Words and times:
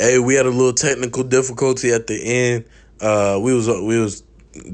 Hey, 0.00 0.18
we 0.18 0.34
had 0.34 0.46
a 0.46 0.50
little 0.50 0.72
technical 0.72 1.22
difficulty 1.24 1.92
at 1.92 2.06
the 2.06 2.18
end. 2.18 2.64
Uh, 3.02 3.38
we 3.38 3.52
was 3.52 3.68
we 3.68 3.98
was 3.98 4.22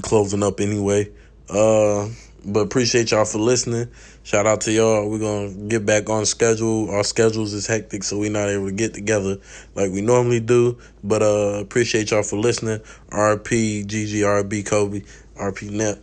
closing 0.01 0.41
up 0.41 0.61
anyway. 0.61 1.11
Uh, 1.49 2.07
but 2.45 2.61
appreciate 2.61 3.11
y'all 3.11 3.25
for 3.25 3.39
listening. 3.39 3.89
Shout 4.23 4.47
out 4.47 4.61
to 4.61 4.71
y'all. 4.71 5.09
We're 5.09 5.19
gonna 5.19 5.49
get 5.67 5.85
back 5.85 6.09
on 6.09 6.25
schedule. 6.25 6.89
Our 6.91 7.03
schedules 7.03 7.51
is 7.51 7.67
hectic, 7.67 8.03
so 8.03 8.17
we're 8.17 8.31
not 8.31 8.47
able 8.47 8.67
to 8.67 8.71
get 8.71 8.93
together 8.93 9.35
like 9.75 9.91
we 9.91 9.99
normally 9.99 10.39
do. 10.39 10.77
But 11.03 11.21
uh, 11.21 11.59
appreciate 11.59 12.11
y'all 12.11 12.23
for 12.23 12.37
listening. 12.37 12.79
RP 13.09 13.85
GGRB 13.85 14.65
Kobe 14.65 15.01
RP 15.35 15.71
Net. 15.71 15.99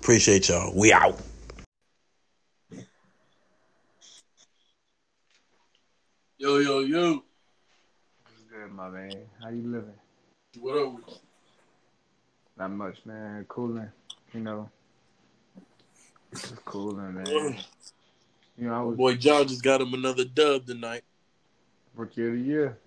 Appreciate 0.00 0.48
y'all. 0.48 0.76
We 0.76 0.92
out. 0.92 1.16
Yo, 6.38 6.58
yo, 6.58 6.80
yo. 6.80 7.22
What's 8.78 8.92
good, 8.92 8.94
my 8.94 8.98
man? 9.00 9.22
How 9.42 9.48
you 9.48 9.62
living? 9.66 9.94
What 10.60 10.76
up 10.78 10.92
with 10.94 11.08
you? 11.08 11.14
Not 12.56 12.70
much, 12.70 12.98
man. 13.04 13.44
Cooling, 13.48 13.88
you 14.32 14.40
know. 14.40 14.70
Just 16.32 16.64
cooling, 16.64 17.14
man. 17.14 17.58
You 18.56 18.68
know, 18.68 18.74
I 18.74 18.82
was 18.82 18.96
Boy, 18.96 19.14
John 19.16 19.48
just 19.48 19.64
got 19.64 19.80
him 19.80 19.94
another 19.94 20.24
dub 20.24 20.66
tonight. 20.66 21.02
rookie 21.96 22.26
of 22.26 22.32
the 22.34 22.38
year. 22.38 22.78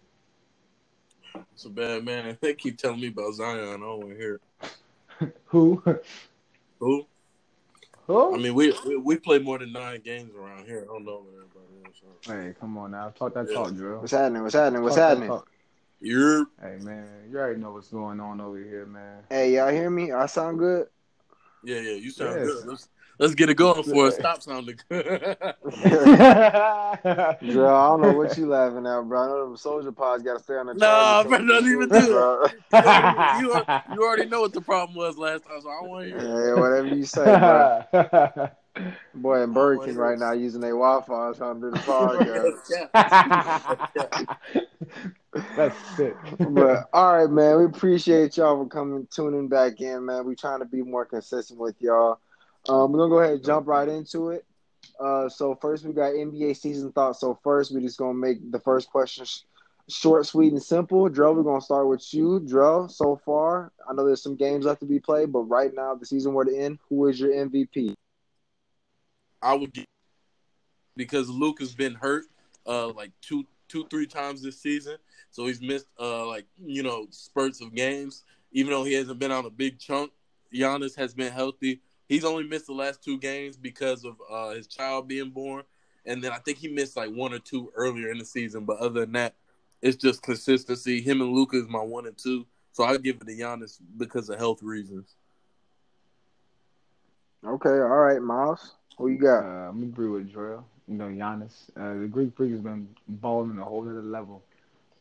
It's 1.54 1.66
a 1.66 1.70
bad 1.70 2.05
man. 2.05 2.38
They 2.41 2.54
keep 2.54 2.77
telling 2.77 3.02
me 3.02 3.08
about 3.08 3.34
Zion. 3.34 3.60
I 3.60 3.71
don't 3.71 3.82
want 3.82 4.10
to 4.12 4.16
hear. 4.18 4.40
Who? 5.46 5.84
Who? 6.80 7.05
Who? 8.08 8.35
I 8.35 8.38
mean, 8.38 8.54
we, 8.54 8.73
we 8.85 8.98
we 8.98 9.18
play 9.18 9.40
more 9.40 9.60
than 9.60 9.73
nine 9.73 10.02
games 10.04 10.32
around 10.35 10.66
here. 10.66 10.84
I 10.90 10.94
don't 10.94 11.05
know 11.05 11.23
what 11.26 11.34
everybody 11.34 11.85
else. 11.85 12.02
So. 12.26 12.34
hey, 12.34 12.54
come 12.60 12.77
on 12.77 12.91
now. 12.91 13.10
Talk 13.10 13.34
that 13.34 13.48
Yeah. 13.49 13.55
talk, 13.55 13.76
Drill. 13.76 13.99
What's 13.99 14.12
happening? 14.12 14.44
What's 14.44 14.55
happening? 14.55 14.84
What's 14.84 14.96
Talk 14.96 15.10
happening? 15.10 15.41
Talk. 16.02 16.08
You're 16.10 16.46
Hey, 16.62 16.78
man. 16.84 17.08
You 17.32 17.38
already 17.40 17.60
know 17.60 17.72
what's 17.72 17.90
going 17.90 18.20
on 18.20 18.41
over 18.41 18.57
here, 18.57 18.85
man. 18.85 19.24
Hey, 19.30 19.55
y'all 19.55 19.71
hear 19.71 19.90
me? 19.90 20.12
I 20.12 20.26
sound 20.26 20.60
good. 20.60 20.88
yeah, 21.63 21.80
yeah. 21.80 21.94
You 21.94 22.12
sound 22.12 22.38
Yes. 22.40 22.48
good. 22.48 22.68
Let's 22.68 22.90
let's 23.20 23.35
get 23.35 23.49
it 23.49 23.55
going 23.55 23.84
for 23.91 24.07
it. 24.07 24.13
Stop 24.13 24.41
sounding 24.41 24.79
good. 24.90 25.35
Bro, 27.41 27.76
I 27.76 27.88
don't 27.90 28.02
know 28.02 28.12
what 28.13 28.38
you 28.38 28.48
laughing 28.48 28.85
at, 28.85 29.02
bro. 29.07 29.20
I 29.24 29.27
know 29.27 29.46
them 29.48 29.57
soldier 29.57 29.91
pods 29.91 30.24
got 30.24 30.38
to 30.38 30.44
stay 30.44 30.55
on 30.55 30.68
the 30.68 30.74
Nah, 30.74 31.24
charger. 31.24 31.29
bro, 31.29 31.48
don't 31.48 31.68
even 31.68 31.90
do 31.90 32.18
it. 32.18 32.54
You, 33.40 33.63
you 33.94 34.04
already 34.04 34.26
know 34.26 34.41
what 34.41 34.54
the 34.54 34.62
problem 34.62 34.96
was 34.96 35.18
last 35.18 35.44
time, 35.46 35.62
so 35.62 35.70
I 35.70 35.82
want 35.82 36.05
to 36.05 36.10
hear 36.10 36.20
it. 36.20 36.46
Hey, 36.48 36.54
whatever 36.60 36.88
you 36.88 37.05
say, 37.05 37.38
bro. 37.38 38.52
That's 38.76 38.96
Boy 39.14 39.44
in 39.44 39.54
Burger 39.54 39.86
King 39.86 39.96
right 39.96 40.18
now 40.18 40.32
using 40.32 40.62
their 40.62 40.72
Wi-Fi 40.72 41.34
trying 41.34 41.62
to 41.62 41.62
do 41.62 41.72
the 41.72 41.77
podcast. 42.94 44.38
That's 45.55 45.96
sick. 45.96 46.16
but 46.40 46.90
all 46.94 47.18
right, 47.18 47.30
man. 47.30 47.58
We 47.60 47.66
appreciate 47.66 48.38
y'all 48.38 48.63
for 48.63 48.70
coming, 48.70 49.08
tuning 49.12 49.48
back 49.48 49.82
in, 49.82 50.05
man. 50.05 50.26
We 50.26 50.36
trying 50.36 50.60
to 50.60 50.66
be 50.66 50.82
more 50.82 51.05
consistent 51.05 51.60
with 51.60 51.76
y'all. 51.82 52.20
Um, 52.70 52.91
we're 52.91 53.00
gonna 53.00 53.10
go 53.10 53.20
ahead 53.20 53.34
and 53.36 53.44
jump 53.44 53.68
right 53.68 53.88
into 53.88 54.30
it. 54.30 54.46
Uh, 55.00 55.30
so 55.30 55.56
first 55.56 55.85
we 55.85 55.94
got 55.94 56.13
NBA 56.13 56.58
season 56.58 56.91
thoughts. 56.91 57.20
So 57.20 57.40
first 57.44 57.74
we 57.74 57.82
just 57.82 57.98
gonna 57.98 58.13
make 58.13 58.52
the 58.52 58.60
first 58.60 58.90
question 58.90 59.26
sh- 59.26 59.40
short, 59.90 60.26
sweet, 60.26 60.54
and 60.54 60.62
simple. 60.62 61.10
Dro, 61.10 61.34
we're 61.34 61.44
gonna 61.44 61.62
start 61.62 61.88
with 61.88 62.13
you, 62.13 62.40
Dro. 62.40 62.88
So 62.88 63.20
far, 63.26 63.72
I 63.90 63.94
know 63.94 64.06
there's 64.06 64.24
some 64.24 64.35
games 64.35 64.66
left 64.66 64.81
to 64.81 64.85
be 64.85 65.00
played, 65.00 65.31
but 65.31 65.41
right 65.41 65.72
now 65.74 65.96
the 65.96 66.06
season 66.06 66.34
were 66.34 66.46
to 66.46 66.56
end. 66.56 66.80
Who 66.90 67.08
is 67.08 67.19
your 67.19 67.31
MVP? 67.31 67.96
I 69.42 69.53
would 69.56 69.74
get 69.74 69.86
because 70.96 71.30
Luke 71.30 71.59
has 71.59 71.74
been 71.74 71.96
hurt 71.96 72.25
uh 72.68 72.90
like 72.90 73.12
two 73.22 73.46
two 73.68 73.88
three 73.90 74.06
times 74.08 74.42
this 74.42 74.62
season. 74.62 74.97
So 75.31 75.47
he's 75.47 75.62
missed 75.62 75.88
uh 76.00 76.25
like 76.28 76.46
you 76.64 76.84
know 76.84 77.08
spurts 77.09 77.62
of 77.62 77.74
games. 77.74 78.24
Even 78.52 78.72
though 78.72 78.84
he 78.84 78.94
hasn't 78.94 79.19
been 79.19 79.31
on 79.31 79.46
a 79.46 79.50
big 79.50 79.80
chunk, 79.80 80.12
Giannis 80.53 80.96
has 80.97 81.14
been 81.14 81.31
healthy. 81.31 81.81
He's 82.09 82.25
only 82.25 82.44
missed 82.44 82.68
the 82.68 82.74
last 82.74 83.03
two 83.03 83.18
games 83.18 83.57
because 83.57 84.03
of 84.06 84.16
uh 84.30 84.51
his 84.51 84.68
child 84.68 85.07
being 85.07 85.30
born. 85.30 85.63
And 86.06 86.24
then 86.24 86.31
I 86.31 86.40
think 86.40 86.57
he 86.57 86.68
missed 86.68 86.97
like 86.97 87.12
one 87.12 87.34
or 87.34 87.40
two 87.40 87.72
earlier 87.75 88.12
in 88.12 88.18
the 88.18 88.25
season. 88.25 88.66
But 88.66 88.78
other 88.80 89.01
than 89.01 89.13
that, 89.13 89.35
it's 89.81 89.97
just 89.97 90.22
consistency. 90.22 91.01
Him 91.01 91.22
and 91.22 91.31
Luka 91.31 91.57
is 91.57 91.68
my 91.68 91.81
one 91.81 92.07
and 92.07 92.18
two. 92.18 92.46
So 92.74 92.84
I 92.84 92.97
give 92.97 93.18
it 93.18 93.28
to 93.28 93.34
Giannis 93.34 93.78
because 93.97 94.30
of 94.30 94.40
health 94.40 94.63
reasons. 94.63 95.16
Okay, 97.46 97.69
all 97.69 97.97
right, 97.97 98.22
Miles. 98.22 98.75
Who 99.01 99.09
you 99.09 99.17
Uh, 99.17 99.41
got? 99.41 99.45
I'm 99.69 99.84
agree 99.84 100.07
with 100.07 100.31
Drill. 100.31 100.66
You 100.88 100.95
know, 100.95 101.07
Giannis. 101.07 101.69
Uh, 101.75 102.00
the 102.01 102.07
Greek 102.07 102.35
Freak 102.35 102.51
has 102.51 102.62
been 102.62 102.88
balling 103.07 103.57
a 103.57 103.63
whole 103.63 103.81
other 103.81 104.01
level, 104.01 104.44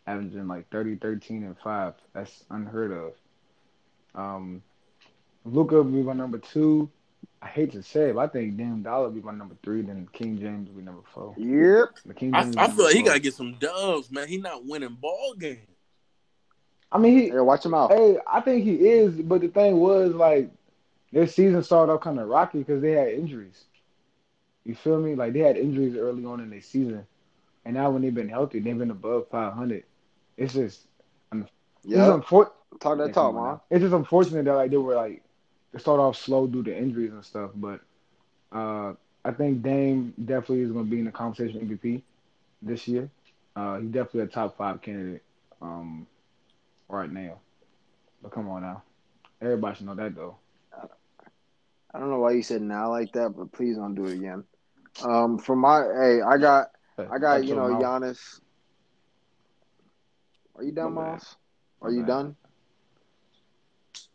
averaging 0.07 0.49
like 0.49 0.69
30, 0.71 0.97
13, 0.97 1.43
and 1.45 1.57
5. 1.59 1.95
That's 2.13 2.45
unheard 2.51 2.93
of. 2.93 3.13
Um, 4.15 4.63
Luka 5.45 5.77
will 5.77 5.85
be 5.85 6.03
my 6.03 6.13
number 6.13 6.39
two. 6.39 6.91
I 7.43 7.49
hate 7.49 7.73
to 7.73 7.83
say 7.83 8.11
it, 8.11 8.15
but 8.15 8.21
I 8.21 8.29
think 8.29 8.57
Dame 8.57 8.83
Dollar 8.83 9.05
will 9.05 9.15
be 9.15 9.21
my 9.23 9.33
number 9.33 9.57
three. 9.63 9.83
Then 9.83 10.09
King 10.13 10.39
James 10.39 10.69
will 10.69 10.77
be 10.77 10.83
number 10.83 11.03
four. 11.15 11.35
Yep. 11.39 11.89
The 12.07 12.15
King 12.15 12.35
I, 12.35 12.43
James 12.43 12.57
I 12.57 12.63
will 12.63 12.69
be 12.69 12.77
feel 12.77 12.85
like 12.87 12.95
he 12.95 13.03
gotta 13.03 13.21
get 13.21 13.35
some 13.35 13.55
dubs, 13.55 14.11
man. 14.11 14.29
He 14.29 14.37
not 14.37 14.67
winning 14.67 14.97
ball 15.01 15.35
games. 15.39 15.67
I 16.93 16.99
mean, 16.99 17.19
he. 17.19 17.29
Yeah, 17.29 17.41
watch 17.41 17.65
him 17.65 17.75
out. 17.75 17.93
Hey, 17.93 18.19
I 18.27 18.41
think 18.41 18.65
he 18.65 18.89
is, 18.89 19.15
but 19.15 19.41
the 19.41 19.49
thing 19.49 19.79
was 19.79 20.13
like 20.13 20.51
their 21.13 21.27
season 21.27 21.63
started 21.63 21.93
off 21.93 22.03
kind 22.03 22.19
of 22.21 22.29
rocky 22.29 22.59
because 22.59 22.83
they 22.83 22.93
had 22.93 23.09
injuries. 23.09 23.65
You 24.71 24.77
feel 24.77 25.01
me? 25.01 25.17
Like 25.17 25.33
they 25.33 25.41
had 25.41 25.57
injuries 25.57 25.97
early 25.97 26.25
on 26.25 26.41
in 26.41 26.51
their 26.51 26.61
season, 26.63 27.05
and 27.65 27.75
now 27.75 27.91
when 27.91 28.03
they've 28.03 28.15
been 28.15 28.29
healthy, 28.29 28.61
they've 28.61 28.79
been 28.79 28.93
above 28.93 29.29
500. 29.29 29.85
It's 30.37 30.55
just, 30.55 30.87
Yeah, 31.83 32.07
unfor- 32.21 32.53
talk 32.81 32.99
that 32.99 33.13
talk, 33.13 33.35
man. 33.35 33.61
It's 33.71 33.83
just 33.83 33.95
unfortunate 33.95 34.45
that 34.45 34.55
like 34.55 34.71
they 34.71 34.77
were 34.77 34.95
like 34.95 35.23
they 35.73 35.81
start 35.81 35.99
off 35.99 36.17
slow 36.17 36.47
due 36.47 36.63
to 36.63 36.77
injuries 36.77 37.13
and 37.13 37.25
stuff. 37.25 37.51
But 37.57 37.81
uh, 38.53 38.95
I 39.25 39.33
think 39.33 39.63
Dame 39.63 40.15
definitely 40.25 40.61
is 40.61 40.71
going 40.73 40.85
to 40.85 40.91
be 40.91 41.01
in 41.01 41.07
the 41.07 41.11
conversation 41.13 41.61
MVP 41.61 42.03
this 42.63 42.87
year. 42.87 43.11
Uh, 43.57 43.79
he's 43.81 43.91
definitely 43.91 44.21
a 44.21 44.27
top 44.29 44.57
five 44.57 44.81
candidate 44.83 45.25
um, 45.61 46.07
right 46.89 47.11
now. 47.11 47.41
But 48.23 48.33
come 48.33 48.49
on 48.49 48.63
now, 48.63 48.83
everybody 49.43 49.77
should 49.77 49.87
know 49.87 49.97
that 49.97 50.15
though. 50.15 50.37
I 51.93 51.99
don't 51.99 52.11
know 52.11 52.21
why 52.21 52.33
you 52.33 52.43
said 52.43 52.63
now 52.63 52.91
like 52.91 53.13
that, 53.13 53.37
but 53.37 53.53
please 53.53 53.77
don't 53.77 53.95
do 53.95 54.07
it 54.07 54.15
again. 54.15 54.45
Um, 55.05 55.39
for 55.39 55.57
my 55.57 55.83
hey, 55.83 56.21
I 56.23 56.39
got 56.39 56.69
I 56.99 57.19
got 57.19 57.45
you 57.45 57.55
know 57.55 57.69
mouth. 57.69 57.83
Giannis. 57.83 58.41
Are 60.57 60.65
you 60.65 60.73
done. 60.73 60.95
Miles? 60.95 61.37
Are 61.81 61.91
you 61.91 62.05
done? 62.05 62.37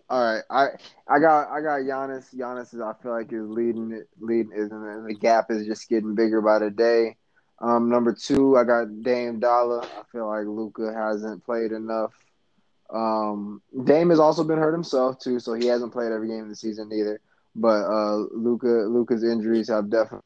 All 0.07 0.22
right, 0.22 0.44
I 0.51 0.66
I 1.07 1.19
got 1.19 1.50
I 1.50 1.62
got 1.62 1.79
Giannis. 1.81 2.35
Giannis 2.35 2.73
is 2.73 2.81
I 2.81 2.94
feel 3.01 3.12
like 3.12 3.34
is 3.34 3.50
leading 3.50 3.91
it 3.91 4.07
leading 4.19 4.51
is 4.56 4.72
and 4.72 5.09
the 5.09 5.16
gap 5.16 5.50
is 5.50 5.66
just 5.66 5.90
getting 5.90 6.13
bigger 6.13 6.41
by 6.41 6.59
the 6.59 6.69
day. 6.69 7.16
Um, 7.59 7.90
number 7.90 8.13
two, 8.13 8.57
I 8.57 8.66
got 8.66 9.02
Dame 9.02 9.40
Dollar. 9.40 9.81
I 9.81 10.03
feel 10.12 10.28
like 10.28 10.46
Luka 10.46 10.94
hasn't 10.94 11.44
played 11.44 11.72
enough. 11.72 12.13
Um, 12.94 13.62
Dame 13.85 14.12
has 14.12 14.19
also 14.19 14.44
been 14.44 14.59
hurt 14.59 14.73
himself 14.73 15.19
too, 15.19 15.40
so 15.40 15.53
he 15.53 15.66
hasn't 15.66 15.94
played 15.94 16.12
every 16.12 16.28
game 16.28 16.44
of 16.44 16.50
the 16.50 16.56
season 16.56 16.91
either. 16.94 17.19
But 17.56 17.85
uh, 17.85 18.17
Luka 18.31 18.67
Luka's 18.67 19.23
injuries 19.23 19.69
have 19.69 19.90
definitely 19.90 20.22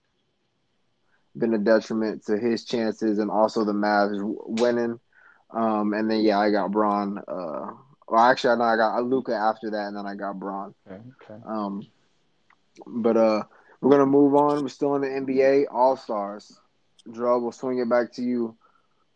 been 1.38 1.54
a 1.54 1.58
detriment 1.58 2.26
to 2.26 2.38
his 2.38 2.66
chances 2.66 3.20
and 3.20 3.30
also 3.30 3.64
the 3.64 3.74
Mavs 3.74 4.20
winning. 4.22 5.00
Um, 5.52 5.94
and 5.94 6.10
then 6.10 6.22
yeah, 6.22 6.40
I 6.40 6.52
got 6.52 6.72
Bron. 6.72 7.18
Uh, 7.20 7.72
well, 8.08 8.24
actually, 8.24 8.58
no, 8.58 8.64
I 8.64 8.76
got 8.76 9.04
Luka 9.04 9.34
after 9.34 9.70
that, 9.72 9.88
and 9.88 9.98
then 9.98 10.06
I 10.06 10.16
got 10.16 10.40
Bron. 10.40 10.74
Okay, 10.88 11.02
okay. 11.24 11.42
Um, 11.46 11.86
but 12.86 13.18
uh, 13.18 13.44
we're 13.82 13.92
gonna 13.92 14.06
move 14.06 14.36
on. 14.36 14.62
We're 14.62 14.70
still 14.70 14.96
in 14.96 15.02
the 15.02 15.08
NBA 15.08 15.66
All 15.72 15.96
Stars. 15.96 16.60
Dro, 17.12 17.40
we'll 17.40 17.52
swing 17.52 17.80
it 17.80 17.90
back 17.90 18.14
to 18.14 18.22
you. 18.22 18.56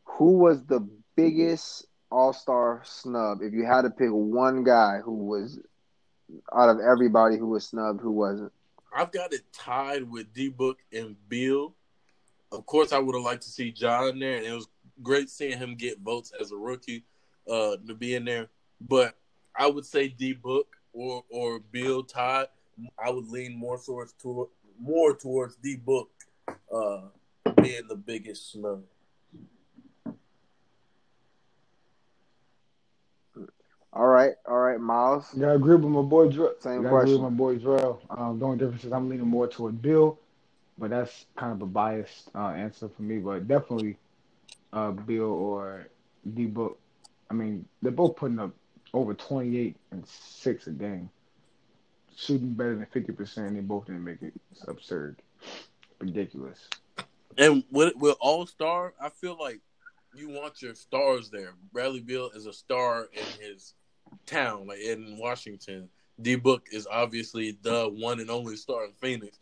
Who 0.06 0.38
was 0.38 0.64
the 0.66 0.88
biggest 1.16 1.86
All 2.12 2.34
Star 2.34 2.82
snub? 2.84 3.42
If 3.42 3.54
you 3.54 3.66
had 3.66 3.84
to 3.84 3.90
pick 3.90 4.10
one 4.10 4.64
guy 4.64 5.00
who 5.04 5.26
was 5.26 5.60
out 6.54 6.70
of 6.70 6.80
everybody 6.80 7.38
who 7.38 7.48
was 7.48 7.68
snubbed, 7.68 8.02
who 8.02 8.12
wasn't? 8.12 8.52
I've 8.96 9.12
got 9.12 9.34
it 9.34 9.42
tied 9.52 10.10
with 10.10 10.34
D 10.34 10.50
Book 10.50 10.80
and 10.92 11.16
Beal. 11.28 11.76
Of 12.54 12.68
course, 12.68 12.94
I 12.94 13.00
would 13.00 13.16
have 13.16 13.24
liked 13.24 13.42
to 13.44 13.50
see 13.50 13.72
John 13.72 14.20
there, 14.20 14.38
and 14.38 14.46
it 14.46 14.54
was 14.54 14.68
great 15.02 15.30
seeing 15.30 15.58
him 15.58 15.76
get 15.76 16.00
votes 16.00 16.32
as 16.40 16.52
a 16.52 16.56
rookie 16.56 17.04
uh, 17.50 17.78
to 17.88 17.96
be 17.96 18.14
in 18.14 18.26
there. 18.26 18.48
But 18.80 19.16
I 19.58 19.68
would 19.68 19.86
say 19.86 20.08
D 20.08 20.34
Book 20.34 20.68
or 20.94 21.24
or 21.30 21.60
Beal 21.72 22.04
Todd. 22.04 22.48
I 23.04 23.10
would 23.10 23.28
lean 23.28 23.58
more 23.58 23.80
towards 23.80 24.14
to, 24.22 24.50
more 24.80 25.16
towards 25.16 25.56
D 25.56 25.78
Book 25.78 26.10
uh, 26.74 27.02
being 27.62 27.88
the 27.88 27.96
biggest 27.96 28.52
snub. 28.52 28.84
All 33.96 34.08
right, 34.08 34.34
all 34.48 34.58
right, 34.58 34.80
Miles. 34.80 35.30
You 35.36 35.42
gotta 35.42 35.54
agree 35.54 35.76
with 35.76 35.86
my 35.86 36.02
boy 36.02 36.28
Drill. 36.28 36.54
Same 36.60 36.78
you 36.78 36.84
gotta 36.84 36.98
agree 36.98 37.14
with 37.14 37.22
my 37.22 37.30
boy 37.30 37.56
Drill. 37.58 38.02
Um, 38.10 38.40
the 38.40 38.46
only 38.46 38.58
difference 38.58 38.84
is 38.84 38.92
I'm 38.92 39.08
leaning 39.08 39.28
more 39.28 39.48
toward 39.48 39.82
Beal, 39.84 40.20
but 40.78 40.90
that's 40.90 41.26
kind 41.36 41.54
of 41.54 41.62
a 41.62 41.66
biased 41.66 42.30
uh, 42.36 42.50
answer 42.50 42.90
for 42.90 43.02
me. 43.02 43.18
But 43.18 43.48
definitely 43.48 43.98
uh, 44.72 44.92
Beal 44.92 45.24
or 45.24 45.88
D 46.34 46.46
Book. 46.46 46.80
I 47.30 47.34
mean, 47.34 47.66
they're 47.82 47.92
both 47.92 48.16
putting 48.16 48.40
up 48.40 48.52
over 48.94 49.14
28 49.14 49.76
and 49.92 50.08
six 50.08 50.68
a 50.68 50.72
game, 50.72 51.10
shooting 52.16 52.54
better 52.54 52.76
than 52.76 52.86
50 52.88 53.12
percent. 53.14 53.56
They 53.56 53.62
both 53.62 53.86
didn't 53.86 54.04
make 54.04 54.22
it. 54.22 54.34
It's 54.52 54.68
absurd, 54.68 55.22
ridiculous. 56.00 56.68
And 57.38 57.64
with 57.72 57.96
with 57.96 58.16
All 58.20 58.46
Star, 58.46 58.94
I 59.02 59.10
feel 59.10 59.38
like 59.40 59.60
you 60.16 60.30
want 60.30 60.62
your 60.62 60.76
stars 60.76 61.30
there. 61.30 61.54
Bradley 61.72 62.00
Beal 62.00 62.30
is 62.36 62.46
a 62.46 62.54
star 62.54 63.10
in 63.14 63.26
his 63.42 63.74
town, 64.26 64.68
like 64.68 64.80
in 64.80 65.18
Washington. 65.18 65.90
D 66.22 66.36
Book 66.36 66.68
is 66.72 66.88
obviously 66.90 67.58
the 67.64 67.90
one 67.90 68.20
and 68.20 68.30
only 68.30 68.56
star 68.56 68.86
in 68.86 68.92
Phoenix. 68.94 69.40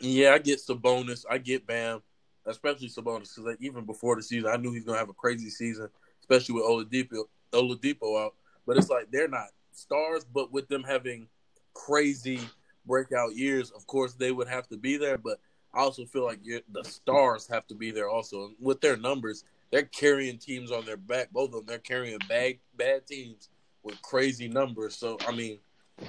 Yeah, 0.00 0.32
I 0.32 0.38
get 0.38 0.58
Sabonis, 0.58 1.24
I 1.30 1.38
get 1.38 1.66
Bam, 1.66 2.02
especially 2.46 2.88
Sabonis, 2.88 3.34
because 3.34 3.44
like, 3.44 3.58
even 3.60 3.84
before 3.84 4.16
the 4.16 4.22
season, 4.22 4.50
I 4.50 4.56
knew 4.56 4.72
he's 4.72 4.84
gonna 4.84 4.98
have 4.98 5.08
a 5.08 5.14
crazy 5.14 5.50
season, 5.50 5.88
especially 6.20 6.56
with 6.56 6.64
Oladipo, 6.64 7.24
Oladipo 7.52 8.24
out. 8.24 8.34
But 8.66 8.76
it's 8.76 8.90
like 8.90 9.10
they're 9.10 9.28
not 9.28 9.48
stars, 9.72 10.24
but 10.24 10.52
with 10.52 10.68
them 10.68 10.82
having 10.82 11.28
crazy 11.74 12.40
breakout 12.86 13.34
years, 13.34 13.70
of 13.70 13.86
course 13.86 14.14
they 14.14 14.32
would 14.32 14.48
have 14.48 14.68
to 14.68 14.76
be 14.76 14.96
there. 14.96 15.18
But 15.18 15.38
I 15.72 15.80
also 15.80 16.04
feel 16.04 16.24
like 16.24 16.40
the 16.44 16.84
stars 16.84 17.46
have 17.48 17.66
to 17.68 17.74
be 17.74 17.90
there 17.90 18.08
also. 18.08 18.46
And 18.46 18.56
with 18.60 18.80
their 18.80 18.96
numbers, 18.96 19.44
they're 19.70 19.82
carrying 19.82 20.38
teams 20.38 20.70
on 20.70 20.84
their 20.84 20.96
back. 20.96 21.30
Both 21.32 21.48
of 21.48 21.52
them, 21.52 21.66
they're 21.66 21.78
carrying 21.78 22.18
bad 22.28 22.54
bad 22.76 23.06
teams 23.06 23.48
with 23.82 24.00
crazy 24.02 24.48
numbers. 24.48 24.96
So 24.96 25.18
I 25.26 25.32
mean, 25.32 25.58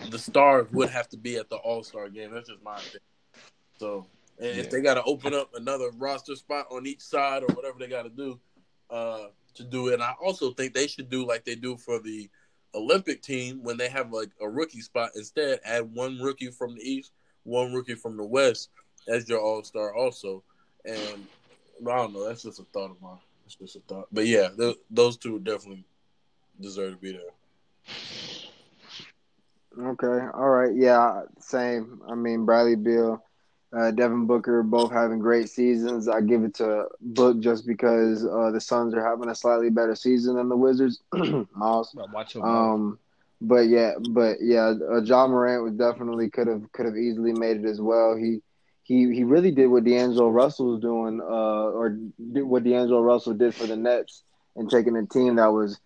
the 0.09 0.19
stars 0.19 0.67
would 0.71 0.89
have 0.89 1.09
to 1.09 1.17
be 1.17 1.37
at 1.37 1.49
the 1.49 1.57
All 1.57 1.83
Star 1.83 2.09
game. 2.09 2.31
That's 2.33 2.49
just 2.49 2.63
my 2.63 2.75
opinion. 2.75 3.01
So 3.77 4.07
yeah. 4.39 4.47
if 4.47 4.69
they 4.69 4.81
got 4.81 4.95
to 4.95 5.03
open 5.03 5.33
up 5.33 5.51
another 5.55 5.91
roster 5.97 6.35
spot 6.35 6.67
on 6.71 6.85
each 6.85 7.01
side 7.01 7.43
or 7.43 7.47
whatever 7.53 7.77
they 7.79 7.87
got 7.87 8.03
to 8.03 8.09
do 8.09 8.39
uh, 8.89 9.27
to 9.55 9.63
do 9.63 9.89
it, 9.89 9.95
and 9.95 10.03
I 10.03 10.13
also 10.23 10.51
think 10.51 10.73
they 10.73 10.87
should 10.87 11.09
do 11.09 11.25
like 11.25 11.45
they 11.45 11.55
do 11.55 11.77
for 11.77 11.99
the 11.99 12.29
Olympic 12.73 13.21
team 13.21 13.63
when 13.63 13.77
they 13.77 13.89
have 13.89 14.11
like 14.11 14.29
a 14.41 14.49
rookie 14.49 14.81
spot. 14.81 15.11
Instead, 15.15 15.59
add 15.63 15.93
one 15.93 16.19
rookie 16.19 16.51
from 16.51 16.75
the 16.75 16.81
East, 16.81 17.11
one 17.43 17.73
rookie 17.73 17.95
from 17.95 18.17
the 18.17 18.25
West 18.25 18.69
as 19.07 19.27
your 19.29 19.39
All 19.39 19.63
Star 19.63 19.95
also. 19.95 20.43
And 20.83 21.27
I 21.87 21.95
don't 21.95 22.13
know. 22.13 22.27
That's 22.27 22.43
just 22.43 22.59
a 22.59 22.63
thought 22.73 22.91
of 22.91 23.01
mine. 23.01 23.17
That's 23.43 23.55
just 23.55 23.75
a 23.75 23.79
thought. 23.79 24.07
But 24.11 24.27
yeah, 24.27 24.49
th- 24.57 24.77
those 24.89 25.17
two 25.17 25.39
definitely 25.39 25.85
deserve 26.59 26.93
to 26.93 26.97
be 26.97 27.11
there. 27.13 27.21
Okay. 29.77 30.27
All 30.33 30.49
right. 30.49 30.75
Yeah. 30.75 31.21
Same. 31.39 32.01
I 32.07 32.15
mean, 32.15 32.45
Bradley 32.45 32.75
Beal, 32.75 33.23
uh, 33.75 33.91
Devin 33.91 34.25
Booker, 34.25 34.63
both 34.63 34.91
having 34.91 35.19
great 35.19 35.49
seasons. 35.49 36.07
I 36.07 36.21
give 36.21 36.43
it 36.43 36.53
to 36.55 36.85
Book 37.01 37.39
just 37.39 37.67
because 37.67 38.25
uh, 38.25 38.51
the 38.51 38.61
Suns 38.61 38.93
are 38.93 39.05
having 39.05 39.29
a 39.29 39.35
slightly 39.35 39.69
better 39.69 39.95
season 39.95 40.35
than 40.37 40.49
the 40.49 40.55
Wizards. 40.55 41.01
Miles. 41.53 41.95
Watch 42.13 42.35
um, 42.37 42.99
but 43.41 43.67
yeah, 43.67 43.93
but 44.11 44.37
yeah, 44.41 44.73
uh, 44.89 45.01
Ja 45.01 45.27
Morant 45.27 45.63
was 45.63 45.73
definitely 45.73 46.29
could 46.29 46.47
have 46.47 46.71
could 46.71 46.85
have 46.85 46.95
easily 46.95 47.33
made 47.33 47.57
it 47.57 47.65
as 47.65 47.81
well. 47.81 48.15
He 48.15 48.41
he 48.83 49.13
he 49.13 49.23
really 49.23 49.51
did 49.51 49.67
what 49.67 49.83
D'Angelo 49.83 50.29
Russell 50.29 50.71
was 50.71 50.81
doing, 50.81 51.19
uh, 51.19 51.69
or 51.71 51.89
did 51.89 52.43
what 52.43 52.63
D'Angelo 52.63 53.01
Russell 53.01 53.33
did 53.33 53.53
for 53.53 53.67
the 53.67 53.75
Nets 53.75 54.23
and 54.55 54.69
taking 54.69 54.95
a 54.95 55.05
team 55.05 55.35
that 55.35 55.51
was 55.51 55.79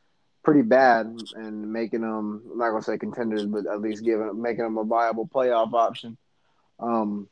pretty 0.44 0.62
bad 0.62 1.08
and 1.36 1.74
making 1.74 2.02
them 2.02 2.44
I'm 2.52 2.58
not 2.58 2.70
gonna 2.70 2.84
say 2.84 2.98
contenders, 3.00 3.46
but 3.46 3.66
at 3.66 3.82
least 3.82 4.04
giving 4.04 4.40
making 4.40 4.64
them 4.64 4.78
a 4.78 4.84
viable 4.84 5.28
playoff 5.28 5.74
option. 5.74 6.18
Um, 6.80 7.28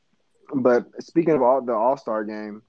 but 0.53 0.85
speaking 1.01 1.35
of 1.35 1.41
all 1.41 1.61
the 1.61 1.73
All 1.73 1.97
Star 1.97 2.23
game, 2.23 2.61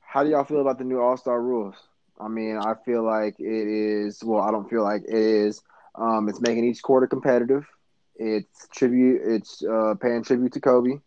how 0.00 0.24
do 0.24 0.30
y'all 0.30 0.44
feel 0.44 0.60
about 0.60 0.78
the 0.78 0.84
new 0.84 1.00
All 1.00 1.16
Star 1.16 1.40
rules? 1.40 1.76
I 2.20 2.28
mean, 2.28 2.56
I 2.56 2.74
feel 2.84 3.04
like 3.04 3.36
it 3.38 3.68
is. 3.68 4.22
Well, 4.22 4.42
I 4.42 4.50
don't 4.50 4.68
feel 4.68 4.82
like 4.82 5.02
it 5.02 5.14
is. 5.14 5.62
Um, 5.94 6.28
it's 6.28 6.40
making 6.40 6.64
each 6.64 6.82
quarter 6.82 7.06
competitive. 7.06 7.66
It's 8.16 8.68
tribute. 8.74 9.22
It's 9.24 9.62
uh, 9.64 9.94
paying 10.00 10.22
tribute 10.22 10.52
to 10.52 10.60
Kobe, 10.60 11.00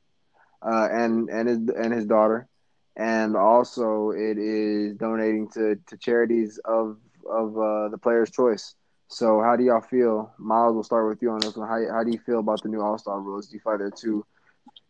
uh, 0.62 0.88
and 0.92 1.30
and 1.30 1.48
his 1.48 1.58
and 1.70 1.94
his 1.94 2.06
daughter, 2.06 2.48
and 2.96 3.36
also 3.36 4.12
it 4.12 4.38
is 4.38 4.96
donating 4.96 5.50
to 5.52 5.76
to 5.88 5.98
charities 5.98 6.60
of 6.66 6.98
of 7.30 7.58
uh, 7.58 7.90
the 7.90 7.98
player's 8.02 8.32
choice. 8.32 8.76
So, 9.08 9.42
how 9.42 9.56
do 9.56 9.64
y'all 9.64 9.82
feel? 9.82 10.34
Miles, 10.40 10.74
we'll 10.74 10.84
start 10.84 11.08
with 11.08 11.22
you 11.22 11.30
on 11.30 11.40
this 11.40 11.56
one. 11.56 11.68
How, 11.68 11.80
how 11.94 12.04
do 12.04 12.12
you 12.12 12.20
feel 12.20 12.40
about 12.40 12.64
the 12.64 12.70
new 12.70 12.82
All 12.82 12.98
Star 12.98 13.20
rules? 13.20 13.48
Do 13.48 13.56
you 13.56 13.62
find 13.62 13.80
they're 13.80 13.92
too 13.92 14.26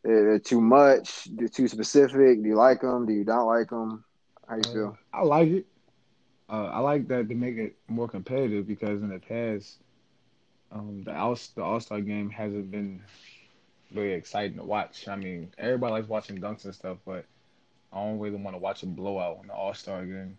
uh, 0.07 0.39
too 0.43 0.61
much? 0.61 1.27
They're 1.31 1.47
too 1.47 1.67
specific? 1.67 2.41
Do 2.41 2.47
you 2.47 2.55
like 2.55 2.81
them? 2.81 3.05
Do 3.05 3.13
you 3.13 3.23
not 3.23 3.43
like 3.43 3.69
them? 3.69 4.03
How 4.47 4.57
do 4.57 4.69
you 4.69 4.73
feel? 4.73 4.97
Uh, 5.13 5.17
I 5.17 5.23
like 5.23 5.49
it. 5.49 5.65
Uh, 6.49 6.65
I 6.65 6.79
like 6.79 7.07
that 7.07 7.29
to 7.29 7.35
make 7.35 7.57
it 7.57 7.75
more 7.87 8.07
competitive 8.07 8.67
because 8.67 9.01
in 9.01 9.09
the 9.09 9.19
past, 9.19 9.79
um, 10.71 11.03
the 11.03 11.15
All 11.15 11.37
the 11.55 11.63
All 11.63 11.79
Star 11.79 12.01
game 12.01 12.29
hasn't 12.29 12.69
been 12.69 13.01
really 13.93 14.11
exciting 14.11 14.57
to 14.57 14.63
watch. 14.63 15.07
I 15.07 15.15
mean, 15.15 15.53
everybody 15.57 15.93
likes 15.93 16.07
watching 16.07 16.39
dunks 16.39 16.65
and 16.65 16.75
stuff, 16.75 16.97
but 17.05 17.25
I 17.91 18.03
don't 18.03 18.19
really 18.19 18.35
want 18.35 18.55
to 18.55 18.59
watch 18.59 18.83
a 18.83 18.87
blowout 18.87 19.39
in 19.41 19.47
the 19.47 19.53
All 19.53 19.73
Star 19.73 20.05
game. 20.05 20.37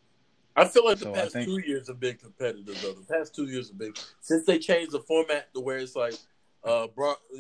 I 0.57 0.67
feel 0.67 0.85
like 0.85 0.99
the 0.99 1.11
past 1.11 1.33
think... 1.33 1.47
two 1.47 1.61
years 1.67 1.89
have 1.89 1.99
been 1.99 2.17
competitive 2.17 2.81
though. 2.81 2.93
The 2.93 3.07
past 3.13 3.35
two 3.35 3.47
years 3.47 3.69
have 3.69 3.79
been 3.79 3.95
since 4.21 4.45
they 4.47 4.59
changed 4.59 4.93
the 4.93 5.01
format 5.01 5.53
to 5.55 5.61
where 5.61 5.79
it's 5.79 5.97
like 5.97 6.15
uh 6.65 6.87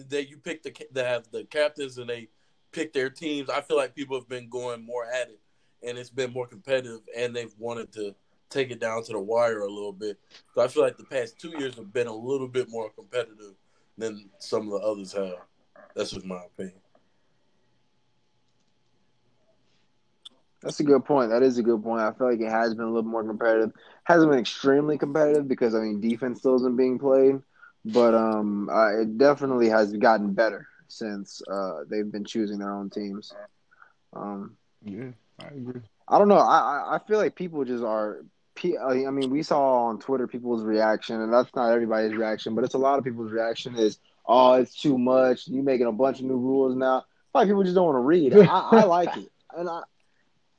that 0.08 0.28
you 0.28 0.36
pick 0.38 0.62
the 0.62 0.72
they 0.92 1.04
have 1.04 1.30
the 1.30 1.44
captains 1.44 1.98
and 1.98 2.08
they 2.08 2.28
pick 2.72 2.92
their 2.92 3.10
teams. 3.10 3.48
I 3.48 3.60
feel 3.60 3.76
like 3.76 3.94
people 3.94 4.18
have 4.18 4.28
been 4.28 4.48
going 4.48 4.84
more 4.84 5.06
at 5.06 5.28
it 5.28 5.40
and 5.86 5.98
it's 5.98 6.10
been 6.10 6.32
more 6.32 6.46
competitive 6.46 7.00
and 7.16 7.34
they've 7.34 7.54
wanted 7.58 7.92
to 7.92 8.14
take 8.50 8.70
it 8.70 8.80
down 8.80 9.02
to 9.04 9.12
the 9.12 9.20
wire 9.20 9.60
a 9.60 9.70
little 9.70 9.92
bit. 9.92 10.18
So 10.54 10.62
I 10.62 10.68
feel 10.68 10.82
like 10.82 10.96
the 10.96 11.04
past 11.04 11.38
two 11.38 11.50
years 11.58 11.76
have 11.76 11.92
been 11.92 12.06
a 12.06 12.14
little 12.14 12.48
bit 12.48 12.68
more 12.70 12.90
competitive 12.90 13.54
than 13.98 14.28
some 14.38 14.62
of 14.62 14.80
the 14.80 14.86
others 14.86 15.12
have. 15.12 15.38
That's 15.94 16.10
just 16.10 16.26
my 16.26 16.42
opinion. 16.44 16.80
That's 20.62 20.80
a 20.80 20.84
good 20.84 21.04
point. 21.04 21.30
That 21.30 21.42
is 21.42 21.58
a 21.58 21.62
good 21.62 21.82
point. 21.82 22.00
I 22.00 22.12
feel 22.12 22.30
like 22.30 22.40
it 22.40 22.50
has 22.50 22.74
been 22.74 22.86
a 22.86 22.90
little 22.90 23.02
more 23.02 23.22
competitive. 23.22 23.72
Hasn't 24.04 24.30
been 24.30 24.40
extremely 24.40 24.96
competitive 24.96 25.46
because 25.46 25.74
I 25.74 25.80
mean 25.80 26.00
defense 26.00 26.38
still 26.38 26.56
isn't 26.56 26.76
being 26.76 26.98
played, 26.98 27.42
but 27.84 28.14
um, 28.14 28.69
uh, 28.69 29.00
it 29.00 29.19
definitely 29.19 29.69
has 29.69 29.92
gotten 29.92 30.32
better 30.32 30.66
since 30.88 31.42
uh, 31.50 31.81
they've 31.88 32.10
been 32.10 32.25
choosing 32.25 32.58
their 32.58 32.72
own 32.72 32.90
teams. 32.90 33.32
Um, 34.12 34.56
yeah, 34.82 35.10
I 35.40 35.48
agree. 35.48 35.81
I 36.08 36.19
don't 36.19 36.28
know. 36.28 36.36
I 36.38 36.96
I 36.96 36.98
feel 37.06 37.19
like 37.19 37.34
people 37.34 37.64
just 37.64 37.84
are. 37.84 38.25
I 38.62 39.10
mean, 39.10 39.31
we 39.31 39.42
saw 39.42 39.86
on 39.86 39.98
Twitter 39.98 40.28
people's 40.28 40.62
reaction, 40.62 41.20
and 41.20 41.32
that's 41.32 41.53
not 41.56 41.72
everybody's 41.72 42.14
reaction, 42.14 42.55
but 42.55 42.62
it's 42.62 42.74
a 42.74 42.79
lot 42.79 42.98
of 42.98 43.05
people's 43.05 43.32
reaction 43.32 43.74
is, 43.74 43.98
"Oh, 44.26 44.55
it's 44.55 44.81
too 44.81 44.96
much. 44.96 45.48
You 45.48 45.62
making 45.62 45.86
a 45.86 45.93
bunch 45.93 46.20
of 46.20 46.26
new 46.26 46.36
rules 46.36 46.76
now." 46.76 47.05
Like 47.34 47.48
people 47.48 47.64
just 47.64 47.74
don't 47.74 47.86
want 47.86 47.96
to 47.96 48.00
read. 48.00 48.32
I, 48.34 48.44
I 48.44 48.84
like 48.84 49.17
it, 49.17 49.31
and 49.56 49.69
I 49.69 49.82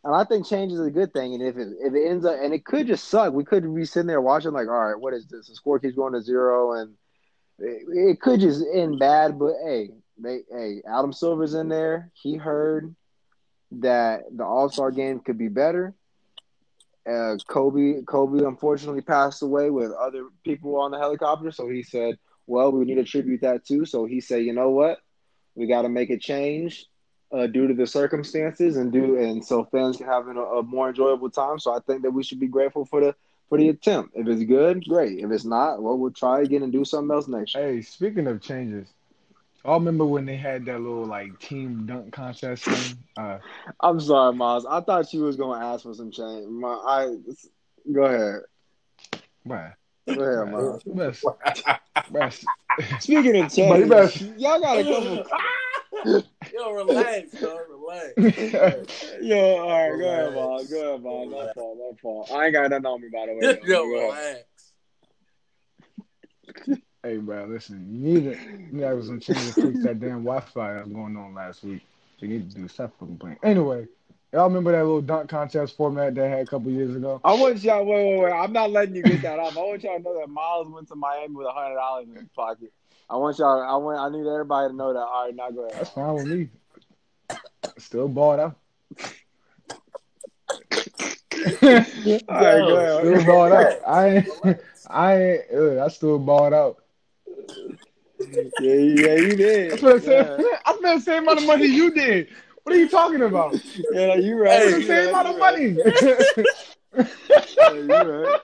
and 0.03 0.13
I 0.13 0.23
think 0.25 0.45
change 0.45 0.73
is 0.73 0.79
a 0.79 0.91
good 0.91 1.13
thing. 1.13 1.33
And 1.33 1.43
if 1.43 1.57
it 1.57 1.69
if 1.79 1.93
it 1.93 2.07
ends 2.07 2.25
up 2.25 2.35
and 2.41 2.53
it 2.53 2.65
could 2.65 2.87
just 2.87 3.07
suck, 3.07 3.33
we 3.33 3.45
could 3.45 3.73
be 3.73 3.85
sitting 3.85 4.07
there 4.07 4.21
watching 4.21 4.51
like, 4.51 4.67
all 4.67 4.87
right, 4.87 4.99
what 4.99 5.13
is 5.13 5.25
this? 5.27 5.47
The 5.47 5.55
score 5.55 5.79
keeps 5.79 5.95
going 5.95 6.13
to 6.13 6.21
zero, 6.21 6.73
and 6.73 6.95
it, 7.59 7.83
it 7.87 8.21
could 8.21 8.39
just 8.39 8.63
end 8.73 8.99
bad. 8.99 9.39
But 9.39 9.53
hey, 9.63 9.91
they 10.17 10.41
hey, 10.51 10.81
Adam 10.87 11.13
Silver's 11.13 11.53
in 11.53 11.69
there. 11.69 12.11
He 12.13 12.35
heard 12.35 12.95
that 13.71 14.23
the 14.31 14.43
All 14.43 14.69
Star 14.69 14.91
game 14.91 15.19
could 15.19 15.37
be 15.37 15.47
better. 15.47 15.93
Uh, 17.09 17.37
Kobe 17.47 18.01
Kobe 18.03 18.43
unfortunately 18.43 19.01
passed 19.01 19.43
away 19.43 19.69
with 19.69 19.91
other 19.91 20.27
people 20.43 20.79
on 20.79 20.91
the 20.91 20.97
helicopter, 20.97 21.51
so 21.51 21.69
he 21.69 21.83
said, 21.83 22.17
"Well, 22.47 22.71
we 22.71 22.85
need 22.85 22.95
to 22.95 23.03
tribute 23.03 23.41
that 23.41 23.65
too." 23.65 23.85
So 23.85 24.05
he 24.05 24.21
said, 24.21 24.43
"You 24.43 24.53
know 24.53 24.71
what? 24.71 24.99
We 25.53 25.67
got 25.67 25.83
to 25.83 25.89
make 25.89 26.09
a 26.09 26.17
change." 26.17 26.87
uh, 27.31 27.47
due 27.47 27.67
to 27.67 27.73
the 27.73 27.87
circumstances 27.87 28.77
and 28.77 28.91
do 28.91 29.17
and 29.17 29.45
so 29.45 29.65
fans 29.65 29.97
can 29.97 30.05
have 30.05 30.27
a, 30.27 30.31
a, 30.31 30.63
more 30.63 30.89
enjoyable 30.89 31.29
time. 31.29 31.59
So 31.59 31.75
I 31.75 31.79
think 31.79 32.03
that 32.03 32.11
we 32.11 32.23
should 32.23 32.39
be 32.39 32.47
grateful 32.47 32.85
for 32.85 33.01
the 33.01 33.15
for 33.49 33.57
the 33.57 33.69
attempt. 33.69 34.15
If 34.15 34.27
it's 34.27 34.43
good, 34.43 34.85
great. 34.87 35.19
If 35.19 35.31
it's 35.31 35.45
not, 35.45 35.81
well, 35.81 35.97
we'll 35.97 36.11
try 36.11 36.41
again 36.41 36.63
and 36.63 36.71
do 36.71 36.85
something 36.85 37.13
else 37.13 37.27
next 37.27 37.55
year. 37.55 37.73
Hey, 37.73 37.81
speaking 37.81 38.27
of 38.27 38.41
changes, 38.41 38.87
I 39.63 39.73
remember 39.73 40.05
when 40.05 40.25
they 40.25 40.37
had 40.37 40.65
that 40.65 40.79
little 40.79 41.05
like 41.05 41.39
team 41.39 41.85
dunk 41.85 42.13
contest 42.13 42.65
thing. 42.65 42.97
Uh, 43.17 43.39
I'm 43.79 43.99
sorry, 43.99 44.35
Miles. 44.35 44.65
I 44.65 44.81
thought 44.81 45.11
you 45.13 45.21
was 45.21 45.35
gonna 45.35 45.65
ask 45.65 45.83
for 45.83 45.93
some 45.93 46.11
change. 46.11 46.47
My, 46.47 46.69
I 46.69 47.15
go 47.91 48.03
ahead. 48.03 48.41
Right. 49.43 49.73
Go 50.07 50.21
ahead, 50.21 50.51
Miles. 50.51 50.83
Best, 50.85 51.25
best. 52.11 52.45
Speaking 52.99 53.43
of 53.43 53.51
change, 53.51 54.21
y'all 54.37 54.59
got 54.59 54.77
a 54.77 54.83
couple. 54.83 55.25
Yo, 56.53 56.71
relax, 56.71 57.35
bro. 57.35 57.59
Relax. 57.69 58.13
Yo, 59.21 59.57
all 59.57 59.69
right, 59.69 59.87
relax. 59.87 59.99
go 59.99 60.09
ahead, 60.09 60.33
Bob. 60.35 60.69
Go 60.69 60.89
ahead, 60.89 61.03
Bob. 61.03 61.29
My 61.29 61.53
fault, 61.53 61.77
my 61.77 61.97
fault. 62.01 62.31
I 62.31 62.45
ain't 62.45 62.53
got 62.53 62.69
nothing 62.69 62.85
on 62.85 63.01
me, 63.01 63.09
by 63.09 63.25
the 63.25 63.33
way. 63.33 63.59
Yo, 63.65 63.85
relax. 63.85 64.43
Hey, 67.03 67.17
bro, 67.17 67.45
listen. 67.45 67.87
You 67.91 68.13
need 68.13 68.23
to, 68.23 68.39
you 68.39 68.81
know, 68.81 69.01
some 69.01 69.19
changes 69.19 69.53
to 69.55 69.61
fix 69.61 69.83
that 69.83 69.99
damn 69.99 70.23
Wi-Fi 70.23 70.73
that 70.73 70.85
was 70.85 70.93
going 70.93 71.15
on 71.15 71.35
last 71.35 71.63
week. 71.63 71.81
You 72.19 72.27
need 72.27 72.49
to 72.49 72.57
do 72.57 72.67
stuff 72.67 72.91
fucking 72.99 73.17
playing. 73.17 73.37
Anyway, 73.43 73.87
Y'all 74.33 74.47
remember 74.47 74.71
that 74.71 74.83
little 74.83 75.01
dunk 75.01 75.29
contest 75.29 75.77
format 75.77 76.13
they 76.15 76.29
had 76.29 76.39
a 76.41 76.45
couple 76.45 76.69
years 76.71 76.95
ago? 76.95 77.21
I 77.23 77.33
want 77.33 77.63
y'all. 77.63 77.85
Wait, 77.85 78.05
wait, 78.05 78.23
wait. 78.23 78.31
I'm 78.31 78.51
not 78.51 78.71
letting 78.71 78.95
you 78.95 79.03
get 79.03 79.21
that 79.21 79.39
off. 79.39 79.55
I 79.55 79.61
want 79.61 79.83
y'all 79.83 79.97
to 79.97 80.03
know 80.03 80.19
that 80.19 80.27
Miles 80.27 80.67
went 80.67 80.87
to 80.89 80.95
Miami 80.95 81.35
with 81.35 81.47
a 81.47 81.51
hundred 81.51 81.75
dollars 81.75 82.07
in 82.09 82.15
his 82.15 82.27
pocket. 82.35 82.73
I 83.09 83.15
want 83.17 83.37
y'all. 83.39 83.61
I 83.61 83.77
want. 83.77 83.99
I 83.99 84.09
need 84.09 84.27
everybody 84.27 84.69
to 84.69 84.75
know 84.75 84.91
that. 84.93 84.99
All 84.99 85.25
right, 85.25 85.35
now 85.35 85.51
go 85.51 85.65
ahead. 85.65 85.79
That's 85.79 85.91
fine 85.91 86.13
with 86.15 86.27
me. 86.27 86.49
Still 87.77 88.07
balled 88.07 88.39
out. 88.39 88.57
All 91.61 91.69
right, 91.69 92.59
go 92.59 92.77
ahead. 92.77 92.99
Still 92.99 93.25
balled 93.25 93.51
out. 93.51 93.73
I 93.87 94.07
ain't, 94.07 94.27
I 94.89 95.21
ain't, 95.21 95.41
ugh, 95.53 95.77
I 95.77 95.87
still 95.89 96.19
balled 96.19 96.53
out. 96.53 96.77
Yeah, 98.59 98.73
yeah, 98.73 99.15
you 99.15 99.33
I 99.33 99.35
did. 99.35 99.79
spent 99.79 99.81
the 99.81 100.01
same, 100.01 100.45
Yeah, 100.45 100.59
I 100.65 100.75
spent 100.77 100.99
the 100.99 101.01
same 101.01 101.23
amount 101.23 101.39
of 101.39 101.45
money 101.45 101.65
you 101.65 101.91
did. 101.91 102.29
What 102.65 102.75
are 102.75 102.79
you 102.79 102.89
talking 102.89 103.21
about? 103.21 103.53
yeah 103.91 104.15
you 104.15 104.37
I 104.37 104.39
right. 104.39 104.61
spent 104.61 104.75
the 104.75 104.81
You 104.81 104.87
same 104.87 105.05
right, 105.05 105.09
amount 105.09 105.27
of 105.27 105.39
money. 105.39 106.45
Yeah, 107.57 107.73
you 107.73 107.93
right. 107.93 108.41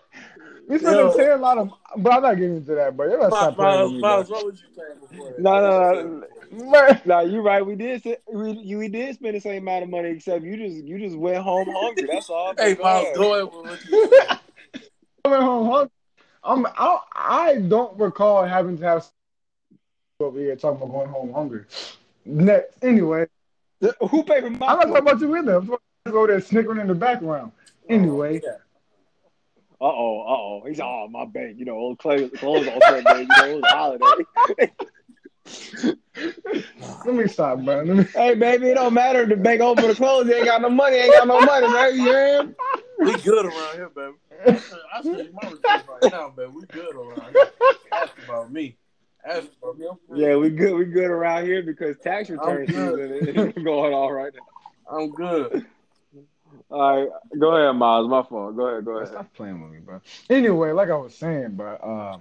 we 0.67 0.77
spent 0.77 0.95
Yo. 0.95 1.07
the 1.07 1.13
same 1.15 1.31
amount 1.31 1.59
of, 1.59 1.73
but 1.97 2.13
I'm 2.13 2.21
not 2.21 2.33
getting 2.35 2.57
into 2.57 2.75
that. 2.75 2.95
But 2.95 3.09
You're 3.09 3.19
not 3.19 3.33
stop 3.33 3.55
playing 3.55 3.71
with 3.71 3.79
Miles, 3.79 3.93
me, 3.93 4.01
Miles, 4.01 4.29
what 4.29 4.45
was 4.45 4.61
you 4.61 4.67
saying 4.75 4.99
before? 4.99 5.33
No, 5.39 5.59
no, 5.59 6.23
no. 6.51 6.69
bro. 6.69 6.89
No, 7.05 7.19
you 7.21 7.41
right. 7.41 7.65
We 7.65 7.75
did. 7.75 8.03
We 8.31 8.51
you, 8.51 8.77
we 8.77 8.89
did 8.89 9.15
spend 9.15 9.35
the 9.35 9.39
same 9.39 9.63
amount 9.63 9.83
of 9.83 9.89
money, 9.89 10.09
except 10.09 10.43
you 10.43 10.55
just 10.55 10.83
you 10.85 10.99
just 10.99 11.15
went 11.17 11.37
home 11.37 11.67
hungry. 11.71 12.07
That's 12.07 12.29
all. 12.29 12.53
Hey, 12.57 12.75
Miles, 12.75 13.05
ahead. 13.05 13.17
go 13.17 13.33
ahead 13.33 13.45
with 13.45 13.65
what 13.65 13.85
you 13.89 14.09
said. 14.19 14.39
I 15.25 15.29
went 15.29 15.43
home 15.43 15.71
hungry. 15.71 15.91
I'm, 16.43 16.65
I, 16.65 16.99
I 17.15 17.55
don't 17.55 17.97
recall 17.97 18.45
having 18.45 18.77
to 18.77 18.83
have 18.83 19.07
over 20.19 20.39
here 20.39 20.55
talking 20.55 20.81
about 20.81 20.91
going 20.91 21.09
home 21.09 21.33
hungry. 21.33 21.65
Next, 22.25 22.83
anyway, 22.83 23.25
Who 24.09 24.23
paid 24.23 24.41
for 24.41 24.47
I'm 24.47 24.59
my? 24.59 24.67
not 24.67 24.81
talking 24.83 24.97
about 24.97 25.19
you 25.21 25.35
either. 25.35 25.55
I'm 25.55 25.67
talking 25.67 25.79
about 26.05 26.15
over 26.17 26.27
there 26.27 26.41
snickering 26.41 26.79
in 26.79 26.87
the 26.87 26.95
background. 26.95 27.51
Anyway, 27.89 28.41
Yeah. 28.43 28.51
Uh 29.79 29.85
oh, 29.85 30.21
uh 30.21 30.29
oh. 30.29 30.63
He's 30.67 30.79
oh 30.79 31.07
my 31.09 31.25
bank. 31.25 31.57
You 31.57 31.65
know, 31.65 31.73
old 31.75 31.97
clothes, 31.99 32.29
clothes 32.37 32.67
on 32.67 32.79
certain 32.87 33.03
days. 33.05 33.27
You 33.27 33.35
know, 33.37 33.49
it 33.49 33.55
was 33.55 33.63
a 33.63 33.75
holiday. 33.75 34.05
let 37.05 37.15
me 37.15 37.27
stop, 37.27 37.59
bro. 37.63 37.81
Let 37.83 37.97
me, 37.97 38.03
hey, 38.13 38.35
baby, 38.35 38.67
it 38.69 38.75
don't 38.75 38.93
matter 38.93 39.23
if 39.23 39.29
the 39.29 39.37
bank 39.37 39.61
open 39.61 39.87
the 39.87 39.95
clothes. 39.95 40.27
They 40.27 40.37
ain't 40.37 40.45
got 40.45 40.61
no 40.61 40.69
money. 40.69 40.97
Ain't 40.97 41.13
got 41.13 41.27
no 41.27 41.41
money, 41.41 41.65
right? 41.67 41.93
You 41.93 42.03
hear? 42.03 42.55
We 42.99 43.17
good 43.17 43.45
around 43.47 43.75
here, 43.75 43.89
baby. 43.89 44.13
I 44.93 45.01
tell 45.01 45.23
you 45.23 45.33
my 45.33 45.49
respect 45.49 45.87
right 45.89 46.11
now, 46.11 46.29
baby. 46.29 46.51
We 46.53 46.61
good 46.67 46.95
around 46.95 47.31
here. 47.33 47.49
Ask 47.91 48.13
about 48.23 48.51
me. 48.51 48.77
Ask 49.25 49.47
about 49.61 49.77
me. 49.77 49.87
I'm 49.87 49.97
good. 50.09 50.17
Yeah, 50.19 50.35
we 50.35 50.49
good. 50.49 50.73
We 50.73 50.85
good 50.85 51.05
around 51.09 51.45
here 51.45 51.61
because 51.63 51.97
tax 51.99 52.29
return 52.29 52.61
I'm 52.61 52.67
season 52.67 53.35
is 53.37 53.53
going 53.63 53.93
on 53.93 54.11
right 54.11 54.33
now. 54.33 54.97
I'm 54.97 55.11
good. 55.11 55.65
All 56.69 56.99
right, 56.99 57.09
go 57.39 57.55
ahead, 57.55 57.75
Miles. 57.75 58.09
My 58.09 58.23
fault. 58.23 58.55
Go 58.55 58.67
ahead. 58.67 58.85
Go 58.85 58.97
ahead. 58.97 59.09
stop 59.09 59.33
playing 59.33 59.61
with 59.61 59.71
me, 59.71 59.79
bro. 59.79 60.01
Anyway, 60.29 60.71
like 60.71 60.89
I 60.89 60.95
was 60.97 61.15
saying, 61.15 61.55
bro. 61.55 61.75
Uh, 61.75 62.17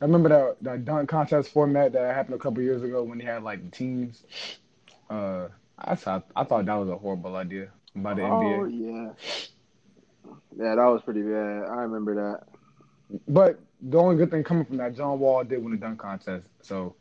I 0.00 0.04
remember 0.04 0.28
that 0.28 0.56
that 0.62 0.84
dunk 0.84 1.08
contest 1.08 1.50
format 1.52 1.92
that 1.92 2.14
happened 2.14 2.34
a 2.34 2.38
couple 2.38 2.62
years 2.62 2.82
ago 2.82 3.02
when 3.02 3.18
they 3.18 3.24
had 3.24 3.42
like 3.42 3.70
teams. 3.72 4.22
Uh, 5.08 5.48
I 5.78 5.94
thought 5.96 6.26
I 6.36 6.44
thought 6.44 6.66
that 6.66 6.74
was 6.74 6.88
a 6.88 6.96
horrible 6.96 7.34
idea 7.36 7.68
by 7.96 8.14
the 8.14 8.22
Oh 8.22 8.26
NBA. 8.66 8.70
yeah, 8.70 9.48
yeah, 10.56 10.74
that 10.76 10.84
was 10.86 11.02
pretty 11.04 11.22
bad. 11.22 11.64
I 11.64 11.82
remember 11.82 12.14
that. 12.14 12.59
But 13.28 13.58
the 13.82 13.98
only 13.98 14.16
good 14.16 14.30
thing 14.30 14.44
coming 14.44 14.64
from 14.64 14.76
that, 14.78 14.94
John 14.96 15.18
Wall 15.18 15.42
did 15.44 15.62
win 15.62 15.72
the 15.72 15.78
dunk 15.78 15.98
contest. 15.98 16.46
So 16.62 16.94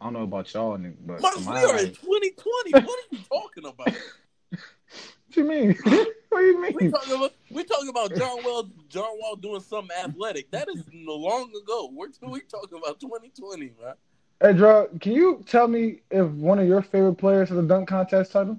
I 0.00 0.04
don't 0.04 0.12
know 0.14 0.22
about 0.22 0.52
y'all, 0.52 0.76
nigga, 0.78 0.94
but 1.06 1.20
Miles, 1.20 1.36
we 1.38 1.44
my 1.44 1.62
are 1.64 1.74
eyes- 1.74 1.84
in 1.84 1.94
2020. 1.94 2.70
What 2.72 2.84
are 2.84 3.16
you 3.16 3.18
talking 3.28 3.64
about? 3.66 3.86
what 4.50 5.36
you 5.36 5.44
mean? 5.44 5.76
what 5.84 6.40
do 6.40 6.44
you 6.46 6.60
We 6.60 6.72
mean? 6.72 6.90
talking 6.92 7.14
about 7.14 7.32
we 7.50 7.64
talking 7.64 7.88
about 7.88 8.14
John 8.14 8.42
Wall 8.44 8.68
John 8.88 9.18
Wall 9.20 9.36
doing 9.36 9.60
something 9.60 9.96
athletic. 10.02 10.50
That 10.50 10.68
is 10.68 10.82
no 10.92 11.14
long 11.14 11.50
ago. 11.62 11.90
We're 11.92 12.08
we 12.30 12.40
talking 12.40 12.78
about 12.82 13.00
2020, 13.00 13.72
man. 13.82 13.94
Hey, 14.42 14.52
Drew, 14.52 14.88
can 15.00 15.12
you 15.12 15.42
tell 15.46 15.66
me 15.66 16.00
if 16.10 16.26
one 16.28 16.58
of 16.58 16.66
your 16.68 16.82
favorite 16.82 17.14
players 17.14 17.48
has 17.48 17.56
a 17.58 17.62
dunk 17.62 17.88
contest 17.88 18.32
title? 18.32 18.58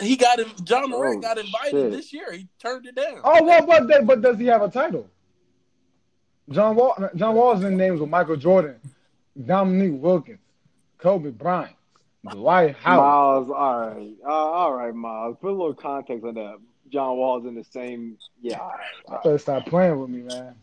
He 0.00 0.16
got 0.16 0.38
him. 0.38 0.50
Ja 0.66 0.86
Morant 0.86 1.18
Oh, 1.18 1.20
got 1.20 1.36
invited 1.38 1.70
shit. 1.72 1.90
this 1.92 2.12
year. 2.14 2.32
He 2.32 2.48
turned 2.58 2.86
it 2.86 2.94
down. 2.94 3.20
Oh, 3.22 3.44
well, 3.44 3.66
but 3.66 3.86
but, 3.86 4.06
but 4.06 4.22
does 4.22 4.38
he 4.38 4.46
have 4.46 4.62
a 4.62 4.70
title? 4.70 5.06
John 6.50 6.76
Wall. 6.76 7.08
John 7.14 7.34
Wall's 7.34 7.62
in 7.64 7.76
names 7.76 8.00
with 8.00 8.10
Michael 8.10 8.36
Jordan, 8.36 8.76
Dominique 9.46 10.00
Wilkins, 10.00 10.38
Kobe 10.98 11.30
Bryant, 11.30 11.76
Dwight 12.26 12.76
Howard. 12.76 13.46
Miles, 13.46 13.50
all 13.50 13.80
right, 13.80 14.10
uh, 14.26 14.28
all 14.30 14.72
right, 14.74 14.94
Miles. 14.94 15.36
Put 15.40 15.48
a 15.48 15.52
little 15.52 15.74
context 15.74 16.24
on 16.24 16.34
that. 16.34 16.56
John 16.90 17.16
Wall's 17.16 17.46
in 17.46 17.54
the 17.54 17.64
same. 17.64 18.16
Yeah, 18.42 18.58
all 18.58 18.68
right, 18.68 18.80
all 19.08 19.14
I 19.14 19.22
better 19.22 19.38
stop 19.38 19.66
playing 19.66 19.98
with 20.00 20.10
me, 20.10 20.22
man. 20.22 20.54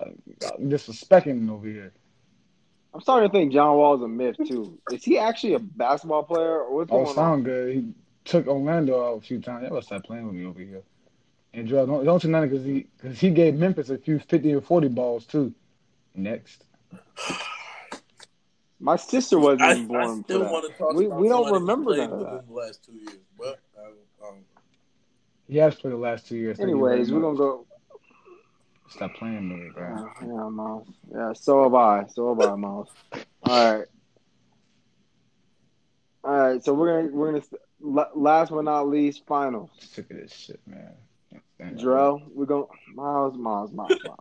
I'm 0.00 0.70
disrespecting 0.70 1.26
him 1.38 1.50
over 1.50 1.66
here. 1.66 1.92
I'm 2.92 3.00
starting 3.00 3.28
to 3.28 3.32
think 3.32 3.52
John 3.52 3.76
Wall's 3.76 4.02
a 4.02 4.08
myth 4.08 4.36
too. 4.46 4.78
Is 4.90 5.04
he 5.04 5.18
actually 5.18 5.54
a 5.54 5.58
basketball 5.58 6.24
player 6.24 6.60
or 6.62 6.74
what's 6.76 6.90
Oh, 6.90 6.96
going 7.04 7.08
on? 7.08 7.14
sound 7.14 7.44
good. 7.44 7.74
He 7.74 7.84
took 8.24 8.46
Orlando 8.46 9.00
out 9.06 9.18
a 9.18 9.20
few 9.20 9.40
times. 9.40 9.62
Y'all 9.62 9.70
better 9.70 9.82
stop 9.82 10.04
playing 10.04 10.26
with 10.26 10.34
me 10.34 10.44
over 10.44 10.60
here. 10.60 10.82
And 11.52 11.66
Drew, 11.66 11.84
don't 11.84 12.04
don't 12.04 12.22
you 12.22 12.30
know 12.30 12.42
because 12.42 12.64
he 12.64 12.86
because 12.96 13.18
he 13.18 13.30
gave 13.30 13.54
Memphis 13.54 13.90
a 13.90 13.98
few 13.98 14.18
fifty 14.20 14.54
or 14.54 14.60
forty 14.60 14.88
balls 14.88 15.26
too. 15.26 15.52
Next, 16.14 16.64
My 18.78 18.96
sister 18.96 19.38
wasn't 19.38 19.62
I, 19.62 19.74
born 19.86 20.00
I 20.00 20.06
for 20.06 20.22
still 20.24 20.38
that. 20.40 20.52
want 20.52 20.66
to 20.72 20.78
talk 20.78 20.94
we 20.94 21.06
about 21.06 21.20
we 21.20 21.28
don't 21.28 21.52
remember 21.52 21.94
played 21.94 22.10
none 22.10 22.18
that. 22.20 22.46
the 22.46 22.52
last 22.52 22.84
two 22.84 22.92
years, 22.92 23.18
but 23.38 23.60
I, 23.76 24.28
um, 24.28 24.36
he 25.48 25.56
has 25.58 25.74
played 25.74 25.92
the 25.92 25.98
last 25.98 26.26
two 26.28 26.36
years. 26.36 26.56
Thank 26.56 26.70
you 26.70 26.76
very 26.78 26.92
Anyways, 26.92 27.12
we're 27.12 27.20
gonna 27.20 27.36
go. 27.36 27.66
stop 28.88 29.14
playing 29.14 29.48
with 29.50 29.58
me, 29.58 29.70
bro. 29.74 29.88
Yeah, 30.20 30.26
yeah, 30.26 30.48
Miles. 30.48 30.88
Yeah, 31.12 31.32
so 31.32 31.62
have 31.64 31.74
I. 31.74 32.06
So 32.12 32.34
have 32.34 32.48
I, 32.48 32.54
Miles. 32.54 32.88
All 33.42 33.74
right. 33.74 33.86
All 36.22 36.32
right. 36.32 36.64
So 36.64 36.74
we're 36.74 37.02
gonna 37.02 37.14
we're 37.14 37.32
gonna 37.32 38.06
last 38.14 38.50
but 38.50 38.62
not 38.62 38.88
least, 38.88 39.26
finals. 39.26 39.70
Sick 39.78 40.10
of 40.10 40.16
this 40.16 40.32
shit, 40.32 40.60
man. 40.66 40.92
Can't 41.60 41.78
stand 41.78 41.80
it. 41.80 41.84
Drell, 41.84 42.22
we're 42.34 42.46
gonna 42.46 42.64
Miles, 42.94 43.36
Miles, 43.36 43.72
Miles, 43.72 43.98
Miles. 44.04 44.18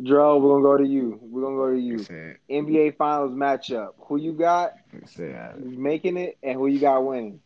Drell, 0.00 0.40
we're 0.40 0.50
gonna 0.50 0.62
go 0.62 0.76
to 0.78 0.86
you. 0.86 1.18
We're 1.20 1.42
gonna 1.42 1.56
go 1.56 1.70
to 1.72 1.78
you. 1.78 1.98
said, 1.98 2.38
NBA 2.50 2.96
Finals 2.96 3.32
matchup. 3.32 3.90
Who 3.98 4.16
you 4.16 4.32
got 4.32 4.72
said, 5.06 5.62
making 5.64 6.16
it, 6.16 6.38
and 6.42 6.54
who 6.54 6.66
you 6.68 6.80
got 6.80 7.04
winning? 7.04 7.40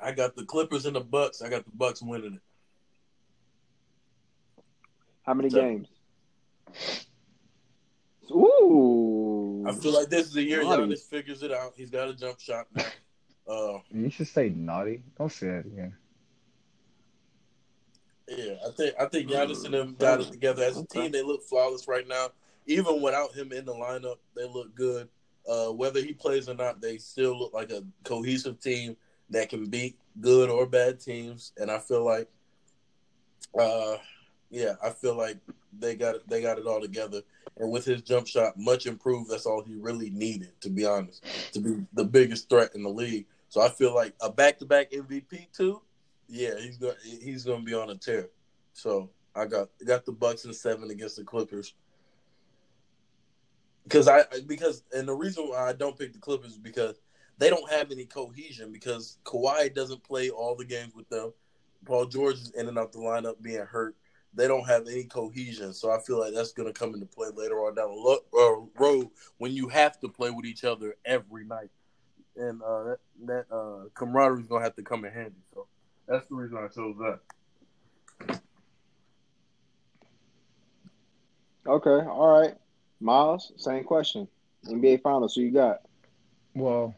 I 0.00 0.12
got 0.12 0.34
the 0.36 0.44
Clippers 0.44 0.86
and 0.86 0.96
the 0.96 1.00
Bucks. 1.00 1.42
I 1.42 1.48
got 1.48 1.64
the 1.64 1.70
Bucks 1.74 2.02
winning 2.02 2.34
it. 2.34 2.42
How 5.22 5.34
many 5.34 5.50
Seven. 5.50 5.86
games? 6.72 7.06
Ooh. 8.30 9.64
I 9.66 9.72
feel 9.72 9.92
like 9.92 10.08
this 10.08 10.26
is 10.26 10.36
a 10.36 10.42
year 10.42 10.62
Naughty. 10.62 10.82
Giannis 10.84 11.08
figures 11.08 11.42
it 11.42 11.52
out. 11.52 11.74
He's 11.76 11.90
got 11.90 12.08
a 12.08 12.14
jump 12.14 12.40
shot 12.40 12.66
now. 12.74 12.84
Uh, 13.46 13.78
you 13.90 14.10
should 14.10 14.28
say 14.28 14.50
naughty. 14.50 15.02
Don't 15.16 15.32
say 15.32 15.46
that 15.46 15.64
again. 15.66 15.94
Yeah, 18.28 18.54
I 18.66 18.70
think 18.70 18.94
I 19.00 19.06
think 19.06 19.30
Giannis 19.30 19.64
and 19.64 19.74
them 19.74 19.96
got 19.98 20.20
it 20.20 20.30
together 20.30 20.62
as 20.62 20.76
a 20.76 20.80
Okay. 20.80 21.02
team. 21.02 21.12
They 21.12 21.22
look 21.22 21.42
flawless 21.42 21.88
right 21.88 22.06
now. 22.06 22.28
Even 22.66 23.00
without 23.00 23.34
him 23.34 23.52
in 23.52 23.64
the 23.64 23.72
lineup, 23.74 24.18
they 24.36 24.46
look 24.46 24.74
good. 24.74 25.08
Uh, 25.48 25.68
whether 25.68 26.00
he 26.00 26.12
plays 26.12 26.48
or 26.48 26.54
not, 26.54 26.80
they 26.80 26.98
still 26.98 27.38
look 27.38 27.54
like 27.54 27.70
a 27.70 27.82
cohesive 28.04 28.60
team 28.60 28.96
that 29.30 29.48
can 29.48 29.66
beat 29.66 29.98
good 30.20 30.50
or 30.50 30.66
bad 30.66 31.00
teams. 31.00 31.52
And 31.56 31.70
I 31.70 31.78
feel 31.78 32.04
like, 32.04 32.28
uh, 33.58 33.96
yeah, 34.50 34.74
I 34.82 34.90
feel 34.90 35.14
like 35.14 35.38
they 35.78 35.94
got 35.96 36.16
it. 36.16 36.28
They 36.28 36.42
got 36.42 36.58
it 36.58 36.66
all 36.66 36.80
together. 36.80 37.22
And 37.56 37.72
with 37.72 37.86
his 37.86 38.02
jump 38.02 38.26
shot, 38.26 38.58
much 38.58 38.86
improved. 38.86 39.30
That's 39.30 39.46
all 39.46 39.62
he 39.62 39.74
really 39.74 40.10
needed, 40.10 40.52
to 40.60 40.68
be 40.70 40.84
honest, 40.84 41.24
to 41.52 41.60
be 41.60 41.82
the 41.94 42.04
biggest 42.04 42.48
threat 42.50 42.74
in 42.74 42.82
the 42.82 42.88
league. 42.90 43.26
So 43.48 43.62
I 43.62 43.70
feel 43.70 43.94
like 43.94 44.14
a 44.20 44.30
back-to-back 44.30 44.92
MVP 44.92 45.50
too. 45.52 45.80
Yeah, 46.28 46.58
he's 46.60 46.76
going. 46.76 46.94
He's 47.02 47.44
to 47.44 47.58
be 47.58 47.74
on 47.74 47.90
a 47.90 47.96
tear. 47.96 48.28
So 48.72 49.10
I 49.34 49.46
got 49.46 49.68
got 49.86 50.04
the 50.04 50.12
Bucks 50.12 50.44
in 50.44 50.52
seven 50.52 50.90
against 50.90 51.16
the 51.16 51.24
Clippers. 51.24 51.74
Because 53.84 54.08
I 54.08 54.24
because 54.46 54.82
and 54.92 55.08
the 55.08 55.14
reason 55.14 55.44
why 55.44 55.68
I 55.68 55.72
don't 55.72 55.98
pick 55.98 56.12
the 56.12 56.18
Clippers 56.18 56.52
is 56.52 56.58
because 56.58 57.00
they 57.38 57.48
don't 57.48 57.70
have 57.70 57.90
any 57.90 58.04
cohesion 58.04 58.72
because 58.72 59.18
Kawhi 59.24 59.74
doesn't 59.74 60.04
play 60.04 60.28
all 60.28 60.54
the 60.54 60.64
games 60.64 60.94
with 60.94 61.08
them. 61.08 61.32
Paul 61.86 62.06
George 62.06 62.34
is 62.34 62.50
in 62.50 62.68
and 62.68 62.78
out 62.78 62.92
the 62.92 62.98
lineup 62.98 63.40
being 63.40 63.64
hurt. 63.64 63.96
They 64.34 64.46
don't 64.46 64.66
have 64.66 64.86
any 64.86 65.04
cohesion, 65.04 65.72
so 65.72 65.90
I 65.90 66.00
feel 66.00 66.20
like 66.20 66.34
that's 66.34 66.52
going 66.52 66.70
to 66.70 66.78
come 66.78 66.92
into 66.92 67.06
play 67.06 67.28
later 67.34 67.60
on 67.60 67.74
down 67.74 67.88
the 67.88 68.20
uh, 68.38 68.66
road 68.78 69.08
when 69.38 69.52
you 69.52 69.68
have 69.68 69.98
to 70.00 70.08
play 70.08 70.30
with 70.30 70.44
each 70.44 70.64
other 70.64 70.96
every 71.04 71.46
night, 71.46 71.70
and 72.36 72.60
uh, 72.62 72.84
that, 72.84 72.98
that 73.24 73.46
uh, 73.50 73.88
camaraderie 73.94 74.42
is 74.42 74.46
going 74.46 74.60
to 74.60 74.64
have 74.64 74.76
to 74.76 74.82
come 74.82 75.06
in 75.06 75.12
handy. 75.12 75.40
So 75.54 75.66
that's 76.08 76.26
the 76.28 76.34
reason 76.34 76.58
I 76.58 76.68
chose 76.68 76.96
that. 76.98 78.40
Okay, 81.66 82.06
all 82.08 82.40
right. 82.40 82.54
Miles, 83.00 83.52
same 83.56 83.84
question. 83.84 84.26
NBA 84.66 85.02
Finals, 85.02 85.34
who 85.34 85.42
you 85.42 85.52
got? 85.52 85.82
Well, 86.54 86.94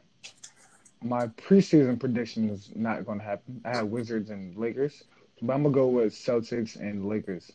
my 1.02 1.26
preseason 1.26 1.98
prediction 1.98 2.48
is 2.50 2.70
not 2.74 3.04
going 3.04 3.18
to 3.18 3.24
happen. 3.24 3.60
I 3.64 3.76
had 3.76 3.90
Wizards 3.90 4.30
and 4.30 4.56
Lakers, 4.56 5.02
but 5.42 5.54
I'm 5.54 5.62
gonna 5.62 5.74
go 5.74 5.88
with 5.88 6.12
Celtics 6.12 6.76
and 6.78 7.06
Lakers. 7.06 7.50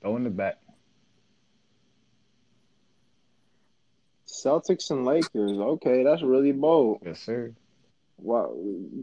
Throw 0.00 0.16
in 0.16 0.24
the 0.24 0.30
back. 0.30 0.58
Celtics 4.26 4.90
and 4.90 5.04
Lakers. 5.04 5.58
Okay, 5.58 6.04
that's 6.04 6.22
really 6.22 6.52
bold. 6.52 7.00
Yes, 7.04 7.20
sir. 7.20 7.52
Well, 8.22 8.56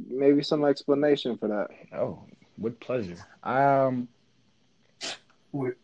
maybe 0.10 0.44
some 0.44 0.64
explanation 0.66 1.38
for 1.38 1.48
that. 1.48 1.98
Oh, 1.98 2.24
with 2.58 2.80
pleasure. 2.80 3.18
Um, 3.44 4.08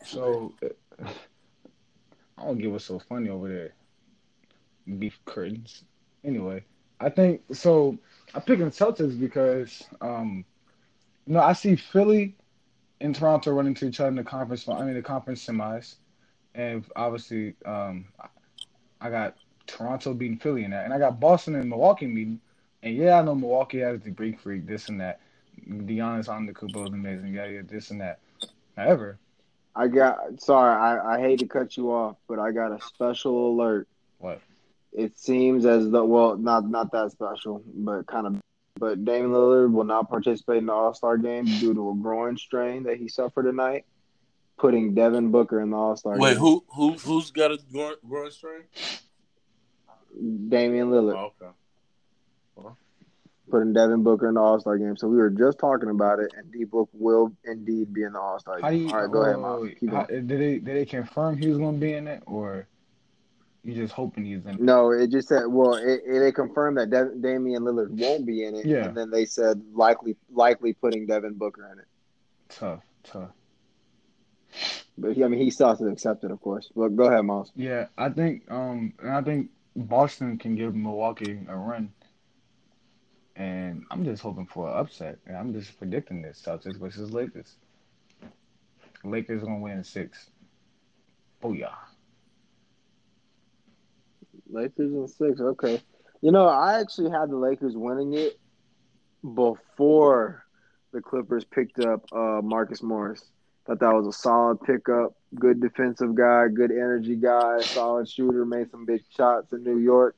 so 0.04 0.54
I 2.38 2.46
don't 2.46 2.58
get 2.58 2.72
what's 2.72 2.86
so 2.86 3.00
funny 3.00 3.30
over 3.30 3.48
there. 3.48 3.74
Beef 5.00 5.18
curtains. 5.25 5.84
Anyway, 6.24 6.63
I 7.00 7.10
think 7.10 7.42
so. 7.54 7.98
I'm 8.34 8.42
picking 8.42 8.70
Celtics 8.72 9.20
because 9.20 9.84
um, 10.02 10.46
you 11.25 11.34
know 11.34 11.42
I 11.42 11.54
see 11.54 11.75
Philly 11.75 12.36
and 13.02 13.16
Toronto 13.16 13.52
running 13.52 13.74
to 13.75 13.88
each 13.88 14.00
other 14.00 14.10
in 14.10 14.16
the 14.16 14.24
conference. 14.24 14.68
I 14.68 14.84
mean 14.84 14.94
the 14.94 15.02
conference 15.02 15.46
semis, 15.46 15.96
and 16.56 16.86
obviously 16.96 17.56
um, 17.66 18.06
I 19.02 19.10
got 19.10 19.36
Toronto 19.68 20.13
beating 20.13 20.38
Philly 20.38 20.63
in 20.63 20.72
that, 20.72 20.86
and 20.86 20.94
I 20.94 21.00
got 21.00 21.20
Boston 21.20 21.56
and 21.56 21.70
Milwaukee 21.70 22.08
meeting. 22.08 22.40
And 22.84 22.98
yeah, 22.98 23.18
I 23.18 23.22
know 23.22 23.34
Milwaukee 23.34 23.80
has 23.80 24.02
the 24.02 24.12
Greek 24.12 24.40
freak, 24.40 24.68
this 24.68 24.90
and 24.90 25.00
that. 25.00 25.22
Giannis 25.68 26.28
on 26.28 26.46
the 26.46 26.54
Kubo 26.54 26.84
is 26.84 26.90
amazing. 26.90 27.34
Yeah, 27.34 27.46
yeah, 27.46 27.62
this 27.66 27.92
and 27.92 28.02
that. 28.02 28.20
However, 28.75 29.18
I 29.75 29.88
got 29.88 30.42
sorry, 30.42 30.75
I, 30.75 31.16
I 31.16 31.20
hate 31.20 31.40
to 31.40 31.48
cut 31.48 31.78
you 31.78 31.92
off, 31.92 32.18
but 32.28 32.40
I 32.40 32.52
got 32.52 32.72
a 32.72 32.84
special 32.86 33.54
alert. 33.54 33.88
What? 34.20 34.42
It 34.92 35.18
seems 35.18 35.66
as 35.66 35.90
though 35.90 36.06
well, 36.06 36.38
not 36.38 36.70
not 36.70 36.92
that 36.92 37.12
special, 37.12 37.63
but 37.74 38.06
kind 38.06 38.28
of. 38.28 38.36
But 38.80 39.06
Damian 39.06 39.32
Lillard 39.32 39.72
will 39.72 39.84
not 39.86 40.10
participate 40.10 40.58
in 40.58 40.66
the 40.66 40.74
All 40.74 40.94
Star 40.94 41.18
game 41.18 41.46
due 41.46 41.74
to 41.74 41.92
a 41.92 41.96
groin 41.96 42.38
strain 42.38 42.84
that 42.84 42.98
he 42.98 43.08
suffered 43.08 43.44
tonight, 43.44 43.86
putting 44.58 44.94
Devin 44.94 45.32
Booker 45.32 45.62
in 45.62 45.70
the 45.70 45.78
All 45.78 45.96
Star. 45.96 46.18
Wait, 46.18 46.32
game. 46.32 46.40
who 46.40 46.66
who 46.68 46.94
who's 46.94 47.32
got 47.32 47.52
a 47.52 47.60
groin, 47.72 47.96
groin 48.06 48.32
strain? 48.32 48.63
Damian 50.50 50.90
Lillard 50.90 51.16
Oh, 51.16 51.32
okay. 51.42 51.52
Putting 53.50 53.73
Devin 53.73 54.03
Booker 54.03 54.27
in 54.29 54.35
the 54.35 54.41
All 54.41 54.59
Star 54.59 54.77
game. 54.77 54.95
So 54.97 55.07
we 55.07 55.17
were 55.17 55.29
just 55.29 55.59
talking 55.59 55.89
about 55.89 56.19
it, 56.19 56.33
and 56.38 56.51
D 56.51 56.63
Book 56.63 56.89
will 56.93 57.31
indeed 57.43 57.93
be 57.93 58.03
in 58.03 58.13
the 58.13 58.19
All 58.19 58.39
Star 58.39 58.59
how 58.62 58.69
do 58.69 58.77
game. 58.77 58.88
you? 58.88 58.93
All 58.93 59.01
right, 59.01 59.12
go 59.12 59.21
ahead, 59.23 59.39
Miles. 59.39 59.69
Keep 59.79 59.91
how- 59.91 60.05
did 60.05 60.27
they 60.27 60.59
did 60.59 60.65
they 60.65 60.85
confirm 60.85 61.38
he 61.38 61.47
was 61.50 61.57
going 61.57 61.75
to 61.75 61.81
be 61.81 61.93
in 61.93 62.07
it, 62.07 62.23
or 62.25 62.67
you 63.63 63.73
just 63.75 63.93
hoping 63.93 64.25
he's 64.25 64.43
in? 64.45 64.51
it? 64.55 64.59
No, 64.62 64.91
it 64.91 65.09
just 65.12 65.27
said. 65.29 65.43
Well, 65.47 65.75
it, 65.75 66.01
it, 66.05 66.19
they 66.19 66.31
confirmed 66.31 66.77
that 66.77 66.89
De- 66.89 67.15
Damian 67.19 67.63
Lillard 67.63 67.89
won't 67.91 68.25
be 68.25 68.43
in 68.45 68.55
it, 68.55 68.65
Yeah. 68.65 68.85
and 68.88 68.95
then 68.97 69.09
they 69.09 69.25
said 69.25 69.62
likely 69.73 70.15
likely 70.31 70.73
putting 70.73 71.05
Devin 71.05 71.33
Booker 71.35 71.69
in 71.71 71.79
it. 71.79 71.85
Tough, 72.50 72.81
tough. 73.03 73.31
But 74.97 75.13
he, 75.13 75.23
I 75.23 75.27
mean, 75.27 75.39
he 75.39 75.50
still 75.50 75.69
has 75.69 75.79
to 75.79 75.88
accept 75.88 76.23
it, 76.23 76.29
of 76.31 76.39
course. 76.41 76.69
But 76.75 76.89
go 76.95 77.05
ahead, 77.05 77.25
Miles. 77.25 77.51
Yeah, 77.55 77.88
I 77.97 78.09
think 78.09 78.50
um 78.51 78.93
and 79.00 79.12
I 79.12 79.21
think 79.21 79.50
Boston 79.75 80.38
can 80.38 80.55
give 80.55 80.75
Milwaukee 80.75 81.39
a 81.47 81.57
run. 81.57 81.91
And 83.36 83.84
I'm 83.90 84.06
just 84.06 84.22
hoping 84.22 84.46
for 84.46 84.70
an 84.70 84.78
upset. 84.78 85.18
And 85.25 85.36
I'm 85.36 85.54
just 85.54 85.78
predicting 85.78 86.22
this 86.22 86.42
Celtics 86.46 86.78
versus 86.78 87.12
Lakers. 87.12 87.56
Lakers 89.04 89.44
gonna 89.44 89.60
win 89.60 89.80
in 89.80 89.84
six. 89.84 90.30
Booyah. 91.42 91.74
Lakers 94.50 94.94
in 94.94 95.08
six. 95.08 95.42
Okay. 95.42 95.82
You 96.22 96.32
know, 96.32 96.48
I 96.48 96.80
actually 96.80 97.12
had 97.12 97.30
the 97.30 97.36
Lakers 97.36 97.75
winning 97.75 98.13
it 98.13 98.40
before 99.36 100.46
the 100.94 101.02
Clippers 101.02 101.44
picked 101.44 101.80
up 101.80 102.06
uh, 102.13 102.42
Marcus 102.42 102.82
Morris. 102.82 103.25
Thought 103.66 103.80
that 103.80 103.94
was 103.94 104.08
a 104.08 104.12
solid 104.12 104.62
pickup. 104.62 105.16
Good 105.36 105.62
defensive 105.62 106.16
guy, 106.16 106.48
good 106.54 106.72
energy 106.72 107.15
guy, 107.15 107.62
solid 107.62 108.10
shooter, 108.10 108.46
made 108.46 108.69
some 108.72 108.86
big 108.86 109.04
shots 109.15 109.52
in 109.54 109.63
New 109.63 109.78
York. 109.78 110.15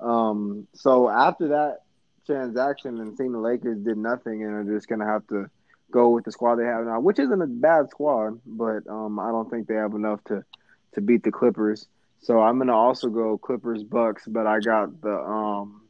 Um, 0.00 0.66
so 0.74 1.08
after 1.08 1.48
that 1.48 1.82
transaction 2.26 2.98
and 3.00 3.16
seeing 3.16 3.32
the 3.32 3.38
Lakers 3.38 3.78
did 3.78 3.98
nothing 3.98 4.42
and 4.44 4.52
are 4.52 4.74
just 4.74 4.88
gonna 4.88 5.06
have 5.06 5.26
to 5.28 5.46
go 5.90 6.10
with 6.10 6.24
the 6.24 6.32
squad 6.32 6.56
they 6.56 6.64
have 6.64 6.84
now, 6.84 7.00
which 7.00 7.18
isn't 7.18 7.42
a 7.42 7.46
bad 7.46 7.90
squad, 7.90 8.40
but 8.46 8.86
um, 8.88 9.18
I 9.18 9.30
don't 9.30 9.48
think 9.50 9.68
they 9.68 9.74
have 9.74 9.94
enough 9.94 10.22
to 10.24 10.44
to 10.94 11.00
beat 11.00 11.22
the 11.22 11.30
Clippers. 11.30 11.86
So 12.20 12.40
I'm 12.40 12.58
gonna 12.58 12.76
also 12.76 13.08
go 13.08 13.38
Clippers 13.38 13.82
Bucks, 13.84 14.24
but 14.26 14.46
I 14.46 14.60
got 14.60 15.00
the 15.00 15.14
um 15.14 15.82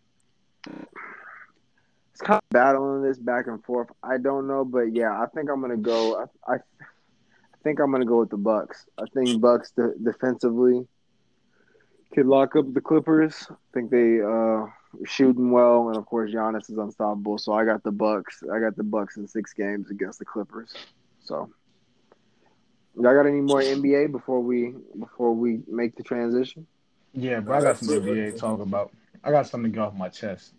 it's 0.66 2.20
kind 2.20 2.38
of 2.38 2.48
battling 2.50 3.02
this 3.02 3.18
back 3.18 3.46
and 3.46 3.62
forth. 3.64 3.88
I 4.02 4.18
don't 4.18 4.46
know, 4.46 4.64
but 4.64 4.94
yeah, 4.94 5.12
I 5.12 5.26
think 5.34 5.50
I'm 5.50 5.60
gonna 5.60 5.76
go. 5.76 6.26
I 6.46 6.52
I, 6.52 6.56
I 6.56 7.58
think 7.62 7.80
I'm 7.80 7.92
gonna 7.92 8.04
go 8.06 8.20
with 8.20 8.30
the 8.30 8.36
Bucks. 8.36 8.86
I 8.98 9.04
think 9.14 9.40
Bucks 9.40 9.72
de- 9.72 9.94
defensively 10.02 10.86
could 12.14 12.26
lock 12.26 12.56
up 12.56 12.72
the 12.72 12.80
Clippers. 12.80 13.46
I 13.50 13.54
think 13.74 13.90
they 13.90 14.20
uh 14.20 14.66
shooting 15.04 15.50
well, 15.50 15.88
and 15.88 15.96
of 15.96 16.06
course 16.06 16.30
Giannis 16.30 16.70
is 16.70 16.78
unstoppable. 16.78 17.38
So 17.38 17.52
I 17.52 17.64
got 17.64 17.82
the 17.82 17.92
Bucks. 17.92 18.42
I 18.52 18.58
got 18.60 18.76
the 18.76 18.84
Bucks 18.84 19.16
in 19.16 19.26
six 19.26 19.52
games 19.52 19.90
against 19.90 20.18
the 20.18 20.24
Clippers. 20.24 20.74
So. 21.20 21.50
Y'all 22.94 23.14
got 23.14 23.26
any 23.26 23.40
more 23.40 23.60
NBA 23.62 24.12
before 24.12 24.40
we 24.40 24.74
before 24.98 25.32
we 25.32 25.62
make 25.66 25.96
the 25.96 26.02
transition? 26.02 26.66
Yeah, 27.14 27.40
but 27.40 27.54
I 27.54 27.62
got 27.62 27.78
some 27.78 27.88
NBA 27.88 28.32
to 28.32 28.38
talk 28.38 28.60
about. 28.60 28.92
I 29.24 29.30
got 29.30 29.46
something 29.46 29.70
to 29.70 29.74
get 29.74 29.82
off 29.82 29.94
my 29.94 30.08
chest. 30.08 30.52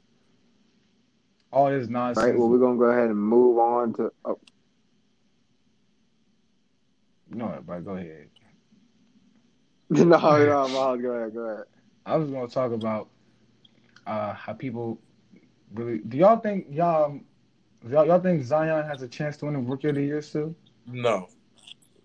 All 1.51 1.69
this 1.69 1.87
All 1.87 1.93
nonsense. 1.93 2.25
right. 2.25 2.37
Well, 2.37 2.49
we're 2.49 2.59
gonna 2.59 2.77
go 2.77 2.85
ahead 2.85 3.09
and 3.09 3.19
move 3.19 3.57
on 3.59 3.93
to. 3.93 4.11
Oh, 4.25 4.39
no, 7.29 7.63
but 7.65 7.85
go 7.85 7.91
ahead. 7.91 8.29
no, 9.89 10.03
no, 10.05 10.67
Miles, 10.69 11.01
go 11.01 11.11
ahead, 11.11 11.33
go 11.33 11.41
ahead. 11.41 11.65
I 12.05 12.15
was 12.17 12.29
gonna 12.29 12.47
talk 12.47 12.71
about 12.71 13.09
uh 14.07 14.33
how 14.33 14.53
people 14.53 14.99
really 15.73 15.99
do 15.99 16.17
y'all 16.17 16.37
think 16.37 16.67
y'all 16.69 17.19
y'all, 17.89 18.05
y'all 18.05 18.19
think 18.19 18.43
Zion 18.43 18.85
has 18.85 19.01
a 19.01 19.07
chance 19.07 19.37
to 19.37 19.45
win 19.45 19.53
the 19.53 19.59
rookie 19.59 19.89
of 19.89 19.95
the 19.95 20.03
year 20.03 20.21
still? 20.21 20.55
No. 20.87 21.29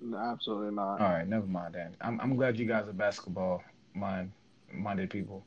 No, 0.01 0.17
absolutely 0.17 0.75
not. 0.75 1.01
All 1.01 1.11
right, 1.11 1.27
never 1.27 1.47
mind 1.47 1.75
then. 1.75 1.97
I'm 2.01 2.21
I'm 2.21 2.37
glad 2.37 2.59
you 2.59 2.67
guys 2.67 2.89
are 2.89 2.93
basketball 2.93 3.63
mind 3.95 4.31
minded 4.73 5.11
people. 5.11 5.45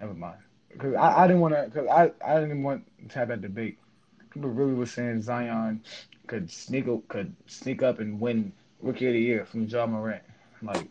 Never 0.00 0.14
mind, 0.14 0.38
because 0.72 0.94
I, 0.94 1.24
I 1.24 1.26
didn't 1.26 1.42
want 1.42 1.54
to 1.54 1.64
because 1.64 1.86
I, 1.88 2.10
I 2.26 2.40
didn't 2.40 2.62
want 2.62 2.84
to 3.08 3.18
have 3.18 3.28
that 3.28 3.42
debate. 3.42 3.78
People 4.30 4.50
really 4.50 4.74
were 4.74 4.86
saying 4.86 5.22
Zion 5.22 5.82
could 6.26 6.50
sneak 6.50 6.88
up, 6.88 7.06
could 7.08 7.34
sneak 7.46 7.82
up 7.82 8.00
and 8.00 8.18
win 8.18 8.52
rookie 8.80 9.06
of 9.06 9.12
the 9.12 9.20
year 9.20 9.44
from 9.44 9.66
Ja 9.66 9.86
Morant. 9.86 10.22
Like 10.62 10.88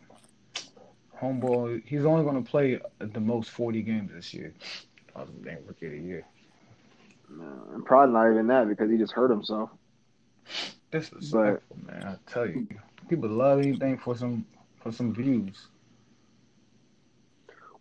homeboy, 1.24 1.84
he's 1.86 2.06
only 2.06 2.24
going 2.24 2.44
to 2.44 2.50
play 2.50 2.80
the 3.00 3.20
most 3.20 3.52
forty 3.52 3.82
games 3.82 4.12
this 4.14 4.34
year. 4.34 4.54
I 5.16 5.22
was 5.22 5.30
thinking 5.44 5.66
rookie 5.68 5.86
of 5.88 5.92
the 5.94 6.00
year. 6.00 6.26
No, 7.30 7.46
and 7.74 7.86
probably 7.86 8.14
not 8.14 8.32
even 8.32 8.48
that 8.48 8.68
because 8.68 8.92
he 8.92 8.98
just 8.98 9.14
hurt 9.14 9.30
himself. 9.30 9.70
Disrespectful, 10.92 11.78
man. 11.88 12.04
I 12.06 12.32
tell 12.32 12.48
you, 12.48 12.68
people 13.10 13.30
love 13.30 13.60
anything 13.60 13.98
for 13.98 14.16
some 14.16 14.46
for 14.82 14.92
some 14.92 15.14
views. 15.14 15.68